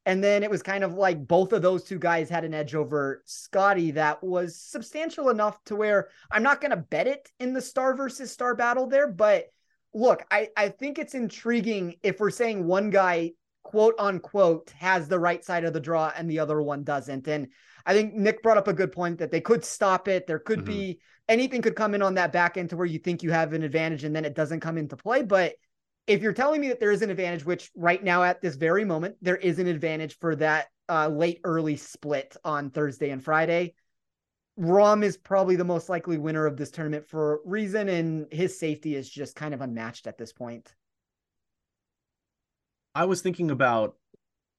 And 0.05 0.23
then 0.23 0.43
it 0.43 0.51
was 0.51 0.61
kind 0.61 0.83
of 0.83 0.93
like 0.93 1.25
both 1.25 1.51
of 1.51 1.63
those 1.63 1.83
two 1.83 1.97
guys 1.97 2.29
had 2.29 2.43
an 2.43 2.53
edge 2.53 2.75
over 2.75 3.23
Scottie 3.25 3.91
that 3.91 4.23
was 4.23 4.59
substantial 4.59 5.29
enough 5.29 5.63
to 5.63 5.75
where 5.75 6.09
I'm 6.29 6.43
not 6.43 6.61
going 6.61 6.71
to 6.71 6.77
bet 6.77 7.07
it 7.07 7.27
in 7.39 7.53
the 7.53 7.61
star 7.61 7.95
versus 7.95 8.31
star 8.31 8.53
battle 8.53 8.85
there. 8.87 9.07
But 9.07 9.45
look, 9.95 10.23
I, 10.29 10.49
I 10.57 10.69
think 10.69 10.99
it's 10.99 11.15
intriguing 11.15 11.95
if 12.03 12.19
we're 12.19 12.29
saying 12.29 12.67
one 12.67 12.89
guy 12.89 13.31
quote 13.63 13.95
unquote 13.97 14.71
has 14.77 15.07
the 15.07 15.19
right 15.19 15.43
side 15.43 15.63
of 15.63 15.73
the 15.73 15.79
draw 15.79 16.11
and 16.15 16.29
the 16.29 16.37
other 16.37 16.61
one 16.61 16.83
doesn't. 16.83 17.27
And 17.27 17.47
I 17.85 17.93
think 17.93 18.13
Nick 18.13 18.43
brought 18.43 18.57
up 18.57 18.67
a 18.67 18.73
good 18.73 18.91
point 18.91 19.17
that 19.19 19.31
they 19.31 19.41
could 19.41 19.63
stop 19.63 20.07
it. 20.07 20.27
There 20.27 20.37
could 20.37 20.59
mm-hmm. 20.59 20.67
be 20.67 20.99
anything 21.29 21.61
could 21.61 21.77
come 21.77 21.95
in 21.95 22.01
on 22.01 22.15
that 22.15 22.33
back 22.33 22.57
end 22.57 22.69
to 22.71 22.77
where 22.77 22.85
you 22.85 22.99
think 22.99 23.23
you 23.23 23.31
have 23.31 23.53
an 23.53 23.63
advantage 23.63 24.03
and 24.03 24.15
then 24.15 24.25
it 24.25 24.35
doesn't 24.35 24.59
come 24.59 24.77
into 24.77 24.97
play. 24.97 25.23
But 25.23 25.55
if 26.07 26.21
you're 26.21 26.33
telling 26.33 26.61
me 26.61 26.67
that 26.67 26.79
there 26.79 26.91
is 26.91 27.01
an 27.01 27.09
advantage, 27.09 27.45
which 27.45 27.71
right 27.75 28.03
now 28.03 28.21
at 28.21 28.41
this 28.41 28.55
very 28.55 28.85
moment, 28.85 29.15
there 29.21 29.37
is 29.37 29.59
an 29.59 29.67
advantage 29.67 30.19
for 30.19 30.35
that 30.35 30.67
uh, 30.89 31.07
late 31.07 31.39
early 31.43 31.77
split 31.77 32.35
on 32.43 32.69
Thursday 32.69 33.09
and 33.09 33.23
Friday. 33.23 33.73
Rahm 34.59 35.03
is 35.03 35.17
probably 35.17 35.57
the 35.57 35.65
most 35.65 35.89
likely 35.89 36.17
winner 36.17 36.45
of 36.45 36.55
this 36.55 36.71
tournament 36.71 37.07
for 37.07 37.35
a 37.35 37.37
reason, 37.45 37.89
and 37.89 38.31
his 38.31 38.57
safety 38.57 38.95
is 38.95 39.09
just 39.09 39.35
kind 39.35 39.53
of 39.53 39.61
unmatched 39.61 40.07
at 40.07 40.17
this 40.17 40.31
point. 40.31 40.73
I 42.93 43.05
was 43.05 43.21
thinking 43.21 43.51
about 43.51 43.95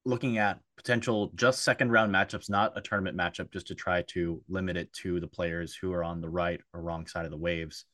looking 0.04 0.37
at 0.38 0.61
potential 0.76 1.32
just 1.35 1.64
second 1.64 1.90
round 1.90 2.14
matchups, 2.14 2.50
not 2.50 2.76
a 2.76 2.82
tournament 2.82 3.16
matchup, 3.16 3.50
just 3.50 3.66
to 3.68 3.74
try 3.74 4.02
to 4.02 4.42
limit 4.48 4.76
it 4.76 4.92
to 4.92 5.18
the 5.18 5.26
players 5.26 5.74
who 5.74 5.92
are 5.92 6.04
on 6.04 6.20
the 6.20 6.28
right 6.28 6.61
or 6.74 6.82
wrong 6.82 7.06
side 7.06 7.24
of 7.24 7.30
the 7.30 7.37
waves. 7.38 7.87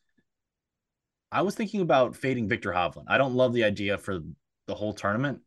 I 1.31 1.43
was 1.43 1.55
thinking 1.55 1.81
about 1.81 2.17
fading 2.17 2.49
Viktor 2.49 2.73
Hovland. 2.73 3.05
I 3.09 3.17
don't 3.17 3.35
love 3.35 3.55
the 3.55 3.65
idea 3.65 3.97
for 3.97 4.19
the 4.67 4.75
whole 4.75 4.93
tournament, 4.93 5.41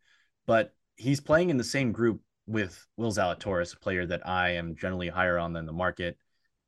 but 0.48 0.74
he's 0.96 1.20
playing 1.20 1.50
in 1.50 1.58
the 1.58 1.64
same 1.64 1.92
group 1.92 2.22
with 2.48 2.88
Will 2.96 3.12
Zalatoris, 3.12 3.76
a 3.76 3.80
player 3.80 4.06
that 4.06 4.28
I 4.28 4.52
am 4.52 4.76
generally 4.76 5.10
higher 5.10 5.38
on 5.38 5.54
than 5.54 5.66
the 5.66 5.74
market. 5.74 6.18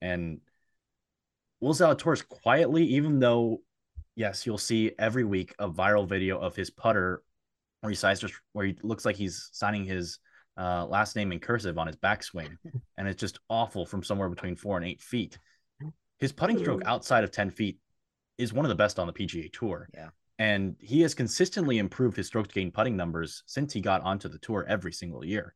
And 0.02 0.40
Will 1.60 1.74
Zalatoris 1.74 2.28
quietly, 2.28 2.84
even 2.86 3.20
though, 3.20 3.62
yes, 4.16 4.46
you'll 4.46 4.58
see 4.58 4.92
every 5.00 5.24
week 5.24 5.56
a 5.60 5.70
viral 5.70 6.08
video 6.08 6.40
of 6.40 6.56
his 6.56 6.70
putter 6.70 7.24
where 7.82 7.90
he 7.90 7.96
signs 7.96 8.20
just 8.20 8.34
where 8.54 8.66
he 8.66 8.76
looks 8.84 9.06
like 9.06 9.16
he's 9.16 9.50
signing 9.54 9.86
his 9.86 10.20
uh, 10.58 10.86
last 10.86 11.16
name 11.16 11.32
in 11.32 11.40
cursive 11.40 11.78
on 11.78 11.88
his 11.88 11.96
backswing, 11.96 12.58
and 12.98 13.08
it's 13.08 13.20
just 13.20 13.40
awful 13.50 13.86
from 13.86 14.04
somewhere 14.04 14.30
between 14.30 14.56
four 14.56 14.78
and 14.78 14.86
eight 14.86 15.02
feet. 15.02 15.38
His 16.20 16.32
putting 16.32 16.58
stroke 16.58 16.82
outside 16.86 17.24
of 17.24 17.30
ten 17.30 17.52
feet 17.52 17.78
is 18.40 18.52
one 18.52 18.66
of 18.66 18.70
the 18.70 18.76
best 18.76 18.98
on 18.98 19.06
the 19.06 19.14
PGA 19.14 19.54
Tour. 19.54 19.88
Yeah, 19.94 20.10
and 20.40 20.76
he 20.80 21.02
has 21.02 21.14
consistently 21.14 21.78
improved 21.78 22.18
his 22.18 22.26
stroke 22.26 22.48
to 22.48 22.56
gain 22.56 22.72
putting 22.72 22.98
numbers 22.98 23.44
since 23.46 23.72
he 23.72 23.82
got 23.82 24.02
onto 24.02 24.28
the 24.28 24.40
tour 24.40 24.66
every 24.68 24.92
single 24.92 25.24
year. 25.24 25.54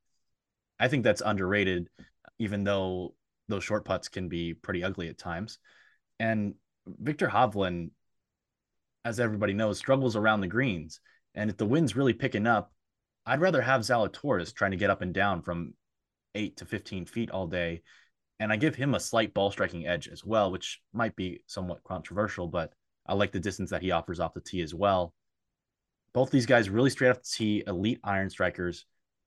I 0.79 0.87
think 0.87 1.03
that's 1.03 1.21
underrated, 1.23 1.89
even 2.37 2.63
though 2.63 3.15
those 3.51 3.63
short 3.63 3.85
putts 3.85 4.07
can 4.07 4.27
be 4.27 4.53
pretty 4.53 4.83
ugly 4.83 5.09
at 5.09 5.17
times. 5.17 5.59
And 6.19 6.55
Viktor 6.87 7.27
Hovland, 7.27 7.91
as 9.05 9.19
everybody 9.19 9.53
knows, 9.53 9.77
struggles 9.77 10.15
around 10.15 10.41
the 10.41 10.47
greens. 10.47 10.99
And 11.35 11.49
if 11.49 11.57
the 11.57 11.65
wind's 11.65 11.95
really 11.95 12.13
picking 12.13 12.47
up, 12.47 12.71
I'd 13.25 13.41
rather 13.41 13.61
have 13.61 13.81
Zalatoris 13.81 14.53
trying 14.53 14.71
to 14.71 14.77
get 14.77 14.89
up 14.89 15.01
and 15.01 15.13
down 15.13 15.41
from 15.41 15.73
eight 16.33 16.57
to 16.57 16.65
15 16.65 17.05
feet 17.05 17.29
all 17.29 17.47
day. 17.47 17.81
And 18.39 18.51
I 18.51 18.55
give 18.55 18.75
him 18.75 18.95
a 18.95 18.99
slight 18.99 19.33
ball 19.33 19.51
striking 19.51 19.85
edge 19.85 20.07
as 20.07 20.25
well, 20.25 20.51
which 20.51 20.81
might 20.93 21.15
be 21.15 21.43
somewhat 21.45 21.83
controversial, 21.83 22.47
but 22.47 22.73
I 23.05 23.13
like 23.13 23.31
the 23.31 23.39
distance 23.39 23.69
that 23.69 23.83
he 23.83 23.91
offers 23.91 24.19
off 24.19 24.33
the 24.33 24.41
tee 24.41 24.61
as 24.61 24.73
well. 24.73 25.13
Both 26.13 26.31
these 26.31 26.45
guys 26.45 26.69
really 26.69 26.89
straight 26.89 27.09
off 27.09 27.21
the 27.21 27.29
tee, 27.31 27.63
elite 27.67 27.99
iron 28.03 28.29
strikers. 28.29 28.85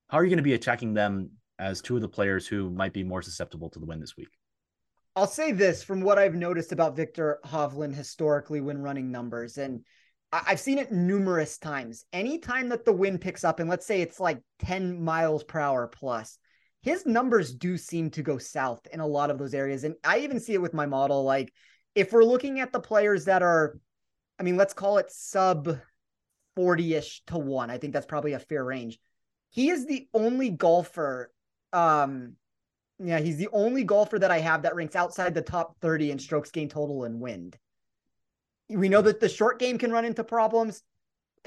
How 0.09 0.18
are 0.18 0.24
you 0.24 0.30
going 0.30 0.38
to 0.38 0.42
be 0.42 0.55
attacking 0.55 0.94
them 0.94 1.30
as 1.59 1.80
two 1.80 1.96
of 1.96 2.02
the 2.02 2.09
players 2.09 2.46
who 2.46 2.70
might 2.70 2.92
be 2.92 3.05
more 3.05 3.22
susceptible 3.22 3.70
to 3.70 3.78
the 3.78 3.86
wind 3.86 4.02
this 4.02 4.16
week? 4.16 4.28
I'll 5.16 5.26
say 5.26 5.52
this 5.52 5.82
from 5.82 6.00
what 6.00 6.18
I've 6.18 6.34
noticed 6.34 6.72
about 6.72 6.96
Viktor 6.96 7.38
Hovland 7.44 7.94
historically 7.94 8.61
when 8.61 8.82
running 8.82 9.12
numbers. 9.12 9.59
And 9.59 9.84
I've 10.32 10.59
seen 10.59 10.78
it 10.78 10.90
numerous 10.90 11.59
times. 11.59 12.05
Anytime 12.12 12.68
that 12.70 12.84
the 12.84 12.92
wind 12.92 13.20
picks 13.20 13.44
up, 13.44 13.61
and 13.61 13.70
let's 13.70 13.86
say 13.86 14.00
it's 14.00 14.18
like 14.18 14.40
10 14.61 15.00
miles 15.00 15.44
per 15.44 15.61
hour 15.61 15.86
plus, 15.86 16.38
his 16.82 17.07
numbers 17.07 17.55
do 17.55 17.76
seem 17.76 18.11
to 18.11 18.22
go 18.22 18.38
south 18.38 18.86
in 18.92 18.98
a 18.98 19.07
lot 19.07 19.30
of 19.30 19.38
those 19.38 19.55
areas. 19.55 19.84
And 19.84 19.94
I 20.02 20.18
even 20.20 20.40
see 20.40 20.55
it 20.55 20.61
with 20.61 20.74
my 20.74 20.86
model. 20.86 21.22
Like 21.22 21.52
if 21.94 22.12
we're 22.12 22.24
looking 22.24 22.59
at 22.59 22.72
the 22.72 22.80
players 22.80 23.26
that 23.26 23.42
are, 23.42 23.78
I 24.38 24.42
mean, 24.42 24.57
let's 24.57 24.74
call 24.74 24.98
it 24.98 25.12
sub 25.12 25.78
40 26.57 26.94
ish 26.94 27.22
to 27.28 27.38
one, 27.38 27.70
I 27.70 27.78
think 27.78 27.92
that's 27.92 28.07
probably 28.07 28.32
a 28.32 28.40
fair 28.40 28.64
range. 28.64 28.98
He 29.50 29.70
is 29.70 29.86
the 29.86 30.09
only 30.12 30.50
golfer. 30.50 31.30
Um, 31.75 32.37
yeah, 33.03 33.18
he's 33.18 33.37
the 33.37 33.49
only 33.53 33.83
golfer 33.85 34.18
that 34.18 34.31
I 34.31 34.39
have 34.39 34.62
that 34.62 34.77
ranks 34.77 34.95
outside 34.95 35.35
the 35.35 35.43
top 35.43 35.77
30 35.81 36.12
in 36.12 36.18
strokes 36.18 36.51
gained 36.51 36.70
total 36.70 37.05
and 37.05 37.20
wind. 37.20 37.59
We 38.68 38.89
know 38.89 39.03
that 39.03 39.20
the 39.20 39.29
short 39.29 39.59
game 39.59 39.77
can 39.77 39.93
run 39.93 40.05
into 40.05 40.22
problems. 40.22 40.83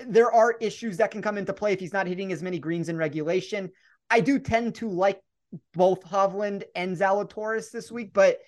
There 0.05 0.31
are 0.31 0.57
issues 0.59 0.97
that 0.97 1.11
can 1.11 1.21
come 1.21 1.37
into 1.37 1.53
play 1.53 1.73
if 1.73 1.79
he's 1.79 1.93
not 1.93 2.05
hitting 2.05 2.31
as 2.31 2.43
many 2.43 2.59
greens 2.59 2.89
in 2.89 2.97
regulation. 2.97 3.71
I 4.09 4.19
do 4.19 4.37
tend 4.37 4.75
to 4.75 4.89
like 4.89 5.21
both 5.73 6.03
Hovland 6.03 6.63
and 6.75 6.95
Zalatoris 6.95 7.71
this 7.71 7.91
week, 7.91 8.11
but 8.13 8.39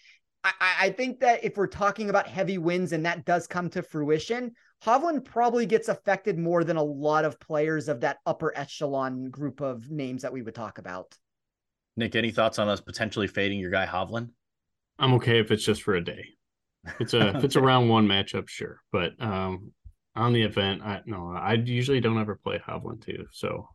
I, 0.43 0.53
I, 0.79 0.89
think 0.91 1.21
that 1.21 1.43
if 1.43 1.57
we're 1.57 1.67
talking 1.67 2.09
about 2.09 2.27
heavy 2.27 2.57
wins 2.57 2.91
and 2.91 3.05
that 3.05 3.25
does 3.25 3.47
come 3.47 3.69
to 3.71 3.81
fruition, 3.81 4.51
Hovland 4.83 5.25
probably 5.25 5.65
gets 5.65 5.87
affected 5.87 6.37
more 6.37 6.63
than 6.63 6.77
a 6.77 6.83
lot 6.83 7.25
of 7.25 7.39
players 7.39 7.87
of 7.87 8.01
that 8.01 8.19
upper 8.25 8.55
echelon 8.57 9.29
group 9.29 9.61
of 9.61 9.89
names 9.89 10.21
that 10.21 10.33
we 10.33 10.41
would 10.41 10.55
talk 10.55 10.77
about. 10.77 11.17
Nick, 11.97 12.15
any 12.15 12.31
thoughts 12.31 12.59
on 12.59 12.69
us 12.69 12.81
potentially 12.81 13.27
fading 13.27 13.59
your 13.59 13.71
guy 13.71 13.85
Hovland? 13.85 14.29
I'm 14.97 15.13
okay 15.15 15.39
if 15.39 15.51
it's 15.51 15.63
just 15.63 15.83
for 15.83 15.95
a 15.95 16.03
day. 16.03 16.25
It's 16.99 17.13
a 17.13 17.37
if 17.37 17.43
it's 17.43 17.55
a 17.55 17.61
round 17.69 17.89
one 17.89 18.07
matchup, 18.07 18.47
sure. 18.47 18.81
But 18.91 19.13
um 19.21 19.71
on 20.15 20.33
the 20.33 20.43
event, 20.43 20.81
I 20.83 21.01
no, 21.05 21.33
I 21.35 21.53
usually 21.53 22.01
don't 22.01 22.19
ever 22.19 22.35
play 22.35 22.59
Hovland 22.59 23.05
too. 23.05 23.25
So 23.31 23.67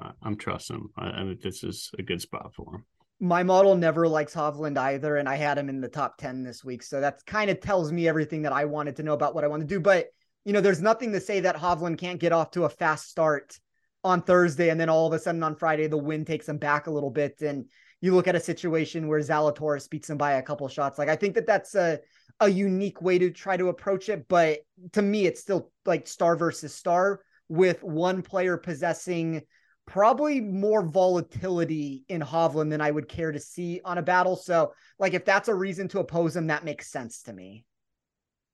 uh, 0.00 0.12
I'm 0.22 0.36
trusting 0.36 0.76
him. 0.76 0.90
I, 0.96 1.20
I 1.20 1.24
think 1.24 1.40
this 1.40 1.62
is 1.62 1.90
a 1.98 2.02
good 2.02 2.20
spot 2.20 2.52
for 2.54 2.76
him. 2.76 2.84
My 3.18 3.42
model 3.42 3.74
never 3.76 4.06
likes 4.06 4.34
Hovland 4.34 4.76
either, 4.76 5.16
and 5.16 5.28
I 5.28 5.36
had 5.36 5.56
him 5.56 5.70
in 5.70 5.80
the 5.80 5.88
top 5.88 6.18
10 6.18 6.42
this 6.42 6.62
week. 6.62 6.82
So 6.82 7.00
that 7.00 7.24
kind 7.24 7.50
of 7.50 7.60
tells 7.60 7.90
me 7.90 8.06
everything 8.06 8.42
that 8.42 8.52
I 8.52 8.66
wanted 8.66 8.96
to 8.96 9.02
know 9.02 9.14
about 9.14 9.34
what 9.34 9.42
I 9.42 9.48
want 9.48 9.62
to 9.62 9.66
do. 9.66 9.80
But, 9.80 10.08
you 10.44 10.52
know, 10.52 10.60
there's 10.60 10.82
nothing 10.82 11.12
to 11.12 11.20
say 11.20 11.40
that 11.40 11.56
Hovland 11.56 11.96
can't 11.96 12.20
get 12.20 12.32
off 12.32 12.50
to 12.52 12.64
a 12.64 12.68
fast 12.68 13.08
start 13.08 13.58
on 14.06 14.22
Thursday. 14.22 14.70
And 14.70 14.80
then 14.80 14.88
all 14.88 15.06
of 15.06 15.12
a 15.12 15.18
sudden 15.18 15.42
on 15.42 15.56
Friday, 15.56 15.86
the 15.88 15.98
wind 15.98 16.26
takes 16.26 16.48
him 16.48 16.58
back 16.58 16.86
a 16.86 16.90
little 16.90 17.10
bit. 17.10 17.42
And 17.42 17.66
you 18.00 18.14
look 18.14 18.28
at 18.28 18.36
a 18.36 18.40
situation 18.40 19.08
where 19.08 19.20
Zalatoris 19.20 19.90
beats 19.90 20.08
him 20.08 20.16
by 20.16 20.34
a 20.34 20.42
couple 20.42 20.68
shots. 20.68 20.98
Like, 20.98 21.08
I 21.08 21.16
think 21.16 21.34
that 21.34 21.46
that's 21.46 21.74
a, 21.74 21.98
a 22.40 22.48
unique 22.48 23.02
way 23.02 23.18
to 23.18 23.30
try 23.30 23.56
to 23.56 23.68
approach 23.68 24.08
it. 24.08 24.28
But 24.28 24.60
to 24.92 25.02
me, 25.02 25.26
it's 25.26 25.40
still 25.40 25.72
like 25.84 26.06
star 26.06 26.36
versus 26.36 26.74
star 26.74 27.20
with 27.48 27.82
one 27.82 28.22
player 28.22 28.56
possessing 28.56 29.42
probably 29.86 30.40
more 30.40 30.82
volatility 30.82 32.04
in 32.08 32.20
Hovland 32.20 32.70
than 32.70 32.80
I 32.80 32.90
would 32.90 33.08
care 33.08 33.32
to 33.32 33.40
see 33.40 33.80
on 33.84 33.98
a 33.98 34.02
battle. 34.02 34.36
So, 34.36 34.72
like, 34.98 35.14
if 35.14 35.24
that's 35.24 35.48
a 35.48 35.54
reason 35.54 35.88
to 35.88 36.00
oppose 36.00 36.36
him, 36.36 36.48
that 36.48 36.64
makes 36.64 36.90
sense 36.90 37.22
to 37.22 37.32
me. 37.32 37.64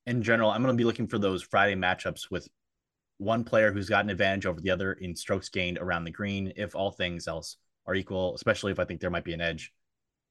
In 0.07 0.23
general, 0.23 0.51
I'm 0.51 0.63
going 0.63 0.75
to 0.75 0.81
be 0.81 0.85
looking 0.85 1.07
for 1.07 1.19
those 1.19 1.43
Friday 1.43 1.75
matchups 1.75 2.31
with 2.31 2.49
one 3.23 3.45
player 3.45 3.73
who's 3.73 3.89
got 3.89 4.05
an 4.05 4.11
advantage 4.11 4.47
over 4.47 4.61
the 4.61 4.71
other 4.71 4.95
in 4.95 5.15
strokes 5.15 5.49
gained 5.49 5.79
around 5.79 6.05
the 6.05 6.11
green, 6.11 6.53
if 6.57 6.75
all 6.75 6.91
things 6.91 7.29
else 7.29 7.57
are 7.87 7.95
equal, 7.95 8.35
especially 8.35 8.73
if 8.73 8.79
I 8.79 8.85
think 8.85 9.01
there 9.01 9.11
might 9.11 9.25
be 9.25 9.35
an 9.35 9.41
edge 9.41 9.73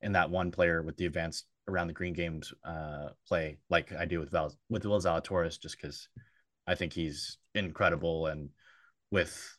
in 0.02 0.12
that 0.14 0.30
one 0.30 0.52
player 0.52 0.82
with 0.82 0.98
the 0.98 1.06
advanced 1.06 1.46
around 1.68 1.88
the 1.88 1.94
green 1.94 2.14
games 2.14 2.54
uh, 2.64 3.10
play, 3.28 3.58
like 3.70 3.92
I 3.94 4.06
do 4.06 4.20
with 4.20 4.32
Val 4.32 4.54
with 4.70 4.86
Will 4.86 5.00
Zalatoris, 5.00 5.60
just 5.60 5.80
because 5.80 6.10
I 6.68 6.76
think 6.76 6.94
he's 6.94 7.38
incredible 7.56 8.28
and 8.28 8.50
with 9.12 9.58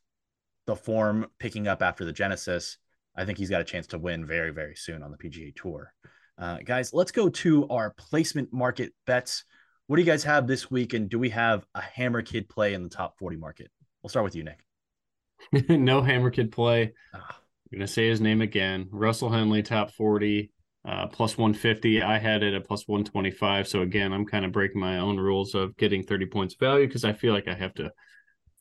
the 0.66 0.76
form 0.76 1.26
picking 1.39 1.68
up 1.68 1.83
after 1.83 2.05
the 2.05 2.12
Genesis, 2.12 2.78
I 3.16 3.24
think 3.24 3.39
he's 3.39 3.51
got 3.51 3.61
a 3.61 3.64
chance 3.64 3.87
to 3.89 3.99
win 3.99 4.26
very, 4.26 4.51
very 4.51 4.74
soon 4.74 5.03
on 5.03 5.11
the 5.11 5.18
PGA 5.18 5.55
Tour. 5.55 5.93
Uh, 6.39 6.59
guys, 6.64 6.93
let's 6.93 7.12
go 7.12 7.28
to 7.28 7.68
our 7.68 7.93
placement 7.93 8.53
market 8.53 8.93
bets. 9.07 9.45
What 9.93 9.97
do 9.97 10.03
you 10.05 10.11
guys 10.11 10.24
have 10.24 10.47
this 10.47 10.70
week? 10.70 10.95
And 10.95 11.07
do 11.11 11.18
we 11.18 11.28
have 11.28 11.66
a 11.74 11.82
Hammer 11.82 12.22
Kid 12.22 12.49
play 12.49 12.72
in 12.72 12.82
the 12.82 12.88
top 12.88 13.18
40 13.18 13.36
market? 13.36 13.70
We'll 14.03 14.09
start 14.09 14.24
with 14.24 14.34
you, 14.34 14.43
Nick. 14.43 14.64
no 15.68 16.01
Hammer 16.01 16.30
Kid 16.30 16.51
play. 16.51 16.95
Ah. 17.12 17.36
I'm 17.36 17.78
going 17.78 17.86
to 17.86 17.93
say 17.93 18.09
his 18.09 18.18
name 18.18 18.40
again 18.40 18.88
Russell 18.90 19.28
Henley, 19.28 19.62
top 19.62 19.90
40, 19.90 20.51
uh, 20.88 21.09
plus 21.09 21.36
150. 21.36 22.01
I 22.01 22.18
had 22.18 22.43
it 22.43 22.55
at 22.55 22.66
plus 22.66 22.88
125. 22.88 23.68
So 23.68 23.82
again, 23.82 24.14
I'm 24.14 24.24
kind 24.24 24.47
of 24.47 24.53
breaking 24.53 24.80
my 24.80 24.99
own 24.99 25.18
rules 25.18 25.55
of 25.55 25.76
getting 25.76 26.03
30 26.03 26.24
points 26.24 26.55
value 26.55 26.86
because 26.86 27.05
I 27.05 27.12
feel 27.12 27.34
like 27.34 27.47
I 27.47 27.55
have 27.55 27.74
to 27.74 27.93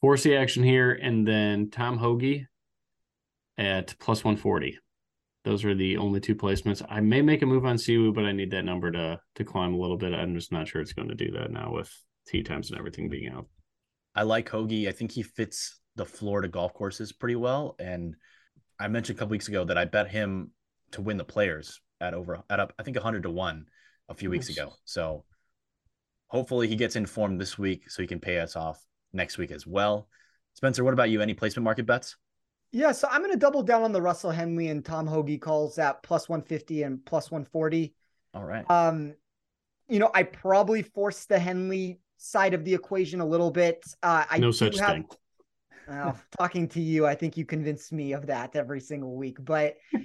force 0.02 0.24
the 0.24 0.36
action 0.36 0.64
here, 0.64 0.92
and 0.92 1.26
then 1.26 1.70
Tom 1.70 1.98
Hoge 1.98 2.46
at 3.58 3.96
plus 4.00 4.22
140. 4.26 4.80
Those 5.44 5.66
are 5.66 5.74
the 5.74 5.98
only 5.98 6.20
two 6.20 6.36
placements. 6.36 6.86
I 6.88 7.02
may 7.02 7.22
make 7.22 7.42
a 7.42 7.48
move 7.48 7.66
on 7.66 7.78
Siwoo, 7.78 8.14
but 8.14 8.26
I 8.26 8.32
need 8.32 8.52
that 8.52 8.66
number 8.66 8.92
to 8.92 9.20
to 9.36 9.44
climb 9.44 9.74
a 9.74 9.78
little 9.78 9.98
bit. 9.98 10.14
I'm 10.14 10.36
just 10.36 10.52
not 10.52 10.68
sure 10.68 10.82
it's 10.82 10.94
going 10.94 11.10
to 11.10 11.16
do 11.16 11.32
that 11.32 11.52
now 11.52 11.72
with 11.74 11.92
tee 12.28 12.44
times 12.44 12.70
and 12.70 12.78
everything 12.78 13.10
being 13.10 13.34
out. 13.34 13.48
I 14.16 14.24
like 14.24 14.50
Hoge. 14.50 14.88
I 14.88 14.92
think 14.92 15.12
he 15.12 15.24
fits 15.24 15.80
the 15.96 16.06
Florida 16.06 16.48
golf 16.48 16.74
courses 16.74 17.12
pretty 17.12 17.36
well. 17.36 17.76
And 17.80 18.16
I 18.80 18.88
mentioned 18.88 19.18
a 19.18 19.20
couple 19.20 19.32
weeks 19.32 19.48
ago 19.48 19.64
that 19.66 19.78
I 19.78 19.86
bet 19.86 20.10
him 20.10 20.52
to 20.92 21.02
win 21.02 21.18
the 21.18 21.24
players 21.24 21.80
at 22.00 22.14
over 22.14 22.42
at 22.50 22.60
up, 22.60 22.74
I 22.80 22.84
think 22.84 22.98
100 22.98 23.24
to 23.24 23.30
1 23.30 23.66
a 24.10 24.14
few 24.14 24.30
weeks 24.30 24.50
ago. 24.50 24.74
So 24.86 25.24
hopefully 26.28 26.68
he 26.68 26.76
gets 26.76 26.96
informed 26.96 27.40
this 27.40 27.58
week 27.58 27.90
so 27.90 28.02
he 28.02 28.08
can 28.08 28.20
pay 28.20 28.40
us 28.40 28.56
off 28.56 28.84
next 29.14 29.38
week 29.38 29.52
as 29.52 29.66
well. 29.66 30.08
Spencer, 30.54 30.84
what 30.84 30.94
about 30.94 31.10
you? 31.10 31.22
Any 31.22 31.34
placement 31.34 31.64
market 31.64 31.86
bets? 31.86 32.18
Yeah, 32.72 32.94
so 32.94 33.08
I'm 33.12 33.22
going 33.22 33.32
to 33.32 33.38
double 33.38 33.64
down 33.64 33.84
on 33.84 33.92
the 33.92 34.02
Russell 34.02 34.32
Henley 34.32 34.70
and 34.70 34.84
Tom 34.84 35.06
Hoge 35.06 35.40
calls 35.40 35.78
at 35.78 36.02
plus 36.04 36.30
150 36.30 36.84
and 36.84 37.06
plus 37.06 37.30
140. 37.30 37.94
All 38.34 38.46
right. 38.46 38.70
Um, 38.70 39.14
you 39.90 40.00
know, 40.00 40.10
I 40.14 40.24
probably 40.24 40.82
forced 40.82 41.28
the 41.28 41.38
Henley 41.38 42.00
side 42.18 42.54
of 42.54 42.64
the 42.64 42.74
equation 42.74 43.20
a 43.20 43.26
little 43.26 43.52
bit. 43.52 43.84
Uh, 44.02 44.24
I 44.30 44.38
no 44.38 44.52
such 44.52 44.80
have, 44.80 44.92
thing. 44.92 45.06
Well, 45.88 46.18
talking 46.38 46.70
to 46.70 46.82
you, 46.82 47.06
I 47.06 47.16
think 47.16 47.36
you 47.36 47.46
convince 47.46 47.92
me 47.92 48.14
of 48.14 48.28
that 48.28 48.56
every 48.56 48.80
single 48.80 49.18
week. 49.18 49.38
But 49.44 49.76
I, 49.94 50.00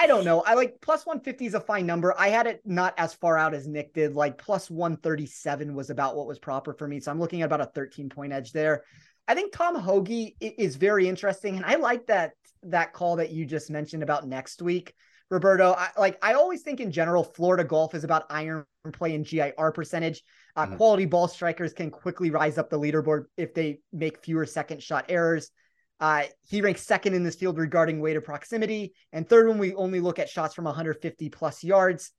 I, 0.00 0.06
don't 0.08 0.24
know. 0.24 0.42
I 0.42 0.54
like 0.54 0.80
plus 0.80 1.06
150 1.06 1.46
is 1.46 1.54
a 1.54 1.60
fine 1.60 1.86
number. 1.86 2.12
I 2.18 2.28
had 2.28 2.48
it 2.48 2.60
not 2.64 2.94
as 2.98 3.14
far 3.14 3.38
out 3.38 3.54
as 3.54 3.68
Nick 3.68 3.94
did. 3.94 4.16
Like 4.16 4.36
plus 4.36 4.68
137 4.68 5.74
was 5.74 5.90
about 5.90 6.16
what 6.16 6.26
was 6.26 6.40
proper 6.40 6.74
for 6.74 6.88
me. 6.88 6.98
So 6.98 7.12
I'm 7.12 7.20
looking 7.20 7.42
at 7.42 7.46
about 7.46 7.60
a 7.60 7.66
13 7.66 8.08
point 8.08 8.32
edge 8.32 8.50
there. 8.50 8.82
I 9.30 9.34
think 9.34 9.52
Tom 9.52 9.76
Hoge 9.76 10.34
is 10.40 10.74
very 10.74 11.08
interesting. 11.08 11.54
And 11.54 11.64
I 11.64 11.76
like 11.76 12.08
that 12.08 12.32
that 12.64 12.92
call 12.92 13.14
that 13.16 13.30
you 13.30 13.46
just 13.46 13.70
mentioned 13.70 14.02
about 14.02 14.26
next 14.26 14.60
week. 14.60 14.92
Roberto, 15.30 15.72
I, 15.72 15.90
like 15.96 16.18
I 16.20 16.32
always 16.32 16.62
think 16.62 16.80
in 16.80 16.90
general, 16.90 17.22
Florida 17.22 17.62
golf 17.62 17.94
is 17.94 18.02
about 18.02 18.26
iron 18.28 18.64
play 18.92 19.14
and 19.14 19.24
GIR 19.24 19.70
percentage. 19.70 20.24
Uh, 20.56 20.66
mm-hmm. 20.66 20.76
Quality 20.78 21.06
ball 21.06 21.28
strikers 21.28 21.72
can 21.72 21.92
quickly 21.92 22.32
rise 22.32 22.58
up 22.58 22.70
the 22.70 22.78
leaderboard 22.80 23.26
if 23.36 23.54
they 23.54 23.78
make 23.92 24.18
fewer 24.18 24.44
second 24.44 24.82
shot 24.82 25.04
errors. 25.08 25.52
Uh, 26.00 26.24
he 26.48 26.60
ranks 26.60 26.82
second 26.82 27.14
in 27.14 27.22
this 27.22 27.36
field 27.36 27.56
regarding 27.56 28.00
weighted 28.00 28.24
proximity, 28.24 28.94
and 29.12 29.28
third 29.28 29.46
when 29.46 29.58
we 29.58 29.74
only 29.74 30.00
look 30.00 30.18
at 30.18 30.28
shots 30.28 30.56
from 30.56 30.64
150 30.64 31.28
plus 31.28 31.62
yards. 31.62 32.10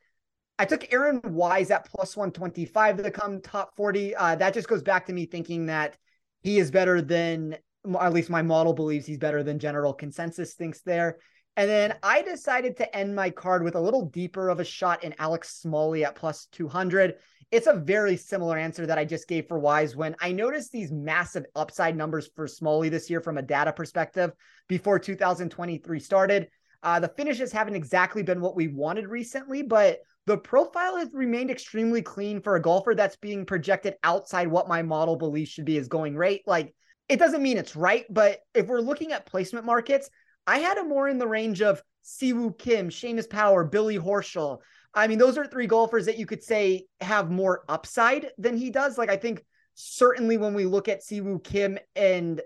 I 0.58 0.64
took 0.64 0.94
Aaron 0.94 1.20
Wise 1.26 1.72
at 1.72 1.90
plus 1.90 2.16
125 2.16 3.04
to 3.04 3.12
come 3.12 3.42
top 3.42 3.76
40. 3.76 4.16
Uh, 4.16 4.36
that 4.36 4.54
just 4.54 4.70
goes 4.70 4.82
back 4.82 5.08
to 5.08 5.14
me 5.14 5.26
thinking 5.26 5.66
that 5.66 5.98
he 6.42 6.60
is 6.60 6.72
better 6.72 7.02
than, 7.02 7.58
at 8.00 8.14
least 8.14 8.30
my 8.30 8.42
model 8.42 8.74
believes 8.74 9.06
he's 9.06 9.18
better 9.18 9.44
than 9.44 9.60
general 9.60 9.94
consensus 9.94 10.54
thinks 10.54 10.82
there. 10.82 11.18
And 11.58 11.70
then 11.70 11.96
I 12.02 12.22
decided 12.22 12.78
to 12.78 12.96
end 12.96 13.16
my 13.16 13.30
card 13.30 13.64
with 13.64 13.76
a 13.76 13.82
little 13.82 14.06
deeper 14.06 14.50
of 14.50 14.60
a 14.60 14.66
shot 14.66 15.04
in 15.04 15.14
Alex 15.20 15.58
Smalley 15.58 16.06
at 16.06 16.16
plus 16.16 16.48
200. 16.54 17.16
It's 17.52 17.68
a 17.68 17.74
very 17.74 18.16
similar 18.16 18.58
answer 18.58 18.86
that 18.86 18.98
I 18.98 19.04
just 19.04 19.28
gave 19.28 19.48
for 19.48 19.60
Wise 19.60 19.96
when 19.96 20.16
I 20.22 20.32
noticed 20.32 20.72
these 20.72 20.92
massive 20.92 21.46
upside 21.54 21.98
numbers 21.98 22.30
for 22.36 22.48
Smalley 22.48 22.88
this 22.88 23.10
year 23.10 23.20
from 23.20 23.38
a 23.38 23.42
data 23.42 23.74
perspective 23.74 24.32
before 24.70 25.00
2023 25.00 26.00
started. 26.00 26.48
Uh, 26.82 27.00
the 27.00 27.10
finishes 27.10 27.52
haven't 27.52 27.76
exactly 27.76 28.24
been 28.24 28.40
what 28.40 28.56
we 28.56 28.70
wanted 28.70 29.08
recently, 29.08 29.62
but 29.62 30.00
the 30.28 30.38
profile 30.38 30.98
has 30.98 31.10
remained 31.14 31.50
extremely 31.50 32.02
clean 32.02 32.42
for 32.42 32.56
a 32.56 32.62
golfer 32.62 32.94
that's 32.96 33.16
being 33.16 33.46
projected 33.46 33.96
outside 34.04 34.48
what 34.48 34.68
my 34.68 34.82
model 34.82 35.16
believes 35.16 35.50
should 35.50 35.66
be 35.66 35.76
his 35.76 35.88
going 35.88 36.16
rate. 36.16 36.44
Like, 36.46 36.74
it 37.10 37.18
doesn't 37.18 37.42
mean 37.42 37.58
it's 37.58 37.76
right, 37.76 38.06
but 38.10 38.40
if 38.54 38.68
we're 38.68 38.82
looking 38.82 39.12
at 39.12 39.26
placement 39.26 39.66
markets, 39.66 40.10
I 40.46 40.60
had 40.60 40.78
him 40.78 40.90
more 40.90 41.10
in 41.10 41.18
the 41.18 41.28
range 41.28 41.62
of 41.62 41.82
Siwoo 42.06 42.58
Kim, 42.58 42.90
Seamus 42.90 43.30
Power, 43.30 43.64
Billy 43.64 43.98
Horschel. 43.98 44.60
I 44.94 45.08
mean, 45.08 45.18
those 45.18 45.38
are 45.38 45.46
three 45.46 45.68
golfers 45.68 46.06
that 46.06 46.18
you 46.18 46.26
could 46.26 46.44
say 46.44 46.86
have 47.00 47.32
more 47.32 47.64
upside 47.68 48.32
than 48.38 48.58
he 48.58 48.70
does. 48.70 48.98
Like, 48.98 49.10
I 49.10 49.18
think 49.18 49.44
certainly 49.74 50.38
when 50.38 50.54
we 50.54 50.66
look 50.66 50.88
at 50.88 51.02
Siwoo 51.02 51.44
Kim 51.44 51.80
and 51.96 52.42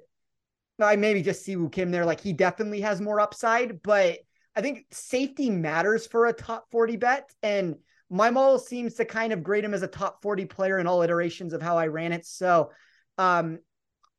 I 0.79 0.95
maybe 0.95 1.21
just 1.21 1.45
Siwoo 1.45 1.71
Kim 1.71 1.91
there, 1.91 2.05
like 2.05 2.21
he 2.21 2.33
definitely 2.33 2.81
has 2.81 3.01
more 3.01 3.19
upside, 3.19 3.81
but 3.81 4.19
I 4.55 4.61
think 4.61 4.85
safety 4.91 5.49
matters 5.49 6.07
for 6.07 6.27
a 6.27 6.33
top 6.33 6.65
40 6.71 6.97
bet. 6.97 7.29
And 7.43 7.75
my 8.09 8.29
model 8.29 8.59
seems 8.59 8.95
to 8.95 9.05
kind 9.05 9.33
of 9.33 9.43
grade 9.43 9.65
him 9.65 9.73
as 9.73 9.81
a 9.81 9.87
top 9.87 10.21
40 10.21 10.45
player 10.45 10.79
in 10.79 10.87
all 10.87 11.01
iterations 11.01 11.53
of 11.53 11.61
how 11.61 11.77
I 11.77 11.87
ran 11.87 12.13
it. 12.13 12.25
So 12.25 12.71
um 13.17 13.59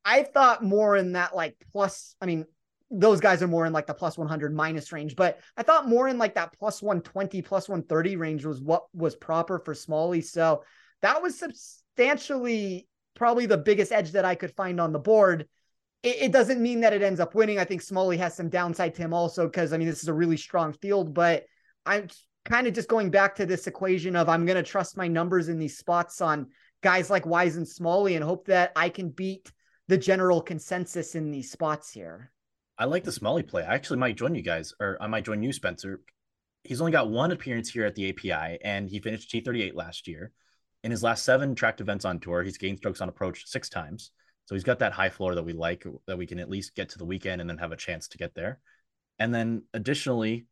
I 0.05 0.23
thought 0.23 0.63
more 0.63 0.95
in 0.95 1.13
that 1.13 1.35
like 1.35 1.57
plus, 1.73 2.15
I 2.21 2.27
mean, 2.27 2.45
those 2.89 3.19
guys 3.19 3.43
are 3.43 3.47
more 3.47 3.65
in 3.65 3.73
like 3.73 3.87
the 3.87 3.93
plus 3.93 4.17
100 4.17 4.55
minus 4.55 4.93
range, 4.93 5.17
but 5.17 5.39
I 5.57 5.63
thought 5.63 5.89
more 5.89 6.07
in 6.07 6.17
like 6.17 6.35
that 6.35 6.53
plus 6.57 6.81
120, 6.81 7.41
plus 7.41 7.67
130 7.67 8.15
range 8.15 8.45
was 8.45 8.61
what 8.61 8.85
was 8.93 9.17
proper 9.17 9.59
for 9.59 9.73
Smalley. 9.73 10.21
So 10.21 10.63
that 11.01 11.21
was 11.21 11.37
substantially 11.37 12.87
probably 13.15 13.47
the 13.47 13.57
biggest 13.57 13.91
edge 13.91 14.11
that 14.11 14.23
I 14.23 14.35
could 14.35 14.55
find 14.55 14.79
on 14.79 14.93
the 14.93 14.99
board. 14.99 15.47
It, 16.03 16.17
it 16.21 16.31
doesn't 16.31 16.61
mean 16.61 16.81
that 16.81 16.93
it 16.93 17.01
ends 17.01 17.19
up 17.19 17.35
winning. 17.35 17.59
I 17.59 17.65
think 17.65 17.81
Smalley 17.81 18.17
has 18.17 18.35
some 18.35 18.49
downside 18.49 18.95
to 18.95 19.01
him 19.01 19.13
also 19.13 19.45
because 19.45 19.73
I 19.73 19.77
mean 19.77 19.87
this 19.87 20.03
is 20.03 20.09
a 20.09 20.13
really 20.13 20.37
strong 20.37 20.73
field, 20.73 21.13
but 21.13 21.45
I'm 21.85 22.07
kind 22.45 22.67
of 22.67 22.73
just 22.73 22.89
going 22.89 23.09
back 23.09 23.35
to 23.35 23.45
this 23.45 23.67
equation 23.67 24.15
of 24.15 24.29
I'm 24.29 24.45
going 24.45 24.57
to 24.57 24.63
trust 24.63 24.97
my 24.97 25.07
numbers 25.07 25.49
in 25.49 25.59
these 25.59 25.77
spots 25.77 26.21
on 26.21 26.47
guys 26.81 27.09
like 27.09 27.25
Wise 27.25 27.57
and 27.57 27.67
Smalley 27.67 28.15
and 28.15 28.23
hope 28.23 28.47
that 28.47 28.71
I 28.75 28.89
can 28.89 29.09
beat 29.09 29.51
the 29.87 29.97
general 29.97 30.41
consensus 30.41 31.15
in 31.15 31.31
these 31.31 31.51
spots 31.51 31.91
here. 31.91 32.31
I 32.77 32.85
like 32.85 33.03
the 33.03 33.11
Smalley 33.11 33.43
play. 33.43 33.63
I 33.63 33.73
actually 33.73 33.99
might 33.99 34.17
join 34.17 34.35
you 34.35 34.43
guys, 34.43 34.73
or 34.79 34.97
I 35.01 35.07
might 35.07 35.25
join 35.25 35.41
you, 35.41 35.51
Spencer. 35.51 36.01
He's 36.63 36.79
only 36.79 36.91
got 36.91 37.09
one 37.09 37.31
appearance 37.31 37.69
here 37.69 37.85
at 37.85 37.95
the 37.95 38.09
API, 38.09 38.59
and 38.63 38.89
he 38.89 38.99
finished 38.99 39.31
T38 39.31 39.73
last 39.73 40.07
year. 40.07 40.31
In 40.83 40.91
his 40.91 41.01
last 41.01 41.25
seven 41.25 41.55
tracked 41.55 41.81
events 41.81 42.05
on 42.05 42.19
tour, 42.19 42.43
he's 42.43 42.57
gained 42.57 42.77
strokes 42.77 43.01
on 43.01 43.09
approach 43.09 43.47
six 43.47 43.67
times. 43.67 44.11
So 44.47 44.55
he's 44.55 44.63
got 44.63 44.79
that 44.79 44.93
high 44.93 45.09
floor 45.09 45.35
that 45.35 45.43
we 45.43 45.51
like, 45.51 45.85
that 46.07 46.17
we 46.17 46.25
can 46.25 46.39
at 46.39 46.49
least 46.49 46.73
get 46.73 46.87
to 46.89 46.97
the 46.97 47.05
weekend 47.05 47.41
and 47.41 47.49
then 47.49 47.57
have 47.57 47.73
a 47.73 47.77
chance 47.77 48.07
to 48.07 48.17
get 48.17 48.33
there. 48.33 48.59
And 49.19 49.35
then 49.35 49.63
additionally, 49.73 50.45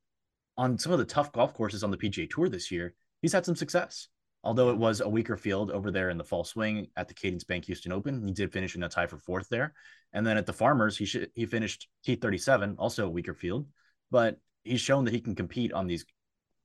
on 0.57 0.77
some 0.77 0.91
of 0.91 0.99
the 0.99 1.05
tough 1.05 1.31
golf 1.31 1.53
courses 1.53 1.81
on 1.81 1.91
the 1.91 1.97
PGA 1.97 2.29
Tour 2.29 2.49
this 2.49 2.71
year, 2.71 2.93
he's 3.21 3.31
had 3.31 3.45
some 3.45 3.55
success. 3.55 4.09
Although 4.43 4.69
it 4.69 4.77
was 4.77 4.99
a 4.99 5.09
weaker 5.09 5.37
field 5.37 5.71
over 5.71 5.91
there 5.91 6.09
in 6.09 6.17
the 6.17 6.23
fall 6.25 6.43
swing 6.43 6.87
at 6.97 7.07
the 7.07 7.13
Cadence 7.13 7.45
Bank 7.45 7.65
Houston 7.65 7.93
Open, 7.93 8.27
he 8.27 8.33
did 8.33 8.51
finish 8.51 8.75
in 8.75 8.83
a 8.83 8.89
tie 8.89 9.07
for 9.07 9.17
fourth 9.17 9.47
there. 9.49 9.73
And 10.13 10.27
then 10.27 10.37
at 10.37 10.45
the 10.45 10.53
Farmers, 10.53 10.97
he 10.97 11.05
should, 11.05 11.31
he 11.33 11.45
finished 11.45 11.87
T37, 12.05 12.75
also 12.77 13.07
a 13.07 13.09
weaker 13.09 13.33
field, 13.33 13.65
but 14.11 14.37
he's 14.63 14.81
shown 14.81 15.05
that 15.05 15.13
he 15.13 15.21
can 15.21 15.35
compete 15.35 15.73
on 15.73 15.87
these 15.87 16.05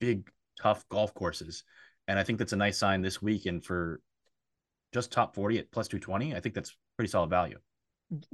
big, 0.00 0.30
tough 0.60 0.86
golf 0.88 1.14
courses. 1.14 1.62
And 2.06 2.18
I 2.18 2.24
think 2.24 2.38
that's 2.38 2.52
a 2.52 2.56
nice 2.56 2.76
sign 2.76 3.02
this 3.02 3.22
week. 3.22 3.46
And 3.46 3.64
for 3.64 4.00
just 4.92 5.12
top 5.12 5.34
40 5.34 5.60
at 5.60 5.70
plus 5.70 5.88
220, 5.88 6.34
I 6.34 6.40
think 6.40 6.54
that's 6.54 6.76
pretty 7.00 7.10
solid 7.10 7.30
value. 7.30 7.56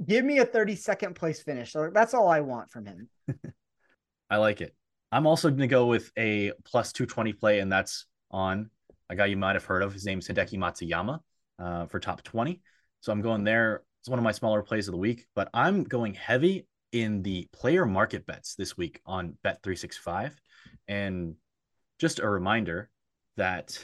Give 0.05 0.25
me 0.25 0.39
a 0.39 0.45
32nd 0.45 1.15
place 1.15 1.41
finish. 1.41 1.71
So 1.71 1.89
that's 1.93 2.13
all 2.13 2.27
I 2.27 2.41
want 2.41 2.69
from 2.69 2.85
him. 2.85 3.07
I 4.29 4.35
like 4.35 4.59
it. 4.59 4.75
I'm 5.09 5.25
also 5.25 5.47
going 5.47 5.61
to 5.61 5.67
go 5.67 5.85
with 5.85 6.11
a 6.17 6.51
plus 6.65 6.91
220 6.91 7.31
play, 7.31 7.59
and 7.59 7.71
that's 7.71 8.07
on 8.29 8.69
a 9.09 9.15
guy 9.15 9.27
you 9.27 9.37
might 9.37 9.55
have 9.55 9.63
heard 9.63 9.83
of. 9.83 9.93
His 9.93 10.05
name's 10.05 10.27
Hideki 10.27 10.57
Matsuyama 10.57 11.19
uh, 11.59 11.85
for 11.85 12.01
top 12.01 12.23
20. 12.23 12.59
So 12.99 13.13
I'm 13.13 13.21
going 13.21 13.45
there. 13.45 13.83
It's 14.01 14.09
one 14.09 14.19
of 14.19 14.23
my 14.23 14.33
smaller 14.33 14.61
plays 14.61 14.89
of 14.89 14.91
the 14.91 14.97
week, 14.97 15.25
but 15.33 15.47
I'm 15.53 15.85
going 15.85 16.13
heavy 16.13 16.67
in 16.91 17.21
the 17.21 17.47
player 17.53 17.85
market 17.85 18.25
bets 18.25 18.55
this 18.55 18.75
week 18.75 18.99
on 19.05 19.37
Bet365. 19.45 20.33
And 20.89 21.35
just 21.99 22.19
a 22.19 22.29
reminder 22.29 22.89
that 23.37 23.79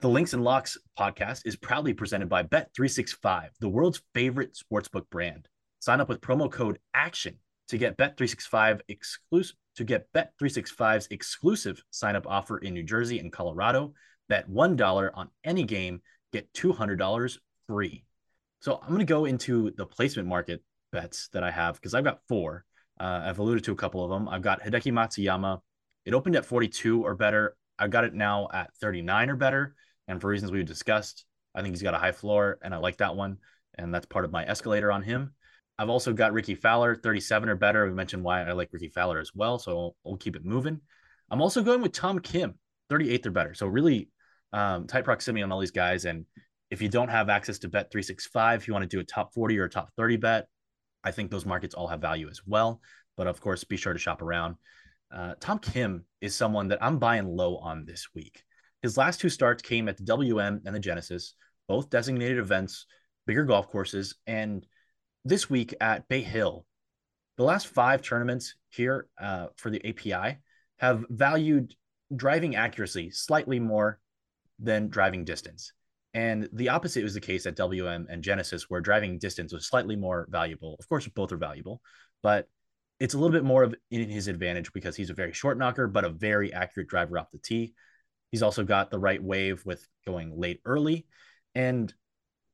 the 0.00 0.08
Links 0.08 0.34
and 0.34 0.44
Locks 0.44 0.76
podcast 0.98 1.42
is 1.46 1.56
proudly 1.56 1.94
presented 1.94 2.28
by 2.28 2.42
Bet365, 2.42 3.48
the 3.60 3.68
world's 3.68 4.02
favorite 4.12 4.54
sportsbook 4.54 5.08
brand. 5.10 5.48
Sign 5.80 6.02
up 6.02 6.08
with 6.08 6.20
promo 6.20 6.50
code 6.50 6.78
ACTION 6.92 7.38
to 7.68 7.78
get 7.78 7.96
Bet365 7.96 8.80
exclusive 8.88 9.56
to 9.76 9.84
get 9.84 10.12
Bet365's 10.12 11.08
exclusive 11.10 11.82
sign 11.90 12.16
up 12.16 12.26
offer 12.26 12.58
in 12.58 12.74
New 12.74 12.82
Jersey 12.82 13.18
and 13.18 13.32
Colorado 13.32 13.92
bet 14.28 14.50
$1 14.50 15.10
on 15.14 15.28
any 15.44 15.64
game, 15.64 16.00
get 16.32 16.52
$200 16.52 17.38
free. 17.66 18.04
So 18.60 18.78
I'm 18.82 18.88
going 18.88 19.00
to 19.00 19.04
go 19.04 19.24
into 19.24 19.70
the 19.76 19.86
placement 19.86 20.28
market 20.28 20.62
bets 20.92 21.28
that 21.32 21.42
I 21.42 21.50
have 21.50 21.76
because 21.76 21.94
I've 21.94 22.04
got 22.04 22.20
four. 22.28 22.64
Uh, 22.98 23.22
I've 23.24 23.38
alluded 23.38 23.64
to 23.64 23.72
a 23.72 23.76
couple 23.76 24.02
of 24.02 24.10
them. 24.10 24.28
I've 24.28 24.42
got 24.42 24.62
Hideki 24.62 24.92
Matsuyama. 24.92 25.60
It 26.04 26.14
opened 26.14 26.36
at 26.36 26.46
42 26.46 27.04
or 27.04 27.14
better. 27.14 27.56
I've 27.78 27.90
got 27.90 28.04
it 28.04 28.14
now 28.14 28.48
at 28.52 28.74
39 28.80 29.30
or 29.30 29.36
better. 29.36 29.74
And 30.08 30.20
for 30.20 30.28
reasons 30.28 30.52
we've 30.52 30.64
discussed, 30.64 31.24
I 31.54 31.62
think 31.62 31.74
he's 31.74 31.82
got 31.82 31.94
a 31.94 31.98
high 31.98 32.12
floor 32.12 32.58
and 32.62 32.74
I 32.74 32.78
like 32.78 32.98
that 32.98 33.16
one. 33.16 33.38
And 33.78 33.92
that's 33.92 34.06
part 34.06 34.24
of 34.24 34.32
my 34.32 34.44
escalator 34.46 34.92
on 34.92 35.02
him. 35.02 35.34
I've 35.78 35.90
also 35.90 36.12
got 36.12 36.32
Rickie 36.32 36.54
Fowler, 36.54 36.94
37 36.94 37.48
or 37.48 37.56
better. 37.56 37.86
We 37.86 37.92
mentioned 37.92 38.22
why 38.22 38.42
I 38.42 38.52
like 38.52 38.70
Rickie 38.72 38.88
Fowler 38.88 39.18
as 39.18 39.34
well. 39.34 39.58
So 39.58 39.94
I'll 40.06 40.16
keep 40.16 40.36
it 40.36 40.44
moving. 40.44 40.80
I'm 41.30 41.42
also 41.42 41.62
going 41.62 41.82
with 41.82 41.92
Tom 41.92 42.18
Kim, 42.18 42.54
38th 42.90 43.26
or 43.26 43.30
better. 43.30 43.54
So 43.54 43.66
really 43.66 44.08
um, 44.52 44.86
tight 44.86 45.04
proximity 45.04 45.42
on 45.42 45.52
all 45.52 45.60
these 45.60 45.70
guys. 45.70 46.04
And 46.04 46.24
if 46.70 46.80
you 46.80 46.88
don't 46.88 47.08
have 47.08 47.28
access 47.28 47.58
to 47.60 47.68
bet 47.68 47.90
365, 47.90 48.62
if 48.62 48.68
you 48.68 48.72
want 48.72 48.84
to 48.84 48.96
do 48.96 49.00
a 49.00 49.04
top 49.04 49.34
40 49.34 49.58
or 49.58 49.64
a 49.64 49.70
top 49.70 49.90
30 49.96 50.16
bet, 50.16 50.48
I 51.04 51.10
think 51.10 51.30
those 51.30 51.46
markets 51.46 51.74
all 51.74 51.88
have 51.88 52.00
value 52.00 52.28
as 52.28 52.40
well. 52.46 52.80
But 53.16 53.26
of 53.26 53.40
course, 53.40 53.64
be 53.64 53.76
sure 53.76 53.92
to 53.92 53.98
shop 53.98 54.22
around. 54.22 54.56
Uh, 55.14 55.34
Tom 55.40 55.58
Kim 55.58 56.04
is 56.20 56.34
someone 56.34 56.68
that 56.68 56.82
I'm 56.82 56.98
buying 56.98 57.26
low 57.26 57.58
on 57.58 57.84
this 57.84 58.08
week. 58.14 58.42
His 58.82 58.96
last 58.96 59.20
two 59.20 59.28
starts 59.28 59.62
came 59.62 59.88
at 59.88 59.96
the 59.96 60.04
WM 60.04 60.62
and 60.64 60.74
the 60.74 60.80
Genesis, 60.80 61.34
both 61.68 61.90
designated 61.90 62.38
events, 62.38 62.86
bigger 63.26 63.44
golf 63.44 63.68
courses. 63.68 64.14
And 64.26 64.66
this 65.24 65.50
week 65.50 65.74
at 65.80 66.08
Bay 66.08 66.22
Hill, 66.22 66.66
the 67.36 67.44
last 67.44 67.66
five 67.66 68.02
tournaments 68.02 68.54
here 68.70 69.08
uh, 69.20 69.48
for 69.56 69.70
the 69.70 69.84
API 69.86 70.38
have 70.78 71.04
valued 71.10 71.74
driving 72.14 72.56
accuracy 72.56 73.10
slightly 73.10 73.58
more 73.58 73.98
than 74.58 74.88
driving 74.88 75.24
distance. 75.24 75.72
And 76.14 76.48
the 76.52 76.70
opposite 76.70 77.02
was 77.02 77.12
the 77.12 77.20
case 77.20 77.44
at 77.44 77.56
WM 77.56 78.06
and 78.08 78.22
Genesis, 78.22 78.70
where 78.70 78.80
driving 78.80 79.18
distance 79.18 79.52
was 79.52 79.66
slightly 79.66 79.96
more 79.96 80.26
valuable. 80.30 80.76
Of 80.78 80.88
course, 80.88 81.06
both 81.08 81.32
are 81.32 81.36
valuable, 81.36 81.82
but 82.22 82.48
it's 82.98 83.12
a 83.12 83.18
little 83.18 83.32
bit 83.32 83.44
more 83.44 83.62
of 83.62 83.74
in 83.90 84.08
his 84.08 84.26
advantage 84.26 84.72
because 84.72 84.96
he's 84.96 85.10
a 85.10 85.14
very 85.14 85.34
short 85.34 85.58
knocker, 85.58 85.86
but 85.86 86.06
a 86.06 86.10
very 86.10 86.52
accurate 86.54 86.88
driver 86.88 87.18
off 87.18 87.30
the 87.32 87.38
tee. 87.38 87.74
He's 88.36 88.42
also 88.42 88.64
got 88.64 88.90
the 88.90 88.98
right 88.98 89.22
wave 89.22 89.64
with 89.64 89.88
going 90.04 90.38
late 90.38 90.60
early. 90.66 91.06
And 91.54 91.90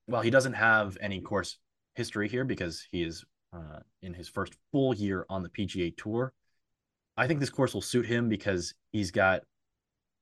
while 0.07 0.23
he 0.23 0.31
doesn't 0.31 0.53
have 0.53 0.97
any 1.01 1.21
course 1.21 1.59
history 1.97 2.29
here 2.29 2.45
because 2.45 2.87
he 2.93 3.03
is 3.03 3.25
uh, 3.53 3.81
in 4.01 4.15
his 4.15 4.29
first 4.29 4.55
full 4.71 4.95
year 4.95 5.27
on 5.29 5.43
the 5.43 5.49
PGA 5.49 5.93
Tour, 5.97 6.35
I 7.17 7.27
think 7.27 7.41
this 7.41 7.51
course 7.51 7.75
will 7.75 7.83
suit 7.83 8.07
him 8.07 8.29
because 8.29 8.75
he's 8.93 9.11
got 9.11 9.41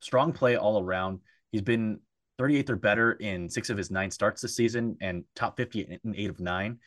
strong 0.01 0.33
play 0.33 0.57
all 0.57 0.83
around. 0.83 1.21
He's 1.53 1.61
been 1.61 2.01
38th 2.41 2.71
or 2.71 2.77
better 2.77 3.13
in 3.13 3.47
six 3.51 3.69
of 3.69 3.77
his 3.77 3.91
nine 3.91 4.11
starts 4.11 4.41
this 4.41 4.57
season 4.57 4.97
and 5.03 5.25
top 5.37 5.59
50 5.59 5.99
in 6.03 6.15
eight 6.17 6.31
of 6.31 6.41
nine. 6.41 6.79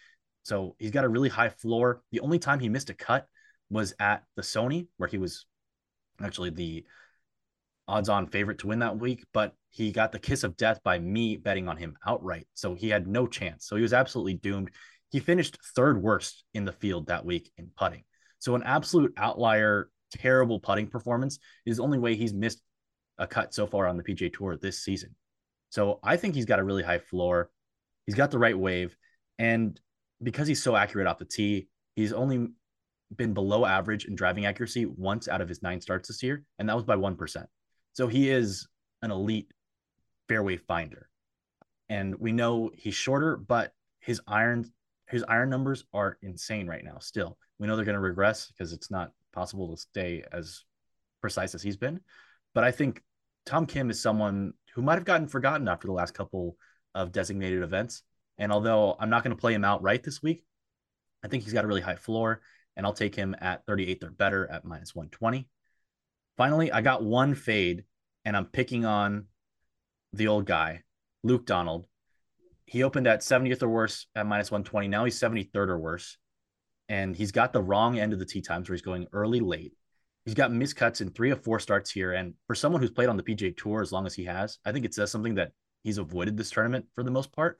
So 0.41 0.75
he's 0.79 0.89
got 0.89 1.05
a 1.05 1.09
really 1.09 1.29
high 1.29 1.49
floor. 1.49 2.01
The 2.11 2.21
only 2.21 2.39
time 2.39 2.59
he 2.59 2.69
missed 2.69 2.89
a 2.89 2.95
cut 2.95 3.27
was 3.69 3.93
at 3.99 4.23
the 4.35 4.41
Sony, 4.41 4.87
where 4.97 5.09
he 5.09 5.19
was 5.19 5.45
actually 6.19 6.49
the 6.49 6.85
odds 7.87 8.09
on 8.09 8.27
favorite 8.27 8.59
to 8.59 8.67
win 8.67 8.79
that 8.79 8.97
week, 8.97 9.25
but 9.33 9.53
he 9.69 9.91
got 9.91 10.11
the 10.11 10.19
kiss 10.19 10.43
of 10.43 10.55
death 10.57 10.79
by 10.83 10.99
me 10.99 11.35
betting 11.37 11.67
on 11.67 11.77
him 11.77 11.95
outright. 12.05 12.47
So 12.53 12.75
he 12.75 12.89
had 12.89 13.07
no 13.07 13.27
chance. 13.27 13.67
So 13.67 13.75
he 13.75 13.81
was 13.81 13.93
absolutely 13.93 14.35
doomed. 14.35 14.71
He 15.11 15.19
finished 15.19 15.57
third 15.75 16.01
worst 16.01 16.43
in 16.53 16.65
the 16.65 16.71
field 16.71 17.07
that 17.07 17.25
week 17.25 17.51
in 17.57 17.69
putting. 17.77 18.03
So 18.39 18.55
an 18.55 18.63
absolute 18.63 19.13
outlier, 19.17 19.89
terrible 20.11 20.59
putting 20.59 20.87
performance 20.87 21.39
is 21.65 21.77
the 21.77 21.83
only 21.83 21.99
way 21.99 22.15
he's 22.15 22.33
missed 22.33 22.61
a 23.17 23.27
cut 23.27 23.53
so 23.53 23.67
far 23.67 23.87
on 23.87 23.97
the 23.97 24.03
PGA 24.03 24.31
Tour 24.33 24.57
this 24.57 24.83
season. 24.83 25.15
So 25.69 25.99
I 26.03 26.17
think 26.17 26.35
he's 26.35 26.45
got 26.45 26.59
a 26.59 26.63
really 26.63 26.83
high 26.83 26.99
floor. 26.99 27.49
He's 28.05 28.15
got 28.15 28.31
the 28.31 28.39
right 28.39 28.57
wave. 28.57 28.95
And 29.39 29.79
because 30.21 30.47
he's 30.47 30.61
so 30.61 30.75
accurate 30.75 31.07
off 31.07 31.17
the 31.17 31.25
tee, 31.25 31.67
he's 31.95 32.13
only 32.13 32.47
been 33.15 33.33
below 33.33 33.65
average 33.65 34.05
in 34.05 34.15
driving 34.15 34.45
accuracy 34.45 34.85
once 34.85 35.27
out 35.27 35.41
of 35.41 35.49
his 35.49 35.61
nine 35.61 35.81
starts 35.81 36.07
this 36.07 36.23
year, 36.23 36.43
and 36.59 36.67
that 36.69 36.75
was 36.75 36.83
by 36.83 36.95
1%. 36.95 37.45
So 37.93 38.07
he 38.07 38.29
is 38.29 38.67
an 39.01 39.11
elite 39.11 39.51
fairway 40.27 40.57
finder. 40.57 41.09
And 41.89 42.15
we 42.15 42.31
know 42.31 42.71
he's 42.75 42.95
shorter, 42.95 43.37
but 43.37 43.73
his 43.99 44.21
iron 44.27 44.71
his 45.07 45.23
iron 45.23 45.49
numbers 45.49 45.85
are 45.93 46.17
insane 46.21 46.65
right 46.67 46.83
now 46.83 46.97
still. 46.99 47.37
We 47.59 47.67
know 47.67 47.75
they're 47.75 47.85
going 47.85 47.93
to 47.93 48.01
regress 48.01 48.47
because 48.47 48.73
it's 48.73 48.89
not 48.89 49.11
possible 49.31 49.69
to 49.69 49.79
stay 49.79 50.23
as 50.31 50.63
precise 51.21 51.53
as 51.53 51.61
he's 51.61 51.77
been. 51.77 51.99
But 52.55 52.63
I 52.63 52.71
think 52.71 53.03
Tom 53.45 53.65
Kim 53.65 53.91
is 53.91 54.01
someone 54.01 54.53
who 54.73 54.81
might 54.81 54.95
have 54.95 55.05
gotten 55.05 55.27
forgotten 55.27 55.67
after 55.67 55.87
the 55.87 55.93
last 55.93 56.13
couple 56.13 56.57
of 56.95 57.11
designated 57.11 57.61
events. 57.61 58.01
And 58.37 58.51
although 58.51 58.95
I'm 58.99 59.09
not 59.09 59.23
going 59.23 59.35
to 59.35 59.39
play 59.39 59.53
him 59.53 59.63
outright 59.63 60.03
this 60.03 60.23
week, 60.23 60.45
I 61.23 61.27
think 61.27 61.43
he's 61.43 61.53
got 61.53 61.63
a 61.63 61.67
really 61.67 61.81
high 61.81 61.95
floor, 61.95 62.41
and 62.75 62.85
I'll 62.85 62.93
take 62.93 63.15
him 63.15 63.35
at 63.39 63.65
38th 63.67 64.03
or 64.03 64.11
better 64.11 64.49
at 64.49 64.65
minus 64.65 64.95
120. 64.95 65.47
Finally, 66.37 66.71
I 66.71 66.81
got 66.81 67.03
one 67.03 67.35
fade, 67.35 67.83
and 68.25 68.35
I'm 68.35 68.45
picking 68.45 68.85
on 68.85 69.25
the 70.13 70.27
old 70.27 70.45
guy, 70.45 70.83
Luke 71.23 71.45
Donald. 71.45 71.85
He 72.65 72.83
opened 72.83 73.07
at 73.07 73.21
70th 73.21 73.61
or 73.61 73.69
worse 73.69 74.07
at 74.15 74.25
minus 74.25 74.49
120. 74.49 74.87
Now 74.87 75.05
he's 75.05 75.19
73rd 75.19 75.69
or 75.69 75.77
worse. 75.77 76.17
And 76.89 77.15
he's 77.15 77.31
got 77.31 77.53
the 77.53 77.61
wrong 77.61 77.99
end 77.99 78.13
of 78.13 78.19
the 78.19 78.25
tee 78.25 78.41
times 78.41 78.67
where 78.67 78.75
he's 78.75 78.81
going 78.81 79.07
early, 79.13 79.39
late. 79.39 79.73
He's 80.25 80.33
got 80.33 80.51
miscuts 80.51 81.01
in 81.01 81.09
three 81.09 81.31
of 81.31 81.43
four 81.43 81.59
starts 81.59 81.91
here. 81.91 82.13
And 82.13 82.33
for 82.47 82.55
someone 82.55 82.81
who's 82.81 82.91
played 82.91 83.09
on 83.09 83.17
the 83.17 83.23
PGA 83.23 83.55
Tour 83.55 83.81
as 83.81 83.91
long 83.91 84.05
as 84.05 84.13
he 84.13 84.25
has, 84.25 84.57
I 84.65 84.71
think 84.71 84.85
it 84.85 84.93
says 84.93 85.11
something 85.11 85.35
that 85.35 85.51
he's 85.83 85.97
avoided 85.97 86.37
this 86.37 86.49
tournament 86.49 86.85
for 86.95 87.03
the 87.03 87.11
most 87.11 87.31
part. 87.31 87.59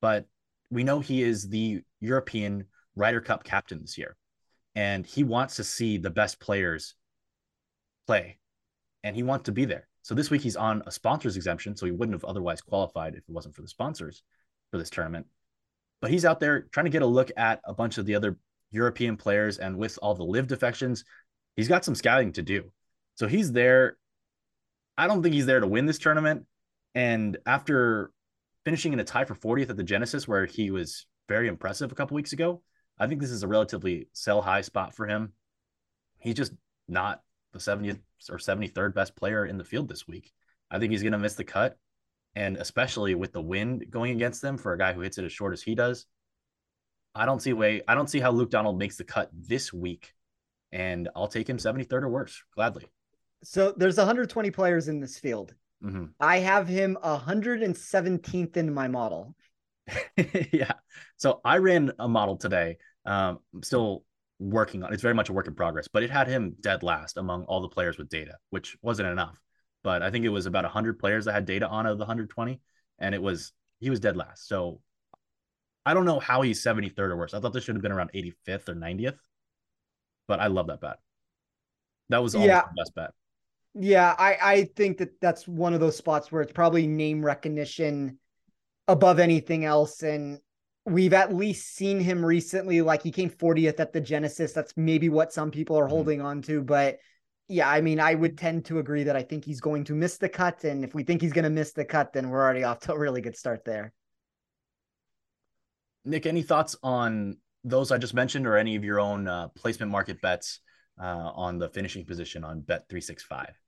But 0.00 0.26
we 0.70 0.84
know 0.84 1.00
he 1.00 1.22
is 1.22 1.48
the 1.48 1.82
European 2.00 2.64
Ryder 2.96 3.20
Cup 3.20 3.44
captain 3.44 3.80
this 3.80 3.98
year. 3.98 4.16
and 4.74 5.06
he 5.06 5.22
wants 5.24 5.56
to 5.56 5.64
see 5.64 5.98
the 5.98 6.10
best 6.10 6.40
players 6.40 6.94
play 8.06 8.38
and 9.02 9.14
he 9.14 9.22
wants 9.22 9.44
to 9.44 9.52
be 9.52 9.64
there. 9.64 9.88
So 10.02 10.14
this 10.14 10.30
week 10.30 10.42
he's 10.42 10.56
on 10.56 10.82
a 10.86 10.90
sponsors 10.90 11.36
exemption, 11.36 11.76
so 11.76 11.86
he 11.86 11.92
wouldn't 11.92 12.14
have 12.14 12.24
otherwise 12.24 12.60
qualified 12.60 13.14
if 13.14 13.20
it 13.20 13.32
wasn't 13.32 13.54
for 13.54 13.62
the 13.62 13.68
sponsors 13.68 14.22
for 14.70 14.78
this 14.78 14.90
tournament. 14.90 15.26
But 16.00 16.10
he's 16.10 16.24
out 16.24 16.40
there 16.40 16.62
trying 16.72 16.84
to 16.84 16.90
get 16.90 17.02
a 17.02 17.06
look 17.06 17.30
at 17.36 17.60
a 17.64 17.72
bunch 17.72 17.96
of 17.96 18.04
the 18.04 18.14
other 18.14 18.38
European 18.70 19.16
players, 19.16 19.58
and 19.58 19.78
with 19.78 19.98
all 20.02 20.14
the 20.14 20.24
LIV 20.24 20.48
defections, 20.48 21.04
he's 21.56 21.68
got 21.68 21.84
some 21.84 21.94
scouting 21.94 22.32
to 22.32 22.42
do. 22.42 22.70
So 23.14 23.26
he's 23.26 23.52
there. 23.52 23.96
I 24.98 25.06
don't 25.06 25.22
think 25.22 25.34
he's 25.34 25.46
there 25.46 25.60
to 25.60 25.66
win 25.66 25.86
this 25.86 25.98
tournament. 25.98 26.44
And 26.94 27.38
after 27.46 28.10
finishing 28.64 28.92
in 28.92 29.00
a 29.00 29.04
tie 29.04 29.24
for 29.24 29.34
40th 29.34 29.70
at 29.70 29.76
the 29.76 29.84
Genesis, 29.84 30.28
where 30.28 30.46
he 30.46 30.70
was 30.70 31.06
very 31.28 31.48
impressive 31.48 31.90
a 31.90 31.94
couple 31.94 32.14
weeks 32.14 32.32
ago, 32.32 32.62
I 32.98 33.06
think 33.06 33.20
this 33.20 33.30
is 33.30 33.42
a 33.42 33.48
relatively 33.48 34.08
sell 34.12 34.42
high 34.42 34.60
spot 34.60 34.94
for 34.94 35.06
him. 35.06 35.32
He's 36.18 36.34
just 36.34 36.52
not 36.88 37.22
the 37.54 37.58
70th 37.58 38.00
or 38.30 38.36
73rd 38.36 38.94
best 38.94 39.16
player 39.16 39.46
in 39.46 39.56
the 39.56 39.64
field 39.64 39.88
this 39.88 40.06
week. 40.06 40.30
I 40.70 40.78
think 40.78 40.92
he's 40.92 41.02
going 41.02 41.12
to 41.12 41.18
miss 41.18 41.34
the 41.34 41.44
cut. 41.44 41.78
And 42.36 42.56
especially 42.56 43.14
with 43.14 43.32
the 43.32 43.40
wind 43.40 43.86
going 43.90 44.12
against 44.12 44.42
them 44.42 44.58
for 44.58 44.72
a 44.72 44.78
guy 44.78 44.92
who 44.92 45.00
hits 45.00 45.18
it 45.18 45.24
as 45.24 45.32
short 45.32 45.52
as 45.52 45.62
he 45.62 45.74
does, 45.74 46.06
I 47.14 47.26
don't 47.26 47.40
see 47.40 47.52
way. 47.52 47.82
I 47.86 47.94
don't 47.94 48.10
see 48.10 48.18
how 48.18 48.32
Luke 48.32 48.50
Donald 48.50 48.76
makes 48.76 48.96
the 48.96 49.04
cut 49.04 49.30
this 49.32 49.72
week. 49.72 50.12
And 50.72 51.08
I'll 51.14 51.28
take 51.28 51.48
him 51.48 51.58
73rd 51.58 52.02
or 52.02 52.08
worse 52.08 52.42
gladly. 52.54 52.86
So 53.44 53.72
there's 53.76 53.98
120 53.98 54.50
players 54.50 54.88
in 54.88 54.98
this 54.98 55.18
field. 55.18 55.54
Mm-hmm. 55.84 56.06
I 56.18 56.38
have 56.38 56.66
him 56.66 56.98
117th 57.04 58.56
in 58.56 58.74
my 58.74 58.88
model. 58.88 59.36
yeah. 60.16 60.72
So 61.16 61.40
I 61.44 61.58
ran 61.58 61.92
a 61.98 62.08
model 62.08 62.36
today. 62.36 62.78
Um, 63.06 63.38
I'm 63.54 63.62
still 63.62 64.04
working 64.38 64.82
on. 64.82 64.92
It's 64.92 65.02
very 65.02 65.14
much 65.14 65.28
a 65.28 65.32
work 65.32 65.46
in 65.46 65.54
progress, 65.54 65.88
but 65.88 66.02
it 66.02 66.10
had 66.10 66.28
him 66.28 66.56
dead 66.60 66.82
last 66.82 67.16
among 67.16 67.44
all 67.44 67.60
the 67.60 67.68
players 67.68 67.98
with 67.98 68.08
data, 68.08 68.36
which 68.50 68.76
wasn't 68.82 69.08
enough. 69.08 69.40
But 69.82 70.02
I 70.02 70.10
think 70.10 70.24
it 70.24 70.30
was 70.30 70.46
about 70.46 70.64
100 70.64 70.98
players 70.98 71.26
that 71.26 71.32
had 71.32 71.44
data 71.44 71.68
on 71.68 71.86
of 71.86 71.98
the 71.98 72.02
120, 72.04 72.60
and 72.98 73.14
it 73.14 73.22
was 73.22 73.52
he 73.80 73.90
was 73.90 74.00
dead 74.00 74.16
last. 74.16 74.48
So 74.48 74.80
I 75.84 75.94
don't 75.94 76.06
know 76.06 76.20
how 76.20 76.42
he's 76.42 76.64
73rd 76.64 76.98
or 77.10 77.16
worse. 77.16 77.34
I 77.34 77.40
thought 77.40 77.52
this 77.52 77.64
should 77.64 77.74
have 77.74 77.82
been 77.82 77.92
around 77.92 78.10
85th 78.14 78.68
or 78.70 78.74
90th, 78.74 79.18
but 80.26 80.40
I 80.40 80.46
love 80.46 80.68
that 80.68 80.80
bet. 80.80 80.96
That 82.08 82.22
was 82.22 82.34
almost 82.34 82.48
Yeah. 82.48 82.62
the 82.62 82.82
best 82.82 82.94
bet. 82.94 83.10
Yeah, 83.74 84.14
I, 84.18 84.38
I 84.40 84.64
think 84.76 84.98
that 84.98 85.20
that's 85.20 85.48
one 85.48 85.74
of 85.74 85.80
those 85.80 85.96
spots 85.96 86.30
where 86.30 86.42
it's 86.42 86.52
probably 86.52 86.86
name 86.86 87.24
recognition 87.24 88.18
above 88.86 89.18
anything 89.18 89.64
else. 89.64 90.02
And 90.02 90.38
we've 90.86 91.14
at 91.14 91.34
least 91.34 91.74
seen 91.74 91.98
him 92.00 92.24
recently. 92.24 92.82
Like 92.82 93.02
he 93.02 93.10
came 93.10 93.30
40th 93.30 93.80
at 93.80 93.92
the 93.92 94.00
Genesis. 94.00 94.52
That's 94.52 94.76
maybe 94.76 95.08
what 95.08 95.32
some 95.32 95.50
people 95.50 95.76
are 95.78 95.86
Mhm. 95.86 95.90
holding 95.90 96.20
on 96.20 96.42
to. 96.42 96.62
But 96.62 96.98
yeah, 97.48 97.68
I 97.68 97.80
mean, 97.80 98.00
I 98.00 98.14
would 98.14 98.36
tend 98.38 98.66
to 98.66 98.78
agree 98.78 99.04
that 99.04 99.16
I 99.16 99.22
think 99.22 99.44
he's 99.44 99.60
going 99.60 99.84
to 99.84 99.94
miss 99.94 100.18
the 100.18 100.28
cut. 100.28 100.64
And 100.64 100.84
if 100.84 100.94
we 100.94 101.02
think 101.02 101.20
he's 101.22 101.32
going 101.32 101.44
to 101.44 101.50
miss 101.50 101.72
the 101.72 101.84
cut, 101.84 102.12
then 102.12 102.28
we're 102.30 102.42
already 102.42 102.64
off 102.64 102.80
to 102.80 102.92
a 102.92 102.98
really 102.98 103.20
good 103.20 103.36
start 103.36 103.64
there. 103.64 103.92
Nick, 106.04 106.26
any 106.26 106.42
thoughts 106.42 106.76
on 106.82 107.38
those 107.64 107.90
I 107.90 107.98
just 107.98 108.14
mentioned, 108.14 108.46
or 108.46 108.56
any 108.56 108.76
of 108.76 108.84
your 108.84 109.00
own 109.00 109.26
uh, 109.26 109.48
placement 109.48 109.90
market 109.90 110.20
bets 110.20 110.60
uh, 111.00 111.04
on 111.34 111.58
the 111.58 111.68
finishing 111.70 112.04
position 112.04 112.44
on 112.44 112.60
Bet 112.60 112.88
three 112.90 113.00
six 113.00 113.22
five? 113.22 113.58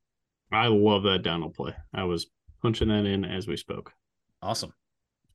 I 0.51 0.67
love 0.67 1.03
that 1.03 1.23
Donald 1.23 1.55
play. 1.55 1.73
I 1.93 2.03
was 2.03 2.27
punching 2.61 2.89
that 2.89 3.05
in 3.05 3.25
as 3.25 3.47
we 3.47 3.57
spoke. 3.57 3.91
Awesome. 4.41 4.71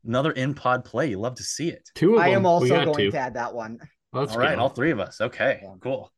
Another 0.07 0.32
in 0.32 0.55
pod 0.55 0.84
play. 0.84 1.09
You 1.11 1.18
love 1.18 1.36
to 1.36 1.42
see 1.42 1.68
it. 1.68 1.88
Two 1.94 2.14
of 2.16 2.20
I 2.22 2.28
them. 2.30 2.38
am 2.38 2.46
also 2.46 2.84
going 2.84 2.96
two. 2.96 3.11
to 3.12 3.18
add 3.18 3.34
that 3.34 3.55
one. 3.55 3.78
Let's 4.12 4.32
all 4.32 4.38
right, 4.38 4.57
go. 4.57 4.62
all 4.62 4.68
three 4.68 4.90
of 4.90 5.00
us. 5.00 5.20
Okay, 5.20 5.61
Yeah. 5.62 5.74
cool. 5.80 6.12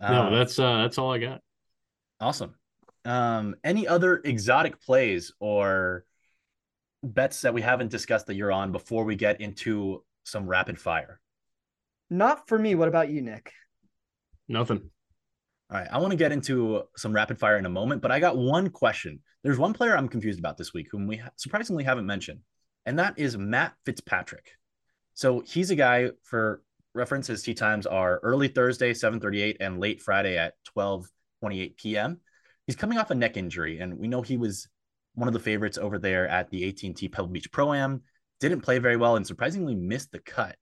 no, 0.00 0.26
Um, 0.26 0.32
that's 0.34 0.58
uh 0.58 0.78
that's 0.82 0.98
all 0.98 1.12
I 1.12 1.18
got. 1.18 1.40
awesome. 2.20 2.54
Um, 3.04 3.56
any 3.64 3.86
other 3.88 4.16
exotic 4.24 4.80
plays 4.80 5.32
or 5.40 6.04
bets 7.02 7.40
that 7.42 7.54
we 7.54 7.62
haven't 7.62 7.90
discussed 7.90 8.26
that 8.26 8.34
you're 8.34 8.52
on 8.52 8.70
before 8.70 9.04
we 9.04 9.16
get 9.16 9.40
into 9.40 10.04
some 10.24 10.46
rapid 10.46 10.78
fire? 10.78 11.20
Not 12.10 12.46
for 12.48 12.58
me. 12.58 12.74
What 12.74 12.88
about 12.88 13.08
you, 13.08 13.22
Nick? 13.22 13.52
Nothing. 14.48 14.90
All 15.70 15.78
right, 15.78 15.88
I 15.90 15.98
want 15.98 16.10
to 16.10 16.16
get 16.16 16.32
into 16.32 16.82
some 16.96 17.12
rapid 17.14 17.38
fire 17.38 17.56
in 17.58 17.64
a 17.66 17.70
moment, 17.70 18.02
but 18.02 18.12
I 18.12 18.20
got 18.20 18.36
one 18.36 18.68
question. 18.68 19.20
There's 19.42 19.58
one 19.58 19.72
player 19.72 19.96
I'm 19.96 20.08
confused 20.08 20.38
about 20.38 20.56
this 20.58 20.74
week 20.74 20.88
whom 20.92 21.06
we 21.06 21.20
surprisingly 21.36 21.82
haven't 21.82 22.04
mentioned, 22.06 22.40
and 22.86 22.98
that 22.98 23.18
is 23.18 23.36
Matt 23.36 23.74
Fitzpatrick. 23.84 24.56
So 25.14 25.40
he's 25.40 25.70
a 25.70 25.76
guy 25.76 26.10
for 26.22 26.62
reference. 26.94 27.26
His 27.26 27.42
tee 27.42 27.54
times 27.54 27.86
are 27.86 28.20
early 28.22 28.48
Thursday, 28.48 28.92
7:38, 28.92 29.56
and 29.60 29.80
late 29.80 30.00
Friday 30.00 30.36
at 30.36 30.54
12:28 30.76 31.76
p.m. 31.76 32.20
He's 32.66 32.76
coming 32.76 32.98
off 32.98 33.10
a 33.10 33.14
neck 33.14 33.36
injury, 33.36 33.78
and 33.78 33.98
we 33.98 34.08
know 34.08 34.22
he 34.22 34.36
was 34.36 34.68
one 35.14 35.28
of 35.28 35.34
the 35.34 35.40
favorites 35.40 35.78
over 35.78 35.98
there 35.98 36.26
at 36.28 36.48
the 36.50 36.68
AT&T 36.68 37.08
Pebble 37.08 37.28
Beach 37.28 37.50
Pro 37.52 37.72
Am. 37.74 38.02
Didn't 38.40 38.62
play 38.62 38.78
very 38.78 38.96
well 38.96 39.16
and 39.16 39.26
surprisingly 39.26 39.74
missed 39.74 40.10
the 40.10 40.20
cut. 40.20 40.56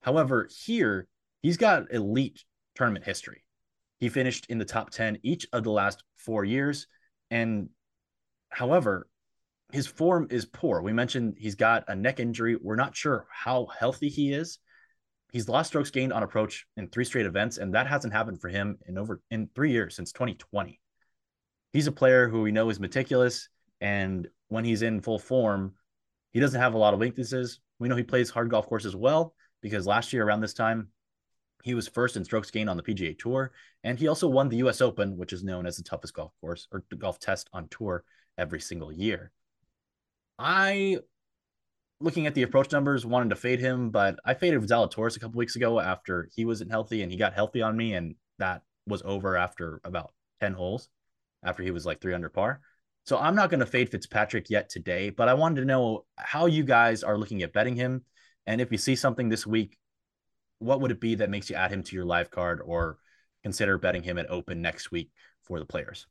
However, 0.00 0.48
here 0.64 1.06
he's 1.42 1.56
got 1.56 1.92
elite 1.92 2.44
tournament 2.74 3.04
history. 3.04 3.44
He 3.98 4.08
finished 4.08 4.46
in 4.48 4.58
the 4.58 4.64
top 4.64 4.90
10 4.90 5.18
each 5.22 5.46
of 5.52 5.64
the 5.64 5.70
last 5.70 6.02
four 6.16 6.44
years. 6.44 6.86
And 7.30 7.70
however, 8.50 9.08
his 9.72 9.86
form 9.86 10.28
is 10.30 10.44
poor. 10.44 10.80
We 10.80 10.92
mentioned 10.92 11.36
he's 11.38 11.54
got 11.54 11.84
a 11.88 11.96
neck 11.96 12.20
injury. 12.20 12.56
We're 12.56 12.76
not 12.76 12.96
sure 12.96 13.26
how 13.30 13.66
healthy 13.66 14.08
he 14.08 14.32
is. 14.32 14.58
He's 15.32 15.48
lost 15.48 15.68
strokes 15.68 15.90
gained 15.90 16.12
on 16.12 16.22
approach 16.22 16.66
in 16.76 16.88
three 16.88 17.04
straight 17.04 17.26
events, 17.26 17.58
and 17.58 17.74
that 17.74 17.86
hasn't 17.86 18.12
happened 18.12 18.40
for 18.40 18.48
him 18.48 18.78
in 18.86 18.96
over 18.96 19.20
in 19.30 19.48
three 19.54 19.72
years 19.72 19.96
since 19.96 20.12
2020. 20.12 20.80
He's 21.72 21.88
a 21.88 21.92
player 21.92 22.28
who 22.28 22.42
we 22.42 22.52
know 22.52 22.70
is 22.70 22.80
meticulous, 22.80 23.48
and 23.80 24.28
when 24.48 24.64
he's 24.64 24.82
in 24.82 25.00
full 25.00 25.18
form, 25.18 25.74
he 26.32 26.40
doesn't 26.40 26.60
have 26.60 26.74
a 26.74 26.78
lot 26.78 26.94
of 26.94 27.00
weaknesses. 27.00 27.60
We 27.78 27.88
know 27.88 27.96
he 27.96 28.02
plays 28.02 28.30
hard 28.30 28.50
golf 28.50 28.66
courses 28.66 28.94
well 28.94 29.34
because 29.62 29.86
last 29.86 30.12
year 30.12 30.24
around 30.24 30.40
this 30.40 30.54
time, 30.54 30.88
he 31.64 31.74
was 31.74 31.88
first 31.88 32.16
in 32.16 32.24
strokes 32.24 32.50
gained 32.50 32.70
on 32.70 32.76
the 32.76 32.82
PGA 32.82 33.18
Tour, 33.18 33.50
and 33.82 33.98
he 33.98 34.06
also 34.06 34.28
won 34.28 34.48
the 34.48 34.58
U.S. 34.58 34.80
Open, 34.80 35.16
which 35.16 35.32
is 35.32 35.42
known 35.42 35.66
as 35.66 35.76
the 35.76 35.82
toughest 35.82 36.14
golf 36.14 36.32
course 36.40 36.68
or 36.70 36.84
golf 36.96 37.18
test 37.18 37.50
on 37.52 37.66
tour 37.68 38.04
every 38.38 38.60
single 38.60 38.92
year. 38.92 39.32
I, 40.38 40.98
looking 42.00 42.26
at 42.26 42.34
the 42.34 42.42
approach 42.42 42.72
numbers, 42.72 43.06
wanted 43.06 43.30
to 43.30 43.36
fade 43.36 43.60
him, 43.60 43.90
but 43.90 44.18
I 44.24 44.34
faded 44.34 44.62
Zalatoris 44.62 45.16
a 45.16 45.20
couple 45.20 45.38
weeks 45.38 45.56
ago 45.56 45.80
after 45.80 46.28
he 46.34 46.44
wasn't 46.44 46.70
healthy, 46.70 47.02
and 47.02 47.10
he 47.10 47.18
got 47.18 47.34
healthy 47.34 47.62
on 47.62 47.76
me, 47.76 47.94
and 47.94 48.14
that 48.38 48.62
was 48.86 49.02
over 49.04 49.36
after 49.36 49.80
about 49.84 50.12
ten 50.40 50.52
holes, 50.52 50.88
after 51.42 51.62
he 51.62 51.70
was 51.70 51.86
like 51.86 52.00
three 52.00 52.14
under 52.14 52.28
par. 52.28 52.60
So 53.04 53.18
I'm 53.18 53.36
not 53.36 53.50
going 53.50 53.60
to 53.60 53.66
fade 53.66 53.90
Fitzpatrick 53.90 54.50
yet 54.50 54.68
today, 54.68 55.10
but 55.10 55.28
I 55.28 55.34
wanted 55.34 55.60
to 55.60 55.66
know 55.66 56.04
how 56.16 56.46
you 56.46 56.64
guys 56.64 57.02
are 57.02 57.18
looking 57.18 57.42
at 57.42 57.52
betting 57.52 57.76
him, 57.76 58.04
and 58.46 58.60
if 58.60 58.72
you 58.72 58.78
see 58.78 58.96
something 58.96 59.28
this 59.28 59.46
week 59.46 59.78
what 60.58 60.80
would 60.80 60.90
it 60.90 61.00
be 61.00 61.16
that 61.16 61.30
makes 61.30 61.50
you 61.50 61.56
add 61.56 61.70
him 61.70 61.82
to 61.82 61.96
your 61.96 62.04
live 62.04 62.30
card 62.30 62.60
or 62.64 62.98
consider 63.42 63.78
betting 63.78 64.02
him 64.02 64.18
at 64.18 64.30
open 64.30 64.62
next 64.62 64.90
week 64.90 65.10
for 65.42 65.58
the 65.58 65.66
players? 65.66 66.06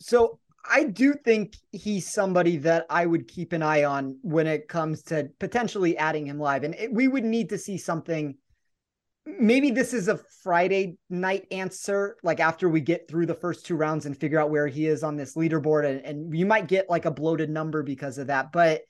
So 0.00 0.38
I 0.64 0.84
do 0.84 1.14
think 1.14 1.56
he's 1.72 2.12
somebody 2.12 2.58
that 2.58 2.86
I 2.90 3.06
would 3.06 3.28
keep 3.28 3.52
an 3.52 3.62
eye 3.62 3.84
on 3.84 4.18
when 4.22 4.46
it 4.46 4.68
comes 4.68 5.02
to 5.04 5.28
potentially 5.38 5.96
adding 5.96 6.26
him 6.26 6.38
live. 6.38 6.64
And 6.64 6.74
it, 6.74 6.92
we 6.92 7.08
would 7.08 7.24
need 7.24 7.48
to 7.50 7.58
see 7.58 7.78
something. 7.78 8.36
Maybe 9.24 9.70
this 9.70 9.92
is 9.92 10.08
a 10.08 10.20
Friday 10.42 10.96
night 11.10 11.46
answer, 11.50 12.16
like 12.22 12.40
after 12.40 12.68
we 12.68 12.80
get 12.80 13.08
through 13.08 13.26
the 13.26 13.34
first 13.34 13.66
two 13.66 13.76
rounds 13.76 14.06
and 14.06 14.18
figure 14.18 14.40
out 14.40 14.50
where 14.50 14.66
he 14.66 14.86
is 14.86 15.02
on 15.02 15.16
this 15.16 15.36
leaderboard. 15.36 15.84
And, 15.86 16.00
and 16.04 16.36
you 16.36 16.46
might 16.46 16.66
get 16.66 16.90
like 16.90 17.04
a 17.04 17.10
bloated 17.10 17.50
number 17.50 17.82
because 17.82 18.18
of 18.18 18.28
that. 18.28 18.52
But 18.52 18.82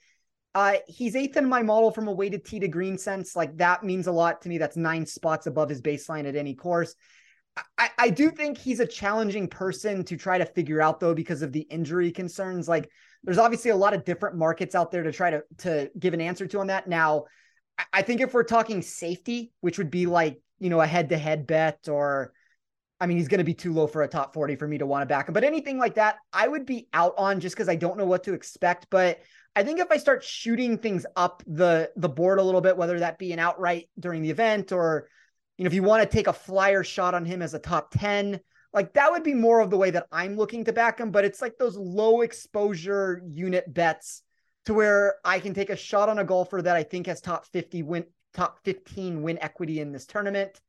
uh, 0.55 0.75
he's 0.87 1.15
eighth 1.15 1.37
in 1.37 1.47
my 1.47 1.61
model 1.61 1.91
from 1.91 2.07
a 2.07 2.13
weighted 2.13 2.45
tee 2.45 2.59
to 2.59 2.67
green 2.67 2.97
sense. 2.97 3.35
Like 3.35 3.57
that 3.57 3.83
means 3.83 4.07
a 4.07 4.11
lot 4.11 4.41
to 4.41 4.49
me. 4.49 4.57
That's 4.57 4.77
nine 4.77 5.05
spots 5.05 5.45
above 5.45 5.69
his 5.69 5.81
baseline 5.81 6.27
at 6.27 6.35
any 6.35 6.55
course. 6.55 6.95
I, 7.77 7.89
I 7.97 8.09
do 8.09 8.29
think 8.29 8.57
he's 8.57 8.79
a 8.79 8.85
challenging 8.85 9.47
person 9.47 10.03
to 10.05 10.17
try 10.17 10.37
to 10.37 10.45
figure 10.45 10.81
out 10.81 10.99
though 10.99 11.13
because 11.13 11.41
of 11.41 11.51
the 11.51 11.61
injury 11.61 12.11
concerns. 12.11 12.67
Like 12.67 12.89
there's 13.23 13.37
obviously 13.37 13.71
a 13.71 13.75
lot 13.75 13.93
of 13.93 14.05
different 14.05 14.37
markets 14.37 14.75
out 14.75 14.91
there 14.91 15.03
to 15.03 15.11
try 15.11 15.31
to 15.31 15.43
to 15.59 15.91
give 15.97 16.13
an 16.13 16.21
answer 16.21 16.47
to 16.47 16.59
on 16.59 16.67
that. 16.67 16.87
Now, 16.87 17.25
I, 17.93 18.01
think 18.01 18.21
if 18.21 18.33
we're 18.33 18.43
talking 18.43 18.81
safety, 18.81 19.51
which 19.61 19.77
would 19.77 19.91
be 19.91 20.05
like, 20.05 20.41
you 20.59 20.69
know, 20.69 20.81
a 20.81 20.87
head-to-head 20.87 21.47
bet 21.47 21.87
or 21.89 22.33
I 23.01 23.05
mean, 23.05 23.17
he's 23.17 23.29
going 23.29 23.39
to 23.39 23.45
be 23.45 23.53
too 23.53 23.71
low 23.71 23.87
for 23.87 24.03
a 24.03 24.09
top 24.09 24.33
40 24.33 24.57
for 24.57 24.67
me 24.67 24.77
to 24.77 24.85
want 24.85 25.03
to 25.03 25.05
back 25.05 25.29
him. 25.29 25.33
But 25.33 25.45
anything 25.45 25.77
like 25.77 25.95
that, 25.95 26.17
I 26.33 26.47
would 26.47 26.65
be 26.65 26.89
out 26.91 27.13
on 27.17 27.39
just 27.39 27.55
because 27.55 27.69
I 27.69 27.75
don't 27.75 27.97
know 27.97 28.05
what 28.05 28.25
to 28.25 28.33
expect. 28.33 28.87
But 28.89 29.19
I 29.55 29.63
think 29.63 29.79
if 29.79 29.89
I 29.89 29.97
start 29.97 30.23
shooting 30.23 30.77
things 30.77 31.05
up 31.15 31.41
the 31.47 31.91
the 31.95 32.09
board 32.09 32.39
a 32.39 32.43
little 32.43 32.61
bit, 32.61 32.75
whether 32.75 32.99
that 32.99 33.17
be 33.17 33.31
an 33.31 33.39
outright 33.39 33.89
during 33.97 34.21
the 34.21 34.29
event 34.29 34.73
or 34.73 35.07
you 35.59 35.65
know, 35.65 35.67
if 35.67 35.75
you 35.75 35.83
want 35.83 36.01
to 36.03 36.09
take 36.09 36.27
a 36.27 36.33
flyer 36.33 36.83
shot 36.83 37.13
on 37.13 37.25
him 37.25 37.43
as 37.43 37.53
a 37.53 37.59
top 37.59 37.91
10, 37.91 38.41
like 38.73 38.93
that 38.93 39.11
would 39.11 39.23
be 39.23 39.35
more 39.35 39.59
of 39.59 39.69
the 39.69 39.77
way 39.77 39.91
that 39.91 40.07
I'm 40.11 40.37
looking 40.37 40.65
to 40.65 40.73
back 40.73 40.99
him. 40.99 41.11
But 41.11 41.25
it's 41.25 41.43
like 41.43 41.59
those 41.59 41.77
low 41.77 42.21
exposure 42.21 43.21
unit 43.27 43.71
bets 43.73 44.23
to 44.65 44.73
where 44.73 45.17
I 45.25 45.39
can 45.39 45.53
take 45.53 45.69
a 45.69 45.75
shot 45.75 46.09
on 46.09 46.19
a 46.19 46.23
golfer 46.25 46.61
that 46.61 46.75
I 46.77 46.83
think 46.83 47.07
has 47.07 47.21
top 47.21 47.45
50 47.47 47.83
win, 47.83 48.05
top 48.33 48.59
15 48.63 49.21
win 49.23 49.37
equity 49.41 49.81
in 49.81 49.91
this 49.91 50.07
tournament. 50.07 50.61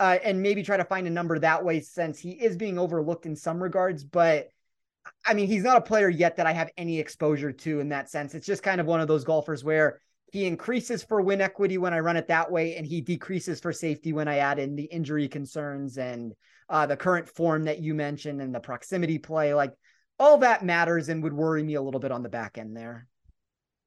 uh, 0.00 0.18
and 0.24 0.42
maybe 0.42 0.62
try 0.64 0.76
to 0.76 0.84
find 0.84 1.06
a 1.06 1.10
number 1.10 1.38
that 1.38 1.64
way 1.64 1.80
since 1.80 2.18
he 2.18 2.32
is 2.32 2.56
being 2.56 2.78
overlooked 2.78 3.26
in 3.26 3.36
some 3.36 3.62
regards. 3.62 4.04
But 4.04 4.48
I 5.26 5.34
mean, 5.34 5.46
he's 5.48 5.64
not 5.64 5.76
a 5.76 5.82
player 5.82 6.08
yet 6.08 6.36
that 6.36 6.46
I 6.46 6.52
have 6.52 6.70
any 6.76 6.98
exposure 6.98 7.52
to 7.52 7.80
in 7.80 7.90
that 7.90 8.10
sense. 8.10 8.34
It's 8.34 8.46
just 8.46 8.62
kind 8.62 8.80
of 8.80 8.86
one 8.86 9.00
of 9.00 9.08
those 9.08 9.24
golfers 9.24 9.64
where 9.64 10.00
he 10.32 10.46
increases 10.46 11.04
for 11.04 11.20
win 11.20 11.42
equity 11.42 11.76
when 11.76 11.92
I 11.92 12.00
run 12.00 12.16
it 12.16 12.28
that 12.28 12.50
way, 12.50 12.76
and 12.76 12.86
he 12.86 13.02
decreases 13.02 13.60
for 13.60 13.70
safety 13.70 14.14
when 14.14 14.28
I 14.28 14.38
add 14.38 14.58
in 14.58 14.74
the 14.74 14.84
injury 14.84 15.28
concerns 15.28 15.98
and 15.98 16.32
uh, 16.70 16.86
the 16.86 16.96
current 16.96 17.28
form 17.28 17.64
that 17.64 17.80
you 17.80 17.92
mentioned 17.92 18.40
and 18.40 18.54
the 18.54 18.58
proximity 18.58 19.18
play. 19.18 19.52
Like 19.52 19.74
all 20.18 20.38
that 20.38 20.64
matters 20.64 21.10
and 21.10 21.22
would 21.22 21.34
worry 21.34 21.62
me 21.62 21.74
a 21.74 21.82
little 21.82 22.00
bit 22.00 22.12
on 22.12 22.22
the 22.22 22.30
back 22.30 22.56
end 22.56 22.74
there. 22.74 23.06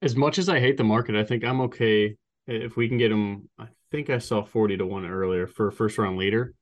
As 0.04 0.16
much 0.16 0.38
as 0.38 0.48
I 0.48 0.60
hate 0.60 0.78
the 0.78 0.84
market, 0.84 1.16
I 1.16 1.24
think 1.24 1.44
I'm 1.44 1.62
okay 1.62 2.16
if 2.46 2.78
we 2.78 2.88
can 2.88 3.00
get 3.00 3.12
him. 3.12 3.50
I 3.58 3.66
think 3.90 4.12
I 4.12 4.20
saw 4.20 4.44
40 4.44 4.78
to 4.78 4.86
1 4.86 5.04
earlier 5.04 5.48
for 5.48 5.72
first 5.72 5.98
round 5.98 6.18
leader. 6.20 6.54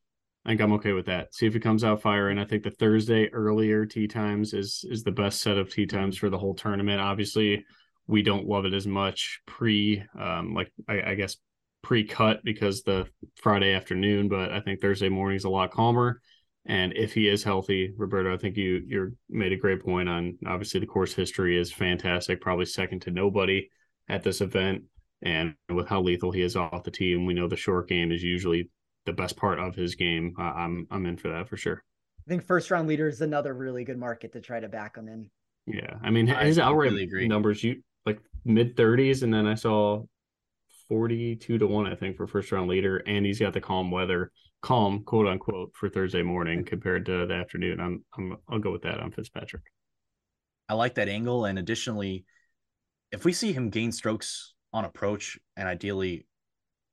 I 0.45 0.49
think 0.49 0.61
I'm 0.61 0.73
okay 0.73 0.93
with 0.93 1.07
that. 1.07 1.35
See 1.35 1.45
if 1.45 1.53
he 1.53 1.59
comes 1.59 1.83
out 1.83 2.01
firing. 2.01 2.39
I 2.39 2.45
think 2.45 2.63
the 2.63 2.71
Thursday 2.71 3.27
earlier 3.33 3.85
tee 3.85 4.07
times 4.07 4.53
is 4.53 4.85
is 4.89 5.03
the 5.03 5.11
best 5.11 5.41
set 5.41 5.57
of 5.57 5.69
tee 5.69 5.87
times 5.87 6.17
for 6.17 6.29
the 6.29 6.37
whole 6.37 6.53
tournament. 6.53 7.01
Obviously, 7.01 7.65
we 8.07 8.21
don't 8.21 8.47
love 8.47 8.65
it 8.65 8.73
as 8.73 8.85
much 8.87 9.41
pre, 9.45 10.03
um, 10.19 10.53
like 10.53 10.71
I, 10.87 11.11
I 11.11 11.15
guess 11.15 11.37
pre 11.81 12.03
cut 12.03 12.43
because 12.43 12.83
the 12.83 13.07
Friday 13.35 13.73
afternoon, 13.73 14.29
but 14.29 14.51
I 14.51 14.59
think 14.61 14.81
Thursday 14.81 15.09
morning 15.09 15.37
is 15.37 15.45
a 15.45 15.49
lot 15.49 15.71
calmer. 15.71 16.21
And 16.65 16.93
if 16.95 17.13
he 17.13 17.27
is 17.27 17.43
healthy, 17.43 17.93
Roberto, 17.97 18.33
I 18.33 18.37
think 18.37 18.55
you 18.55 18.81
you 18.87 19.17
made 19.29 19.51
a 19.51 19.57
great 19.57 19.83
point 19.83 20.07
on. 20.07 20.37
Obviously, 20.47 20.79
the 20.79 20.85
course 20.85 21.13
history 21.13 21.57
is 21.59 21.73
fantastic, 21.73 22.39
probably 22.39 22.65
second 22.65 23.01
to 23.01 23.11
nobody 23.11 23.69
at 24.07 24.23
this 24.23 24.39
event. 24.41 24.83
And 25.21 25.55
with 25.69 25.87
how 25.87 26.01
lethal 26.01 26.31
he 26.31 26.41
is 26.41 26.55
off 26.55 26.83
the 26.83 26.91
tee, 26.91 27.13
and 27.13 27.27
we 27.27 27.33
know 27.33 27.47
the 27.47 27.55
short 27.55 27.87
game 27.87 28.11
is 28.11 28.23
usually 28.23 28.69
the 29.05 29.13
best 29.13 29.35
part 29.37 29.59
of 29.59 29.75
his 29.75 29.95
game. 29.95 30.33
Uh, 30.37 30.43
I'm 30.43 30.87
I'm 30.89 31.05
in 31.05 31.17
for 31.17 31.29
that 31.29 31.49
for 31.49 31.57
sure. 31.57 31.83
I 32.25 32.29
think 32.29 32.43
first 32.43 32.71
round 32.71 32.87
leader 32.87 33.07
is 33.07 33.21
another 33.21 33.53
really 33.53 33.83
good 33.83 33.97
market 33.97 34.31
to 34.33 34.41
try 34.41 34.59
to 34.59 34.69
back 34.69 34.95
him 34.97 35.09
in. 35.09 35.29
Yeah, 35.65 35.95
I 36.01 36.09
mean 36.09 36.27
his 36.27 36.59
I 36.59 36.63
outright 36.63 36.93
agree. 36.93 37.27
numbers 37.27 37.63
you 37.63 37.71
like 37.71 37.81
mid 38.45 38.75
30s, 38.75 39.23
and 39.23 39.33
then 39.33 39.47
I 39.47 39.55
saw 39.55 40.03
42 40.89 41.57
to 41.57 41.67
one 41.67 41.87
I 41.87 41.95
think 41.95 42.17
for 42.17 42.27
first 42.27 42.51
round 42.51 42.69
leader, 42.69 42.97
and 42.97 43.25
he's 43.25 43.39
got 43.39 43.53
the 43.53 43.61
calm 43.61 43.91
weather, 43.91 44.31
calm 44.61 45.03
quote 45.03 45.27
unquote 45.27 45.71
for 45.75 45.89
Thursday 45.89 46.21
morning 46.21 46.63
compared 46.63 47.05
to 47.07 47.25
the 47.25 47.33
afternoon. 47.33 47.79
I'm 47.79 48.03
I'm 48.17 48.37
I'll 48.49 48.59
go 48.59 48.71
with 48.71 48.83
that 48.83 48.99
on 48.99 49.11
Fitzpatrick. 49.11 49.63
I 50.69 50.75
like 50.75 50.95
that 50.95 51.09
angle, 51.09 51.45
and 51.45 51.59
additionally, 51.59 52.25
if 53.11 53.25
we 53.25 53.33
see 53.33 53.53
him 53.53 53.69
gain 53.69 53.91
strokes 53.91 54.53
on 54.71 54.85
approach 54.85 55.37
and 55.55 55.67
ideally 55.67 56.25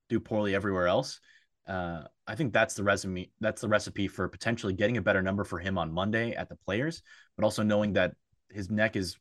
do 0.08 0.20
poorly 0.20 0.54
everywhere 0.54 0.86
else, 0.86 1.20
uh, 1.66 2.02
I 2.26 2.34
think 2.34 2.52
that's 2.52 2.74
the 2.74 2.82
resume. 2.82 3.30
That's 3.40 3.60
the 3.60 3.68
recipe 3.68 4.08
for 4.08 4.28
potentially 4.28 4.72
getting 4.72 4.96
a 4.96 5.02
better 5.02 5.22
number 5.22 5.44
for 5.44 5.58
him 5.58 5.78
on 5.78 5.92
Monday 5.92 6.32
at 6.32 6.48
the 6.48 6.56
Players, 6.56 7.02
but 7.36 7.44
also 7.44 7.62
knowing 7.62 7.94
that 7.94 8.14
his 8.50 8.70
neck 8.70 8.96
is 8.96 9.16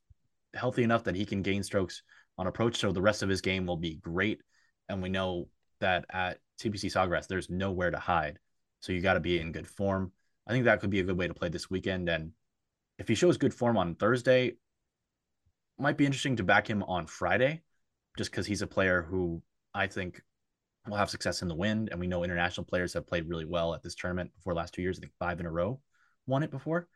healthy 0.53 0.83
enough 0.83 1.03
that 1.03 1.15
he 1.15 1.25
can 1.25 1.41
gain 1.41 1.63
strokes 1.63 2.01
on 2.39 2.47
approach, 2.47 2.77
so 2.79 2.91
the 2.91 3.01
rest 3.01 3.21
of 3.21 3.29
his 3.29 3.41
game 3.41 3.65
will 3.65 3.77
be 3.77 3.95
great. 3.95 4.41
And 4.87 5.03
we 5.03 5.09
know 5.09 5.49
that 5.81 6.05
at 6.09 6.39
TPC 6.59 6.91
Sawgrass, 6.91 7.27
there's 7.27 7.49
nowhere 7.49 7.91
to 7.91 7.99
hide, 7.99 8.39
so 8.79 8.93
you 8.93 9.01
got 9.01 9.13
to 9.13 9.19
be 9.19 9.39
in 9.39 9.51
good 9.51 9.67
form. 9.67 10.11
I 10.47 10.51
think 10.51 10.65
that 10.65 10.79
could 10.79 10.89
be 10.89 11.01
a 11.01 11.03
good 11.03 11.17
way 11.17 11.27
to 11.27 11.33
play 11.33 11.49
this 11.49 11.69
weekend. 11.69 12.09
And 12.09 12.31
if 12.97 13.07
he 13.07 13.13
shows 13.13 13.37
good 13.37 13.53
form 13.53 13.77
on 13.77 13.95
Thursday, 13.95 14.53
might 15.77 15.97
be 15.97 16.05
interesting 16.05 16.37
to 16.37 16.43
back 16.43 16.67
him 16.67 16.81
on 16.83 17.05
Friday, 17.05 17.61
just 18.17 18.31
because 18.31 18.47
he's 18.47 18.61
a 18.61 18.67
player 18.67 19.01
who 19.01 19.41
I 19.73 19.87
think 19.87 20.21
will 20.87 20.97
have 20.97 21.09
success 21.09 21.41
in 21.41 21.49
the 21.49 21.55
wind. 21.55 21.89
And 21.91 21.99
we 21.99 22.07
know 22.07 22.23
international 22.23 22.65
players 22.65 22.93
have 22.93 23.05
played 23.05 23.29
really 23.29 23.45
well 23.45 23.73
at 23.73 23.83
this 23.83 23.95
tournament 23.95 24.31
before 24.35 24.53
last 24.53 24.73
two 24.73 24.81
years. 24.81 24.97
I 24.97 25.01
think 25.01 25.13
five 25.19 25.39
in 25.39 25.45
a 25.45 25.51
row 25.51 25.79
won 26.25 26.43
it 26.43 26.51
before. 26.51 26.87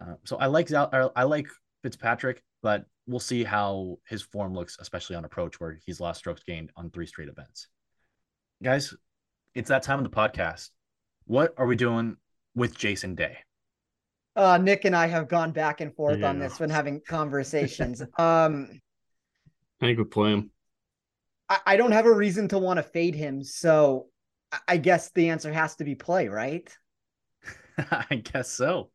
Uh, 0.00 0.14
so 0.24 0.36
I 0.36 0.46
like 0.46 0.72
I 0.72 1.22
like 1.24 1.48
Fitzpatrick, 1.82 2.42
but 2.62 2.84
we'll 3.06 3.20
see 3.20 3.44
how 3.44 3.98
his 4.06 4.22
form 4.22 4.54
looks, 4.54 4.76
especially 4.80 5.16
on 5.16 5.24
approach, 5.24 5.60
where 5.60 5.78
he's 5.84 6.00
lost 6.00 6.18
strokes 6.18 6.42
gained 6.44 6.70
on 6.76 6.90
three 6.90 7.06
straight 7.06 7.28
events. 7.28 7.68
Guys, 8.62 8.94
it's 9.54 9.68
that 9.68 9.82
time 9.82 9.98
of 9.98 10.04
the 10.04 10.10
podcast. 10.10 10.70
What 11.24 11.54
are 11.56 11.66
we 11.66 11.76
doing 11.76 12.16
with 12.54 12.76
Jason 12.76 13.14
Day? 13.14 13.38
Uh, 14.36 14.58
Nick 14.58 14.84
and 14.84 14.94
I 14.94 15.06
have 15.06 15.28
gone 15.28 15.52
back 15.52 15.80
and 15.80 15.94
forth 15.94 16.20
yeah. 16.20 16.28
on 16.28 16.38
this 16.38 16.60
when 16.60 16.70
having 16.70 17.00
conversations. 17.06 18.00
um, 18.18 18.80
I 19.80 19.86
think 19.86 19.98
we 19.98 20.04
play 20.04 20.32
him. 20.32 20.50
I, 21.48 21.58
I 21.66 21.76
don't 21.76 21.92
have 21.92 22.06
a 22.06 22.12
reason 22.12 22.48
to 22.48 22.58
want 22.58 22.78
to 22.78 22.82
fade 22.82 23.14
him. 23.14 23.42
So 23.42 24.06
I 24.68 24.76
guess 24.76 25.10
the 25.12 25.30
answer 25.30 25.52
has 25.52 25.76
to 25.76 25.84
be 25.84 25.94
play, 25.94 26.28
right? 26.28 26.68
I 27.78 28.16
guess 28.16 28.50
so. 28.50 28.90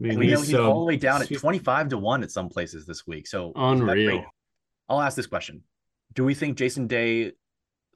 I 0.00 0.08
mean, 0.08 0.18
we 0.18 0.26
know 0.28 0.40
he's 0.40 0.54
all 0.54 0.80
the 0.80 0.86
way 0.86 0.96
down 0.96 1.20
at 1.20 1.32
25 1.32 1.90
to 1.90 1.98
1 1.98 2.22
at 2.22 2.30
some 2.30 2.48
places 2.48 2.86
this 2.86 3.06
week. 3.06 3.26
So 3.26 3.52
unreal. 3.54 4.24
I'll 4.88 5.00
ask 5.00 5.14
this 5.14 5.26
question. 5.26 5.62
Do 6.14 6.24
we 6.24 6.34
think 6.34 6.56
Jason 6.56 6.86
Day 6.86 7.32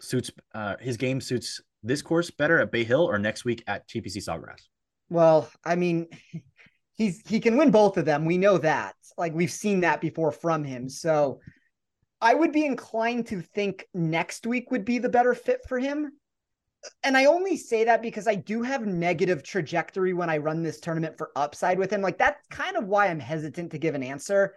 suits 0.00 0.30
uh, 0.54 0.76
his 0.80 0.96
game 0.96 1.20
suits 1.20 1.60
this 1.82 2.02
course 2.02 2.30
better 2.30 2.60
at 2.60 2.70
Bay 2.70 2.84
Hill 2.84 3.02
or 3.02 3.18
next 3.18 3.44
week 3.44 3.64
at 3.66 3.88
TPC 3.88 4.18
Sawgrass? 4.18 4.60
Well, 5.08 5.48
I 5.64 5.76
mean, 5.76 6.08
he's 6.92 7.22
he 7.26 7.40
can 7.40 7.56
win 7.56 7.70
both 7.70 7.96
of 7.96 8.04
them. 8.04 8.24
We 8.24 8.38
know 8.38 8.58
that. 8.58 8.94
Like 9.16 9.34
we've 9.34 9.50
seen 9.50 9.80
that 9.80 10.00
before 10.00 10.30
from 10.30 10.62
him. 10.62 10.88
So 10.88 11.40
I 12.20 12.34
would 12.34 12.52
be 12.52 12.66
inclined 12.66 13.26
to 13.28 13.40
think 13.40 13.86
next 13.94 14.46
week 14.46 14.70
would 14.70 14.84
be 14.84 14.98
the 14.98 15.08
better 15.08 15.34
fit 15.34 15.60
for 15.68 15.78
him. 15.78 16.12
And 17.02 17.16
I 17.16 17.26
only 17.26 17.56
say 17.56 17.84
that 17.84 18.02
because 18.02 18.26
I 18.26 18.34
do 18.34 18.62
have 18.62 18.86
negative 18.86 19.42
trajectory 19.42 20.12
when 20.12 20.30
I 20.30 20.38
run 20.38 20.62
this 20.62 20.80
tournament 20.80 21.16
for 21.16 21.30
upside 21.36 21.78
with 21.78 21.90
him. 21.90 22.02
Like 22.02 22.18
that's 22.18 22.46
kind 22.48 22.76
of 22.76 22.86
why 22.86 23.06
I'm 23.08 23.20
hesitant 23.20 23.70
to 23.72 23.78
give 23.78 23.94
an 23.94 24.02
answer. 24.02 24.54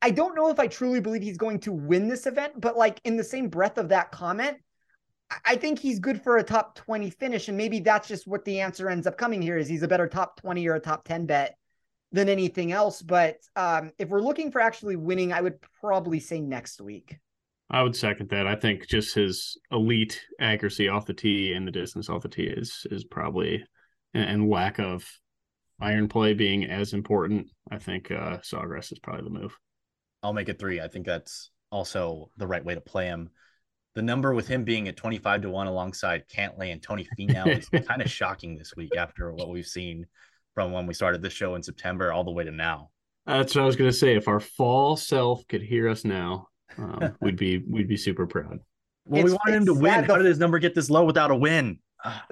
I 0.00 0.10
don't 0.10 0.34
know 0.34 0.48
if 0.48 0.58
I 0.58 0.66
truly 0.66 1.00
believe 1.00 1.22
he's 1.22 1.36
going 1.36 1.60
to 1.60 1.72
win 1.72 2.08
this 2.08 2.26
event, 2.26 2.60
but 2.60 2.76
like 2.76 3.00
in 3.04 3.16
the 3.16 3.24
same 3.24 3.48
breath 3.48 3.78
of 3.78 3.90
that 3.90 4.10
comment, 4.10 4.58
I 5.44 5.56
think 5.56 5.78
he's 5.78 5.98
good 5.98 6.22
for 6.22 6.36
a 6.36 6.42
top 6.42 6.74
20 6.76 7.10
finish. 7.10 7.48
And 7.48 7.56
maybe 7.56 7.80
that's 7.80 8.08
just 8.08 8.26
what 8.26 8.44
the 8.44 8.60
answer 8.60 8.88
ends 8.88 9.06
up 9.06 9.18
coming 9.18 9.42
here 9.42 9.56
is 9.56 9.68
he's 9.68 9.82
a 9.82 9.88
better 9.88 10.08
top 10.08 10.40
20 10.40 10.66
or 10.68 10.74
a 10.74 10.80
top 10.80 11.04
10 11.04 11.26
bet 11.26 11.56
than 12.12 12.28
anything 12.28 12.72
else. 12.72 13.02
But 13.02 13.38
um, 13.56 13.92
if 13.98 14.08
we're 14.08 14.20
looking 14.20 14.50
for 14.50 14.60
actually 14.60 14.96
winning, 14.96 15.32
I 15.32 15.40
would 15.40 15.58
probably 15.80 16.20
say 16.20 16.40
next 16.40 16.80
week. 16.80 17.18
I 17.74 17.82
would 17.82 17.96
second 17.96 18.28
that. 18.28 18.46
I 18.46 18.54
think 18.54 18.86
just 18.86 19.16
his 19.16 19.58
elite 19.72 20.22
accuracy 20.38 20.88
off 20.88 21.06
the 21.06 21.12
tee 21.12 21.54
and 21.54 21.66
the 21.66 21.72
distance 21.72 22.08
off 22.08 22.22
the 22.22 22.28
tee 22.28 22.44
is 22.44 22.86
is 22.92 23.02
probably 23.02 23.64
and 24.14 24.48
lack 24.48 24.78
of 24.78 25.04
iron 25.80 26.06
play 26.06 26.34
being 26.34 26.66
as 26.66 26.92
important. 26.92 27.48
I 27.72 27.78
think 27.78 28.12
uh, 28.12 28.38
Sawgrass 28.38 28.92
is 28.92 29.00
probably 29.00 29.24
the 29.24 29.40
move. 29.40 29.58
I'll 30.22 30.32
make 30.32 30.48
it 30.48 30.60
three. 30.60 30.80
I 30.80 30.86
think 30.86 31.04
that's 31.04 31.50
also 31.72 32.30
the 32.36 32.46
right 32.46 32.64
way 32.64 32.76
to 32.76 32.80
play 32.80 33.06
him. 33.06 33.30
The 33.96 34.02
number 34.02 34.32
with 34.34 34.46
him 34.46 34.62
being 34.62 34.86
at 34.86 34.96
25 34.96 35.42
to 35.42 35.50
1 35.50 35.66
alongside 35.66 36.28
Cantlay 36.28 36.70
and 36.70 36.80
Tony 36.80 37.08
Finau 37.18 37.58
is 37.58 37.68
kind 37.88 38.00
of 38.00 38.08
shocking 38.08 38.56
this 38.56 38.76
week 38.76 38.96
after 38.96 39.32
what 39.32 39.48
we've 39.48 39.66
seen 39.66 40.06
from 40.54 40.70
when 40.70 40.86
we 40.86 40.94
started 40.94 41.22
this 41.22 41.32
show 41.32 41.56
in 41.56 41.62
September 41.64 42.12
all 42.12 42.22
the 42.22 42.30
way 42.30 42.44
to 42.44 42.52
now. 42.52 42.90
That's 43.26 43.56
what 43.56 43.62
I 43.62 43.66
was 43.66 43.74
going 43.74 43.90
to 43.90 43.96
say. 43.96 44.14
If 44.14 44.28
our 44.28 44.38
fall 44.38 44.96
self 44.96 45.44
could 45.48 45.62
hear 45.62 45.88
us 45.88 46.04
now, 46.04 46.50
um, 46.78 47.16
we'd 47.20 47.36
be 47.36 47.58
we'd 47.68 47.88
be 47.88 47.96
super 47.96 48.26
proud. 48.26 48.60
Well, 49.06 49.20
it's, 49.22 49.30
we 49.30 49.36
wanted 49.36 49.54
him 49.54 49.66
to 49.66 49.74
win. 49.74 50.04
How 50.04 50.16
did 50.16 50.26
his 50.26 50.38
number 50.38 50.58
get 50.58 50.74
this 50.74 50.90
low 50.90 51.04
without 51.04 51.30
a 51.30 51.36
win? 51.36 51.78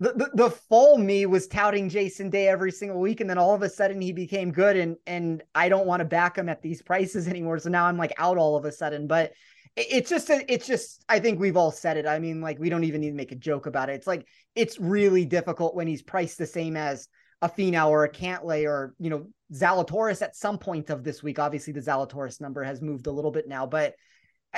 The, 0.00 0.12
the, 0.12 0.30
the 0.34 0.50
fall 0.50 0.98
me 0.98 1.24
was 1.24 1.46
touting 1.46 1.88
Jason 1.88 2.28
Day 2.28 2.48
every 2.48 2.70
single 2.70 3.00
week, 3.00 3.20
and 3.20 3.30
then 3.30 3.38
all 3.38 3.54
of 3.54 3.62
a 3.62 3.70
sudden 3.70 4.00
he 4.00 4.12
became 4.12 4.52
good, 4.52 4.76
and 4.76 4.96
and 5.06 5.42
I 5.54 5.68
don't 5.68 5.86
want 5.86 6.00
to 6.00 6.04
back 6.04 6.36
him 6.36 6.48
at 6.48 6.62
these 6.62 6.82
prices 6.82 7.26
anymore. 7.28 7.58
So 7.58 7.70
now 7.70 7.86
I'm 7.86 7.96
like 7.96 8.12
out 8.18 8.38
all 8.38 8.56
of 8.56 8.64
a 8.64 8.72
sudden. 8.72 9.06
But 9.06 9.32
it's 9.76 10.10
just 10.10 10.28
it's 10.30 10.66
just 10.66 11.02
I 11.08 11.18
think 11.18 11.40
we've 11.40 11.56
all 11.56 11.70
said 11.70 11.96
it. 11.96 12.06
I 12.06 12.18
mean, 12.18 12.40
like 12.40 12.58
we 12.58 12.68
don't 12.68 12.84
even 12.84 13.00
need 13.00 13.10
to 13.10 13.16
make 13.16 13.32
a 13.32 13.36
joke 13.36 13.66
about 13.66 13.88
it. 13.88 13.94
It's 13.94 14.06
like 14.06 14.26
it's 14.54 14.78
really 14.78 15.24
difficult 15.24 15.74
when 15.74 15.86
he's 15.86 16.02
priced 16.02 16.38
the 16.38 16.46
same 16.46 16.76
as 16.76 17.08
a 17.42 17.48
Finau 17.48 17.88
or 17.88 18.04
a 18.04 18.10
Cantlay 18.10 18.66
or, 18.66 18.94
you 18.98 19.10
know, 19.10 19.26
Zalatoris 19.52 20.22
at 20.22 20.36
some 20.36 20.58
point 20.58 20.90
of 20.90 21.02
this 21.02 21.22
week. 21.22 21.38
Obviously, 21.38 21.72
the 21.72 21.80
Zalatoris 21.80 22.40
number 22.40 22.62
has 22.62 22.80
moved 22.80 23.08
a 23.08 23.12
little 23.12 23.32
bit 23.32 23.48
now, 23.48 23.66
but 23.66 23.94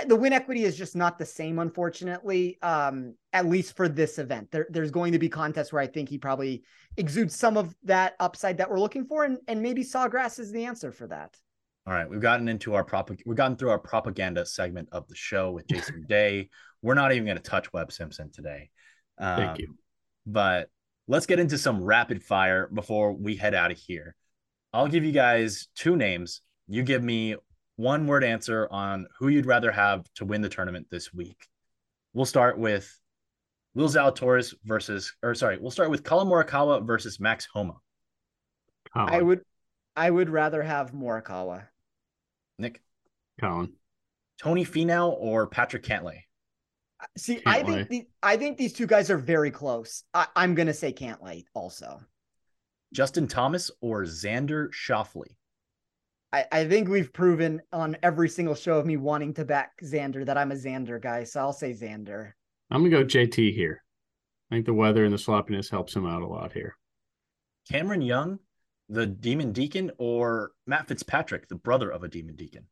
the 0.07 0.17
win 0.17 0.33
equity 0.33 0.65
is 0.65 0.77
just 0.77 0.97
not 0.97 1.19
the 1.19 1.25
same, 1.25 1.61
unfortunately, 1.61 2.59
um, 2.63 3.15
at 3.33 3.47
least 3.47 3.77
for 3.77 3.89
this 3.89 4.19
event. 4.19 4.51
There, 4.51 4.67
there's 4.69 4.91
going 4.91 5.13
to 5.13 5.19
be 5.19 5.29
contests 5.29 5.73
where 5.73 5.83
I 5.83 5.87
think 5.87 6.09
he 6.09 6.19
probably 6.19 6.65
exudes 6.97 7.37
some 7.37 7.57
of 7.57 7.75
that 7.85 8.15
upside 8.19 8.59
that 8.59 8.69
we're 8.69 8.81
looking 8.81 9.07
for, 9.07 9.25
and, 9.25 9.39
and 9.47 9.63
maybe 9.63 9.85
Sawgrass 9.85 10.41
is 10.41 10.51
the 10.51 10.65
answer 10.65 10.91
for 10.91 11.07
that. 11.07 11.37
All 11.87 11.93
right, 11.93 12.09
we've 12.09 12.21
gotten 12.21 12.49
into 12.49 12.75
our 12.75 12.83
prop, 12.83 13.11
we've 13.25 13.37
gotten 13.37 13.57
through 13.57 13.71
our 13.71 13.79
propaganda 13.79 14.45
segment 14.47 14.89
of 14.91 15.07
the 15.07 15.15
show 15.15 15.53
with 15.53 15.69
Jason 15.69 16.05
Day. 16.09 16.49
We're 16.83 16.95
not 16.95 17.13
even 17.13 17.25
going 17.25 17.37
to 17.37 17.43
touch 17.43 17.73
Webb 17.73 17.93
Simpson 17.93 18.33
today. 18.33 18.71
Um, 19.19 19.37
Thank 19.37 19.59
you. 19.61 19.77
But 20.27 20.71
let's 21.07 21.27
get 21.27 21.39
into 21.39 21.57
some 21.57 21.85
rapid 21.85 22.23
fire 22.23 22.69
before 22.73 23.13
we 23.13 23.37
head 23.37 23.55
out 23.55 23.71
of 23.71 23.79
here. 23.79 24.17
I'll 24.73 24.89
give 24.89 25.05
you 25.05 25.13
guys 25.13 25.69
two 25.77 25.95
names. 25.95 26.41
You 26.67 26.83
give 26.83 27.03
me 27.03 27.37
one 27.77 28.07
word 28.07 28.25
answer 28.25 28.69
on 28.71 29.07
who 29.19 29.29
you'd 29.29 29.47
rather 29.47 29.73
have 29.73 30.05
to 30.15 30.25
win 30.25 30.43
the 30.43 30.49
tournament 30.49 30.87
this 30.91 31.13
week. 31.13 31.49
We'll 32.13 32.25
start 32.27 32.59
with 32.59 33.01
Will 33.75 33.89
Zalatoris 33.89 34.55
versus, 34.65 35.15
or 35.23 35.35
sorry, 35.35 35.59
we'll 35.59 35.71
start 35.71 35.91
with 35.91 36.05
Collin 36.05 36.29
Morikawa 36.29 36.87
versus 36.87 37.19
Max 37.19 37.47
Homa. 37.53 37.75
Collin. 38.93 39.15
I 39.15 39.23
would 39.23 39.41
I 39.97 40.11
would 40.11 40.29
rather 40.29 40.63
have 40.63 40.93
Morikawa. 40.93 41.67
Nick, 42.59 42.83
Collin. 43.41 43.73
Tony 44.41 44.65
Finau 44.65 45.15
or 45.19 45.47
Patrick 45.47 45.85
Cantlay? 45.85 46.21
Uh, 47.01 47.07
see, 47.17 47.37
Can't 47.37 47.49
I 47.49 47.63
think 47.63 47.77
wait. 47.77 47.89
the, 47.89 48.07
I 48.23 48.37
think 48.37 48.59
these 48.59 48.73
two 48.73 48.87
guys 48.87 49.11
are 49.11 49.19
very 49.19 49.51
close. 49.51 50.05
I, 50.13 50.27
I'm 50.37 50.55
gonna 50.55 50.75
say 50.75 50.93
Cantlay 50.93 51.45
also. 51.55 52.01
Justin 52.93 53.27
Thomas 53.27 53.71
or 53.81 54.03
Xander 54.03 54.69
Schauffele? 54.73 55.35
I, 56.35 56.47
I 56.51 56.69
think 56.69 56.89
we've 56.89 57.13
proven 57.13 57.63
on 57.73 57.97
every 58.03 58.29
single 58.29 58.57
show 58.57 58.77
of 58.77 58.87
me 58.87 58.97
wanting 58.97 59.35
to 59.35 59.45
back 59.45 59.81
Xander 59.81 60.27
that 60.27 60.37
I'm 60.37 60.51
a 60.51 60.57
Xander 60.57 61.01
guy, 61.01 61.23
so 61.23 61.39
I'll 61.39 61.53
say 61.53 61.73
Xander. 61.73 62.33
I'm 62.73 62.83
gonna 62.83 62.91
go 62.91 63.05
JT 63.05 63.55
here. 63.55 63.85
I 64.51 64.57
think 64.57 64.67
the 64.67 64.75
weather 64.75 65.05
and 65.05 65.15
the 65.15 65.19
sloppiness 65.19 65.71
helps 65.71 65.95
him 65.95 66.07
out 66.07 66.23
a 66.23 66.27
lot 66.27 66.53
here. 66.53 66.77
Cameron 67.71 68.03
Young, 68.03 68.41
the 68.89 69.07
Demon 69.07 69.53
Deacon, 69.53 69.93
or 69.97 70.51
Matt 70.67 70.89
Fitzpatrick, 70.89 71.47
the 71.47 71.55
brother 71.55 71.89
of 71.89 72.03
a 72.03 72.09
Demon 72.09 72.35
Deacon? 72.35 72.67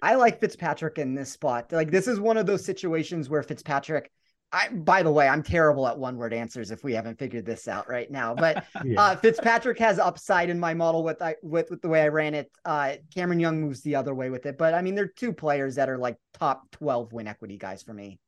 I 0.00 0.14
like 0.14 0.38
Fitzpatrick 0.38 0.98
in 0.98 1.16
this 1.16 1.32
spot. 1.32 1.72
Like 1.72 1.90
this 1.90 2.06
is 2.06 2.20
one 2.20 2.36
of 2.36 2.46
those 2.46 2.64
situations 2.64 3.28
where 3.28 3.42
Fitzpatrick. 3.42 4.12
I 4.50 4.68
by 4.68 5.02
the 5.02 5.12
way, 5.12 5.28
I'm 5.28 5.42
terrible 5.42 5.86
at 5.86 5.98
one 5.98 6.16
word 6.16 6.32
answers 6.32 6.70
if 6.70 6.82
we 6.82 6.94
haven't 6.94 7.18
figured 7.18 7.44
this 7.44 7.68
out 7.68 7.88
right 7.88 8.10
now. 8.10 8.34
But 8.34 8.64
Yeah. 8.84 9.00
uh, 9.00 9.16
Fitzpatrick 9.16 9.78
has 9.78 9.98
upside 9.98 10.48
in 10.48 10.58
my 10.58 10.74
model 10.74 11.04
with 11.04 11.20
I 11.20 11.36
with, 11.42 11.70
with 11.70 11.82
the 11.82 11.88
way 11.88 12.02
I 12.02 12.08
ran 12.08 12.34
it. 12.34 12.50
Uh, 12.64 12.94
Cameron 13.14 13.40
Young 13.40 13.60
moves 13.60 13.82
the 13.82 13.96
other 13.96 14.14
way 14.14 14.30
with 14.30 14.46
it. 14.46 14.56
But 14.56 14.74
I 14.74 14.82
mean, 14.82 14.94
they're 14.94 15.08
two 15.08 15.32
players 15.32 15.74
that 15.74 15.88
are 15.88 15.98
like 15.98 16.16
top 16.34 16.70
12 16.72 17.12
win 17.12 17.26
equity 17.26 17.58
guys 17.58 17.82
for 17.82 17.92
me. 17.92 18.18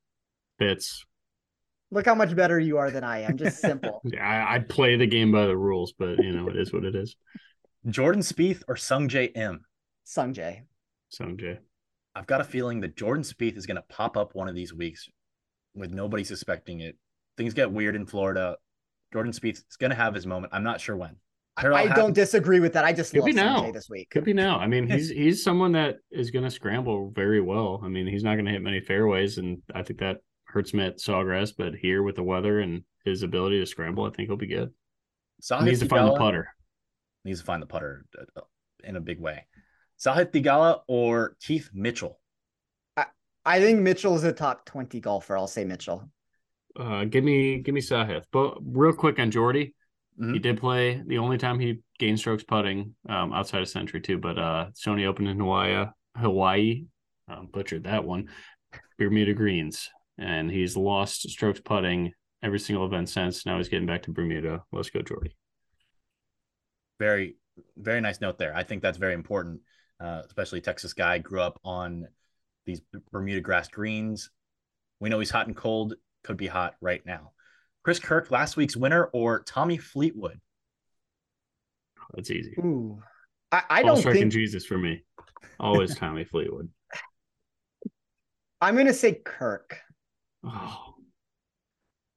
Fitz. 0.59 1.05
Look 1.91 2.07
how 2.07 2.15
much 2.15 2.37
better 2.37 2.61
you 2.61 2.79
are 2.79 2.91
than 2.91 3.03
I 3.03 3.21
am. 3.21 3.37
Just 3.37 3.59
simple. 3.59 4.01
Yeah, 4.13 4.25
I, 4.25 4.57
I 4.57 4.59
play 4.61 4.97
the 4.97 5.07
game 5.07 5.33
by 5.33 5.47
the 5.47 5.57
rules, 5.57 5.93
but 5.99 6.23
you 6.23 6.33
know 6.33 6.49
it 6.49 6.57
is 6.57 6.73
what 6.73 6.85
it 6.85 6.95
is. 6.95 7.17
Jordan 7.89 8.23
Spieth 8.23 8.63
or 8.69 8.75
Sungjae 8.77 9.37
Im? 9.37 9.65
Sungjae. 10.07 10.63
Sanjay. 11.11 11.59
I've 12.15 12.27
got 12.27 12.41
a 12.41 12.45
feeling 12.45 12.81
that 12.81 12.97
Jordan 12.97 13.25
Spieth 13.25 13.57
is 13.57 13.67
going 13.67 13.77
to 13.77 13.85
pop 13.89 14.17
up 14.17 14.35
one 14.35 14.49
of 14.49 14.55
these 14.55 14.75
weeks 14.75 15.09
with 15.81 15.91
nobody 15.91 16.23
suspecting 16.25 16.81
it. 16.81 16.97
Things 17.37 17.55
get 17.55 17.73
weird 17.73 17.97
in 17.97 18.07
Florida. 18.07 18.57
Jordan 19.13 19.33
Spieth 19.33 19.59
is 19.69 19.77
going 19.79 19.91
to 19.91 19.97
have 19.97 20.15
his 20.15 20.27
moment. 20.27 20.53
I'm 20.53 20.63
not 20.63 20.81
sure 20.81 20.97
when. 20.97 21.17
Here 21.61 21.75
I 21.75 21.85
I'll 21.85 21.97
don't 21.97 22.13
disagree 22.13 22.61
with 22.61 22.75
that. 22.75 22.85
I 22.85 22.93
just 22.93 23.13
Could 23.13 23.21
love 23.21 23.27
be 23.27 23.33
now. 23.33 23.63
Sungjae 23.63 23.73
this 23.73 23.91
week. 23.91 24.09
Could 24.11 24.25
be 24.25 24.33
now. 24.33 24.59
I 24.59 24.67
mean, 24.67 24.89
he's 24.89 25.11
he's 25.11 25.43
someone 25.43 25.73
that 25.73 25.97
is 26.11 26.31
going 26.31 26.45
to 26.45 26.51
scramble 26.51 27.11
very 27.15 27.41
well. 27.41 27.81
I 27.83 27.89
mean, 27.89 28.07
he's 28.07 28.23
not 28.23 28.35
going 28.35 28.45
to 28.45 28.53
hit 28.53 28.63
many 28.63 28.81
fairways, 28.81 29.39
and 29.39 29.61
I 29.75 29.83
think 29.83 29.99
that 29.99 30.19
hurts 30.45 30.73
him 30.73 30.81
at 30.81 30.99
Sawgrass. 30.99 31.53
But 31.57 31.75
here 31.75 32.03
with 32.03 32.17
the 32.17 32.23
weather 32.23 32.61
and 32.61 32.83
his 33.05 33.23
ability 33.25 33.59
to 33.59 33.67
scramble, 33.67 34.05
I 34.05 34.11
think 34.11 34.29
he'll 34.29 34.37
be 34.37 34.47
good. 34.47 34.71
He 35.39 35.43
Sahith 35.55 35.65
needs 35.65 35.81
to 35.81 35.87
find 35.87 36.07
the 36.07 36.13
Theegala- 36.13 36.19
putter. 36.19 36.49
Needs 37.25 37.41
to 37.41 37.47
find 37.47 37.61
the 37.61 37.67
putter 37.67 38.07
uh, 38.37 38.41
in 38.85 38.97
a 38.97 39.01
big 39.01 39.21
way. 39.21 39.47
Sahith 39.99 40.31
Theegala 40.31 40.81
or 40.87 41.37
Keith 41.43 41.71
Mitchell? 41.75 42.20
I 43.45 43.61
think 43.61 43.81
Mitchell 43.81 44.15
is 44.17 44.25
a 44.25 44.33
top 44.33 44.65
20 44.67 45.01
golfer. 45.01 45.37
I'll 45.37 45.47
say 45.47 45.65
Mitchell. 45.65 46.11
Uh, 46.77 47.05
give 47.05 47.25
me 47.25 47.59
give 47.59 47.75
me 47.75 47.81
Sahith. 47.81 48.25
But 48.33 48.59
real 48.63 48.93
quick 48.93 49.19
on 49.19 49.31
Jordy, 49.31 49.75
Mhm. 50.21 50.35
he 50.35 50.39
did 50.39 50.61
play 50.61 51.03
the 51.07 51.19
only 51.19 51.39
time 51.39 51.59
he 51.59 51.81
gained 51.99 52.19
strokes 52.19 52.45
putting 52.45 52.95
um, 53.09 53.33
outside 53.33 53.63
of 53.63 53.69
Sentry 53.69 54.01
too. 54.01 54.19
But 54.19 54.39
uh, 54.39 54.67
Sony 54.75 55.07
Open 55.07 55.27
in 55.27 55.39
Hawaii, 55.39 55.87
Hawaii, 56.17 56.85
um, 57.29 57.47
butchered 57.47 57.85
that 57.85 58.05
one. 58.05 58.29
Bermuda 58.99 59.33
Greens, 59.33 59.89
and 60.19 60.51
he's 60.51 60.77
lost 60.77 61.29
strokes 61.31 61.61
putting 61.61 62.13
every 62.43 62.59
single 62.59 62.85
event 62.85 63.09
since. 63.09 63.47
Now 63.47 63.57
he's 63.57 63.69
getting 63.69 63.87
back 63.87 64.03
to 64.03 64.13
Bermuda. 64.13 64.63
Let's 64.73 64.91
go, 64.91 65.01
Jordy. 65.01 65.35
Very, 66.99 67.37
very 67.77 68.01
nice 68.01 68.21
note 68.21 68.37
there. 68.39 68.55
I 68.55 68.63
think 68.63 68.83
that's 68.83 68.99
very 68.99 69.15
important, 69.15 69.63
uh, 69.99 70.23
especially 70.27 70.61
Texas 70.61 70.93
guy 70.93 71.19
grew 71.19 71.41
up 71.41 71.59
on 71.65 72.07
these 72.67 72.81
Bermuda 73.13 73.41
grass 73.41 73.69
greens. 73.69 74.31
We 75.01 75.09
know 75.09 75.19
he's 75.19 75.31
hot 75.31 75.47
and 75.47 75.57
cold. 75.57 75.95
Could 76.25 76.37
be 76.37 76.47
hot 76.47 76.75
right 76.81 77.05
now. 77.07 77.33
Chris 77.83 77.99
Kirk, 77.99 78.31
last 78.31 78.57
week's 78.57 78.77
winner, 78.77 79.05
or 79.13 79.43
Tommy 79.43 79.79
Fleetwood? 79.79 80.41
That's 82.15 82.31
easy. 82.31 82.55
Ooh. 82.59 83.03
I, 83.53 83.63
I 83.71 83.83
don't 83.83 83.97
striking 83.97 84.23
think 84.23 84.33
Jesus 84.33 84.67
for 84.67 84.77
me. 84.79 85.03
Always 85.59 85.97
Tommy 85.97 86.25
Fleetwood. 86.25 86.69
I'm 88.61 88.75
going 88.75 88.87
to 88.87 88.95
say 88.95 89.15
Kirk. 89.15 89.79
Oh, 90.45 90.95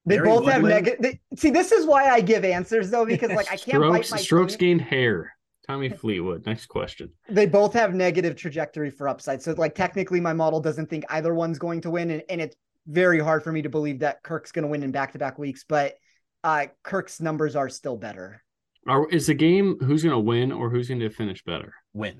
They 0.05 0.17
Barry 0.17 0.29
both 0.29 0.45
have 0.45 0.61
negative. 0.61 1.17
See, 1.37 1.49
this 1.49 1.71
is 1.71 1.85
why 1.85 2.09
I 2.09 2.21
give 2.21 2.43
answers 2.43 2.89
though, 2.89 3.05
because 3.05 3.31
like 3.31 3.51
I 3.51 3.57
can't 3.57 3.87
bite 3.87 4.05
strokes 4.05 4.11
my 4.11 4.17
strokes 4.17 4.53
tongue. 4.53 4.59
gained 4.59 4.81
hair. 4.81 5.33
Tommy 5.67 5.89
Fleetwood. 5.89 6.45
Next 6.45 6.65
question. 6.65 7.11
They 7.29 7.45
both 7.45 7.73
have 7.73 7.93
negative 7.93 8.35
trajectory 8.35 8.91
for 8.91 9.07
upside. 9.07 9.41
So 9.41 9.53
like 9.57 9.75
technically 9.75 10.19
my 10.19 10.33
model 10.33 10.59
doesn't 10.59 10.89
think 10.89 11.05
either 11.09 11.33
one's 11.33 11.57
going 11.57 11.81
to 11.81 11.91
win. 11.91 12.11
And, 12.11 12.23
and 12.29 12.41
it's 12.41 12.55
very 12.87 13.19
hard 13.19 13.43
for 13.43 13.51
me 13.51 13.61
to 13.61 13.69
believe 13.69 13.99
that 13.99 14.23
Kirk's 14.23 14.51
going 14.51 14.63
to 14.63 14.69
win 14.69 14.83
in 14.83 14.91
back-to-back 14.91 15.39
weeks, 15.39 15.63
but 15.67 15.95
uh 16.43 16.65
Kirk's 16.83 17.21
numbers 17.21 17.55
are 17.55 17.69
still 17.69 17.95
better. 17.95 18.43
Are, 18.87 19.07
is 19.09 19.27
the 19.27 19.33
game 19.33 19.77
who's 19.79 20.03
going 20.03 20.13
to 20.13 20.19
win 20.19 20.51
or 20.51 20.69
who's 20.69 20.89
going 20.89 20.99
to 20.99 21.09
finish 21.09 21.41
better? 21.43 21.73
Win. 21.93 22.19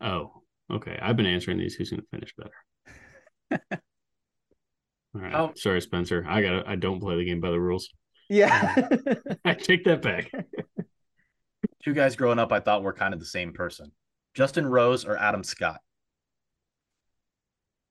Oh, 0.00 0.42
okay. 0.70 0.96
I've 1.02 1.16
been 1.16 1.26
answering 1.26 1.58
these. 1.58 1.74
Who's 1.74 1.90
going 1.90 2.02
to 2.02 2.06
finish 2.08 2.34
better? 2.36 3.80
All 5.14 5.20
right. 5.20 5.34
Oh. 5.34 5.52
Sorry, 5.56 5.80
Spencer. 5.80 6.24
I 6.28 6.40
got. 6.42 6.50
to 6.50 6.70
I 6.70 6.76
don't 6.76 7.00
play 7.00 7.16
the 7.16 7.24
game 7.24 7.40
by 7.40 7.50
the 7.50 7.60
rules. 7.60 7.88
Yeah. 8.28 8.88
I 9.44 9.54
take 9.54 9.84
that 9.84 10.02
back. 10.02 10.30
Two 11.84 11.94
guys 11.94 12.16
growing 12.16 12.38
up, 12.38 12.52
I 12.52 12.60
thought 12.60 12.80
we 12.80 12.86
were 12.86 12.92
kind 12.92 13.12
of 13.14 13.20
the 13.20 13.26
same 13.26 13.52
person. 13.52 13.92
Justin 14.34 14.66
Rose 14.66 15.04
or 15.04 15.16
Adam 15.16 15.42
Scott? 15.42 15.80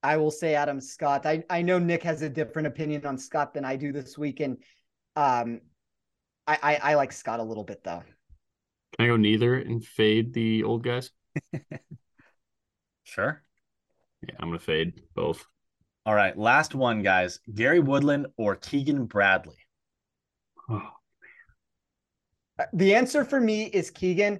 I 0.03 0.17
will 0.17 0.31
say 0.31 0.55
Adam 0.55 0.81
Scott. 0.81 1.25
I, 1.25 1.43
I 1.49 1.61
know 1.61 1.77
Nick 1.77 2.03
has 2.03 2.21
a 2.21 2.29
different 2.29 2.67
opinion 2.67 3.05
on 3.05 3.17
Scott 3.17 3.53
than 3.53 3.65
I 3.65 3.75
do 3.75 3.91
this 3.91 4.17
week. 4.17 4.39
And 4.39 4.57
um 5.15 5.61
I, 6.47 6.57
I, 6.63 6.75
I 6.91 6.93
like 6.95 7.11
Scott 7.11 7.39
a 7.39 7.43
little 7.43 7.63
bit 7.63 7.83
though. 7.83 8.01
Can 8.97 9.05
I 9.05 9.07
go 9.07 9.17
neither 9.17 9.55
and 9.55 9.85
fade 9.85 10.33
the 10.33 10.63
old 10.63 10.83
guys? 10.83 11.11
Sure. 13.11 13.43
Yeah, 14.25 14.35
I'm 14.39 14.47
going 14.47 14.59
to 14.59 14.63
fade 14.63 15.01
both. 15.13 15.45
All 16.05 16.15
right. 16.15 16.37
Last 16.37 16.73
one, 16.73 17.03
guys. 17.03 17.41
Gary 17.53 17.81
Woodland 17.81 18.27
or 18.37 18.55
Keegan 18.55 19.05
Bradley? 19.05 19.57
Oh, 20.69 20.91
The 22.73 22.95
answer 22.95 23.23
for 23.25 23.39
me 23.39 23.65
is 23.65 23.89
Keegan. 23.91 24.39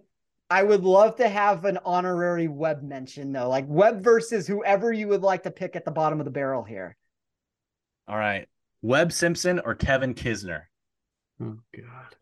I 0.49 0.63
would 0.63 0.84
love 0.84 1.15
to 1.17 1.30
have 1.30 1.63
an 1.65 1.80
honorary 1.86 2.47
Webb 2.47 2.84
mention 2.84 3.32
though, 3.32 3.47
like 3.47 3.65
Webb 3.67 4.01
versus 4.03 4.45
whoever 4.47 4.91
you 4.91 5.07
would 5.07 5.22
like 5.22 5.43
to 5.43 5.51
pick 5.51 5.76
at 5.76 5.86
the 5.86 5.91
bottom 5.91 6.19
of 6.19 6.26
the 6.26 6.32
barrel 6.32 6.63
here. 6.63 6.97
All 8.07 8.17
right. 8.17 8.47
Webb 8.82 9.11
Simpson 9.13 9.59
or 9.63 9.76
Kevin 9.76 10.13
Kisner? 10.13 10.63
oh 11.41 11.57
God. 11.76 12.15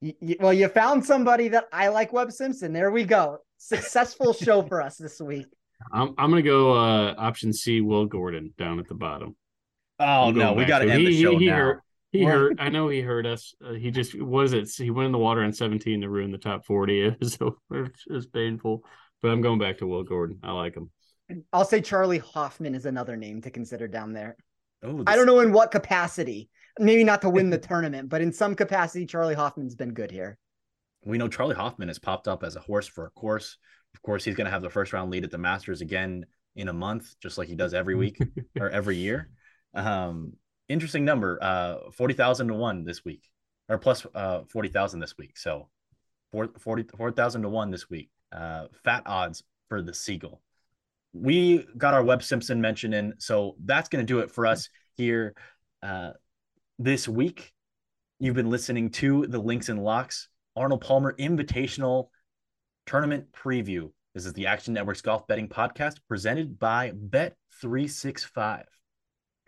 Y- 0.00 0.14
y- 0.20 0.36
well, 0.40 0.52
you 0.52 0.68
found 0.68 1.04
somebody 1.04 1.48
that 1.48 1.64
I 1.72 1.88
like 1.88 2.12
Webb 2.12 2.32
Simpson. 2.32 2.72
There 2.72 2.90
we 2.90 3.04
go. 3.04 3.38
Successful 3.58 4.32
show 4.44 4.62
for 4.62 4.80
us 4.82 4.96
this 4.96 5.20
week. 5.20 5.46
I'm 5.92 6.14
I'm 6.18 6.30
gonna 6.30 6.42
go 6.42 6.72
uh 6.72 7.14
option 7.18 7.52
C. 7.52 7.80
Will 7.80 8.06
Gordon 8.06 8.54
down 8.58 8.78
at 8.78 8.86
the 8.86 8.94
bottom. 8.94 9.34
Oh, 9.98 10.30
no. 10.30 10.52
We 10.52 10.64
got 10.64 10.80
to 10.80 10.86
to- 10.86 10.92
end 10.92 11.06
the 11.06 11.20
show 11.20 11.36
he 11.38 11.46
now. 11.46 11.56
hurt. 11.56 11.82
He 12.12 12.24
Well- 12.24 12.38
hurt. 12.38 12.56
I 12.60 12.68
know 12.68 12.88
he 12.88 13.00
hurt 13.00 13.26
us. 13.26 13.54
Uh, 13.64 13.72
he 13.72 13.90
just 13.90 14.14
was 14.20 14.52
it. 14.52 14.70
He 14.70 14.90
went 14.90 15.06
in 15.06 15.12
the 15.12 15.18
water 15.18 15.42
on 15.42 15.52
17 15.52 16.02
to 16.02 16.08
ruin 16.08 16.30
the 16.30 16.38
top 16.38 16.64
40. 16.66 17.00
It 17.06 17.18
was 17.20 17.34
so 17.34 17.58
it 17.70 17.90
was 18.08 18.26
painful. 18.26 18.84
But 19.22 19.30
I'm 19.30 19.40
going 19.40 19.58
back 19.58 19.78
to 19.78 19.86
Will 19.86 20.02
Gordon. 20.04 20.38
I 20.42 20.52
like 20.52 20.74
him. 20.76 20.90
I'll 21.52 21.64
say 21.64 21.80
Charley 21.80 22.18
Hoffman 22.18 22.74
is 22.74 22.84
another 22.86 23.16
name 23.16 23.40
to 23.42 23.50
consider 23.50 23.88
down 23.88 24.12
there. 24.12 24.36
Oh, 24.82 25.02
I 25.06 25.16
don't 25.16 25.26
know 25.26 25.40
in 25.40 25.52
what 25.52 25.70
capacity. 25.70 26.50
Maybe 26.78 27.04
not 27.04 27.22
to 27.22 27.30
win 27.30 27.48
the 27.50 27.58
tournament, 27.70 28.08
but 28.08 28.20
in 28.20 28.32
some 28.32 28.54
capacity, 28.54 29.06
Charley 29.06 29.34
Hoffman's 29.34 29.74
been 29.74 29.94
good 29.94 30.10
here. 30.10 30.38
We 31.04 31.18
know 31.18 31.28
Charley 31.28 31.54
Hoffman 31.54 31.88
has 31.88 31.98
popped 31.98 32.28
up 32.28 32.42
as 32.44 32.56
a 32.56 32.60
horse 32.60 32.86
for 32.86 33.06
a 33.06 33.10
course. 33.10 33.56
Of 33.94 34.02
course, 34.02 34.24
he's 34.24 34.34
going 34.34 34.44
to 34.46 34.50
have 34.50 34.62
the 34.62 34.70
first 34.70 34.92
round 34.92 35.10
lead 35.10 35.24
at 35.24 35.30
the 35.30 35.38
Masters 35.38 35.80
again 35.80 36.26
in 36.56 36.68
a 36.68 36.72
month, 36.72 37.14
just 37.20 37.38
like 37.38 37.48
he 37.48 37.54
does 37.54 37.74
every 37.74 37.94
week 37.94 38.18
or 38.60 38.68
every 38.68 38.96
year. 38.96 39.30
Um, 39.74 40.34
interesting 40.72 41.04
number, 41.04 41.38
uh, 41.42 41.90
40,000 41.92 42.48
to 42.48 42.54
one 42.54 42.84
this 42.84 43.04
week 43.04 43.28
or 43.68 43.78
plus, 43.78 44.06
uh, 44.14 44.40
40,000 44.48 45.00
this 45.00 45.16
week. 45.16 45.36
So 45.36 45.68
4 46.32 46.48
40 46.58 46.84
4,000 46.96 47.42
to 47.42 47.48
one 47.48 47.70
this 47.70 47.88
week. 47.88 48.10
Uh, 48.32 48.66
fat 48.84 49.02
odds 49.06 49.42
for 49.68 49.82
the 49.82 49.94
Seagull. 49.94 50.40
We 51.12 51.66
got 51.76 51.94
our 51.94 52.02
Webb 52.02 52.22
Simpson 52.22 52.60
mention 52.60 52.94
in. 52.94 53.14
So 53.18 53.56
that's 53.64 53.88
going 53.88 54.04
to 54.04 54.10
do 54.10 54.20
it 54.20 54.30
for 54.30 54.46
us 54.46 54.68
here, 54.96 55.34
uh, 55.82 56.12
this 56.78 57.06
week. 57.06 57.52
You've 58.18 58.34
been 58.34 58.50
listening 58.50 58.90
to 58.90 59.26
the 59.26 59.38
Links 59.38 59.68
and 59.68 59.82
Locks 59.82 60.28
Arnold 60.56 60.80
Palmer 60.80 61.14
Invitational 61.18 62.08
Tournament 62.86 63.26
Preview. 63.32 63.90
This 64.14 64.26
is 64.26 64.32
the 64.32 64.46
Action 64.46 64.74
Network's 64.74 65.02
golf 65.02 65.26
betting 65.26 65.48
podcast 65.48 65.96
presented 66.08 66.58
by 66.58 66.92
Bet365. 66.92 68.64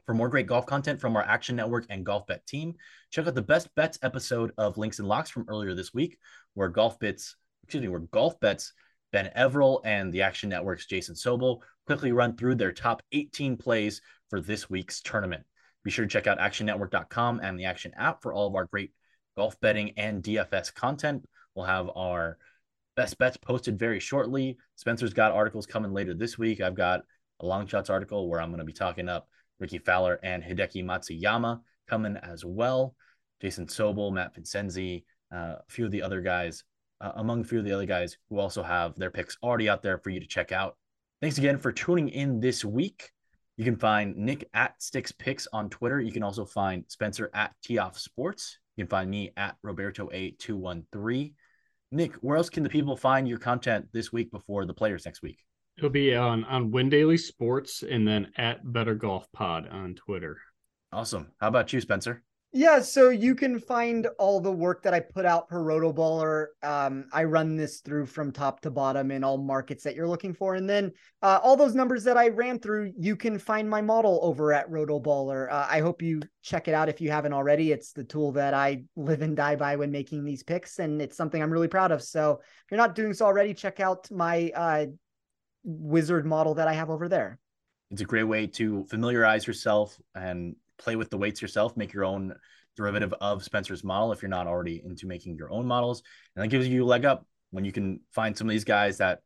For 0.06 0.14
more 0.14 0.28
great 0.28 0.46
golf 0.46 0.66
content 0.66 1.00
from 1.00 1.16
our 1.16 1.22
Action 1.22 1.56
Network 1.56 1.86
and 1.88 2.04
Golf 2.04 2.26
Bet 2.26 2.46
team, 2.46 2.74
check 3.10 3.26
out 3.26 3.34
the 3.34 3.40
Best 3.40 3.74
Bets 3.74 3.98
episode 4.02 4.52
of 4.58 4.76
Links 4.76 4.98
and 4.98 5.08
Locks 5.08 5.30
from 5.30 5.46
earlier 5.48 5.74
this 5.74 5.94
week, 5.94 6.18
where 6.52 6.68
Golf 6.68 6.98
Bits, 6.98 7.36
excuse 7.62 7.80
me, 7.80 7.88
where 7.88 8.00
Golf 8.00 8.38
Bets 8.38 8.74
Ben 9.12 9.30
Everill 9.34 9.80
and 9.84 10.12
the 10.12 10.22
Action 10.22 10.50
Network's 10.50 10.86
Jason 10.86 11.14
Sobel 11.14 11.60
quickly 11.86 12.12
run 12.12 12.36
through 12.36 12.56
their 12.56 12.72
top 12.72 13.02
18 13.12 13.56
plays 13.56 14.02
for 14.28 14.42
this 14.42 14.68
week's 14.68 15.00
tournament. 15.00 15.44
Be 15.84 15.90
sure 15.90 16.04
to 16.04 16.10
check 16.10 16.26
out 16.26 16.38
actionnetwork.com 16.38 17.40
and 17.42 17.58
the 17.58 17.64
Action 17.64 17.92
app 17.96 18.20
for 18.20 18.34
all 18.34 18.46
of 18.46 18.54
our 18.54 18.66
great 18.66 18.92
golf 19.36 19.58
betting 19.60 19.92
and 19.96 20.22
DFS 20.22 20.74
content. 20.74 21.24
We'll 21.54 21.66
have 21.66 21.88
our 21.96 22.36
best 22.94 23.16
bets 23.18 23.38
posted 23.38 23.78
very 23.78 24.00
shortly. 24.00 24.58
Spencer's 24.76 25.14
got 25.14 25.32
articles 25.32 25.66
coming 25.66 25.92
later 25.92 26.12
this 26.12 26.36
week. 26.36 26.60
I've 26.60 26.74
got 26.74 27.02
a 27.40 27.46
long 27.46 27.66
shots 27.66 27.88
article 27.88 28.28
where 28.28 28.40
I'm 28.40 28.50
going 28.50 28.58
to 28.58 28.64
be 28.64 28.72
talking 28.72 29.08
up 29.08 29.28
Rickie 29.64 29.78
Fowler 29.78 30.20
and 30.22 30.42
Hideki 30.42 30.84
Matsuyama 30.84 31.58
coming 31.88 32.18
as 32.18 32.44
well. 32.44 32.94
Jason 33.40 33.66
Sobel, 33.66 34.12
Matt 34.12 34.34
Vincenzi, 34.34 35.04
uh, 35.34 35.54
a 35.56 35.62
few 35.70 35.86
of 35.86 35.90
the 35.90 36.02
other 36.02 36.20
guys, 36.20 36.64
uh, 37.00 37.12
among 37.16 37.40
a 37.40 37.44
few 37.44 37.60
of 37.60 37.64
the 37.64 37.72
other 37.72 37.86
guys 37.86 38.18
who 38.28 38.38
also 38.38 38.62
have 38.62 38.94
their 38.96 39.10
picks 39.10 39.38
already 39.42 39.70
out 39.70 39.82
there 39.82 39.96
for 39.96 40.10
you 40.10 40.20
to 40.20 40.26
check 40.26 40.52
out. 40.52 40.76
Thanks 41.22 41.38
again 41.38 41.56
for 41.56 41.72
tuning 41.72 42.10
in 42.10 42.40
this 42.40 42.62
week. 42.62 43.10
You 43.56 43.64
can 43.64 43.76
find 43.76 44.14
Nick 44.18 44.50
at 44.52 44.82
Sticks 44.82 45.12
Picks 45.12 45.48
on 45.50 45.70
Twitter. 45.70 45.98
You 45.98 46.12
can 46.12 46.22
also 46.22 46.44
find 46.44 46.84
Spencer 46.88 47.30
at 47.32 47.54
Tee 47.62 47.78
Off 47.78 47.98
Sports. 47.98 48.58
You 48.76 48.84
can 48.84 48.90
find 48.90 49.08
me 49.08 49.30
at 49.38 49.56
Roberto 49.62 50.10
A213. 50.10 51.32
Nick, 51.90 52.16
where 52.16 52.36
else 52.36 52.50
can 52.50 52.64
the 52.64 52.68
people 52.68 52.98
find 52.98 53.26
your 53.26 53.38
content 53.38 53.86
this 53.94 54.12
week 54.12 54.30
before 54.30 54.66
the 54.66 54.74
players 54.74 55.06
next 55.06 55.22
week? 55.22 55.38
It'll 55.76 55.90
be 55.90 56.14
on 56.14 56.44
on 56.44 56.70
Win 56.70 56.88
Daily 56.88 57.16
Sports 57.16 57.82
and 57.82 58.06
then 58.06 58.32
at 58.36 58.72
Better 58.72 58.94
Golf 58.94 59.30
Pod 59.32 59.68
on 59.68 59.94
Twitter. 59.94 60.38
Awesome. 60.92 61.32
How 61.40 61.48
about 61.48 61.72
you, 61.72 61.80
Spencer? 61.80 62.22
Yeah, 62.56 62.82
so 62.82 63.08
you 63.08 63.34
can 63.34 63.58
find 63.58 64.06
all 64.16 64.40
the 64.40 64.52
work 64.52 64.84
that 64.84 64.94
I 64.94 65.00
put 65.00 65.24
out 65.24 65.48
per 65.48 65.58
Rotoballer. 65.58 66.46
Um, 66.62 67.06
I 67.12 67.24
run 67.24 67.56
this 67.56 67.80
through 67.80 68.06
from 68.06 68.30
top 68.30 68.60
to 68.60 68.70
bottom 68.70 69.10
in 69.10 69.24
all 69.24 69.38
markets 69.38 69.82
that 69.82 69.96
you're 69.96 70.06
looking 70.06 70.32
for, 70.32 70.54
and 70.54 70.70
then 70.70 70.92
uh, 71.20 71.40
all 71.42 71.56
those 71.56 71.74
numbers 71.74 72.04
that 72.04 72.16
I 72.16 72.28
ran 72.28 72.60
through, 72.60 72.92
you 72.96 73.16
can 73.16 73.40
find 73.40 73.68
my 73.68 73.82
model 73.82 74.20
over 74.22 74.52
at 74.52 74.70
Rotoballer. 74.70 75.50
Uh, 75.50 75.66
I 75.68 75.80
hope 75.80 76.00
you 76.00 76.22
check 76.42 76.68
it 76.68 76.74
out 76.74 76.88
if 76.88 77.00
you 77.00 77.10
haven't 77.10 77.32
already. 77.32 77.72
It's 77.72 77.90
the 77.90 78.04
tool 78.04 78.30
that 78.32 78.54
I 78.54 78.84
live 78.94 79.22
and 79.22 79.36
die 79.36 79.56
by 79.56 79.74
when 79.74 79.90
making 79.90 80.22
these 80.22 80.44
picks, 80.44 80.78
and 80.78 81.02
it's 81.02 81.16
something 81.16 81.42
I'm 81.42 81.52
really 81.52 81.66
proud 81.66 81.90
of. 81.90 82.04
So 82.04 82.38
if 82.40 82.70
you're 82.70 82.78
not 82.78 82.94
doing 82.94 83.14
so 83.14 83.26
already, 83.26 83.52
check 83.52 83.80
out 83.80 84.08
my 84.12 84.52
uh, 84.54 84.86
wizard 85.64 86.26
model 86.26 86.54
that 86.54 86.68
I 86.68 86.74
have 86.74 86.90
over 86.90 87.08
there. 87.08 87.38
It's 87.90 88.00
a 88.00 88.06
great 88.06 88.24
way 88.24 88.46
to 88.48 88.84
familiarize 88.84 89.46
yourself 89.46 89.98
and 90.14 90.56
play 90.78 90.96
with 90.96 91.10
the 91.10 91.18
weights 91.18 91.42
yourself, 91.42 91.76
make 91.76 91.92
your 91.92 92.04
own 92.04 92.34
derivative 92.76 93.14
of 93.20 93.44
Spencer's 93.44 93.84
model 93.84 94.12
if 94.12 94.22
you're 94.22 94.28
not 94.28 94.46
already 94.46 94.82
into 94.84 95.06
making 95.06 95.36
your 95.36 95.50
own 95.50 95.66
models. 95.66 96.02
And 96.34 96.42
that 96.42 96.48
gives 96.48 96.66
you 96.66 96.84
a 96.84 96.86
leg 96.86 97.04
up 97.04 97.26
when 97.50 97.64
you 97.64 97.72
can 97.72 98.00
find 98.12 98.36
some 98.36 98.48
of 98.48 98.52
these 98.52 98.64
guys 98.64 98.98
that 98.98 99.20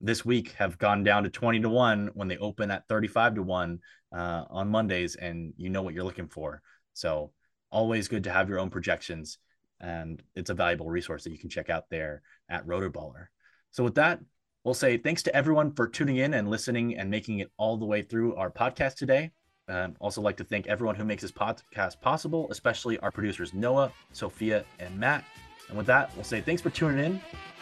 this 0.00 0.24
week 0.24 0.52
have 0.52 0.78
gone 0.78 1.02
down 1.02 1.24
to 1.24 1.30
20 1.30 1.60
to 1.60 1.68
1 1.68 2.10
when 2.14 2.28
they 2.28 2.38
open 2.38 2.70
at 2.70 2.86
35 2.88 3.34
to 3.34 3.42
1 3.42 3.78
uh, 4.16 4.44
on 4.48 4.68
Mondays 4.68 5.16
and 5.16 5.52
you 5.56 5.68
know 5.68 5.82
what 5.82 5.92
you're 5.92 6.04
looking 6.04 6.28
for. 6.28 6.62
So 6.94 7.32
always 7.70 8.08
good 8.08 8.24
to 8.24 8.30
have 8.30 8.48
your 8.48 8.60
own 8.60 8.70
projections 8.70 9.38
and 9.80 10.22
it's 10.34 10.50
a 10.50 10.54
valuable 10.54 10.88
resource 10.88 11.24
that 11.24 11.32
you 11.32 11.38
can 11.38 11.50
check 11.50 11.68
out 11.68 11.84
there 11.90 12.22
at 12.48 12.66
Rotoballer. 12.66 13.26
So 13.70 13.84
with 13.84 13.96
that, 13.96 14.20
we'll 14.64 14.74
say 14.74 14.96
thanks 14.96 15.22
to 15.24 15.34
everyone 15.34 15.72
for 15.72 15.88
tuning 15.88 16.16
in 16.16 16.34
and 16.34 16.48
listening 16.48 16.96
and 16.96 17.10
making 17.10 17.38
it 17.38 17.50
all 17.56 17.76
the 17.76 17.84
way 17.86 18.02
through 18.02 18.34
our 18.36 18.50
podcast 18.50 18.96
today. 18.96 19.30
Um, 19.68 19.96
also, 20.00 20.22
like 20.22 20.36
to 20.38 20.44
thank 20.44 20.66
everyone 20.66 20.94
who 20.94 21.04
makes 21.04 21.22
this 21.22 21.32
podcast 21.32 22.00
possible, 22.00 22.48
especially 22.50 22.98
our 23.00 23.10
producers 23.10 23.52
Noah, 23.52 23.92
Sophia, 24.12 24.64
and 24.78 24.98
Matt. 24.98 25.24
And 25.68 25.76
with 25.76 25.86
that, 25.86 26.14
we'll 26.14 26.24
say 26.24 26.40
thanks 26.40 26.62
for 26.62 26.70
tuning 26.70 27.04
in, 27.04 27.12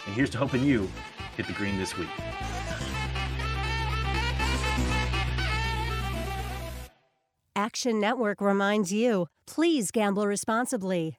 and 0.07 0.14
here's 0.14 0.30
to 0.30 0.38
hoping 0.38 0.62
you 0.62 0.88
hit 1.36 1.47
the 1.49 1.53
green 1.53 1.76
this 1.78 1.99
week. 1.99 2.09
Action 7.57 7.99
Network 7.99 8.40
reminds 8.40 8.92
you 8.92 9.26
please 9.47 9.90
gamble 9.90 10.26
responsibly. 10.26 11.18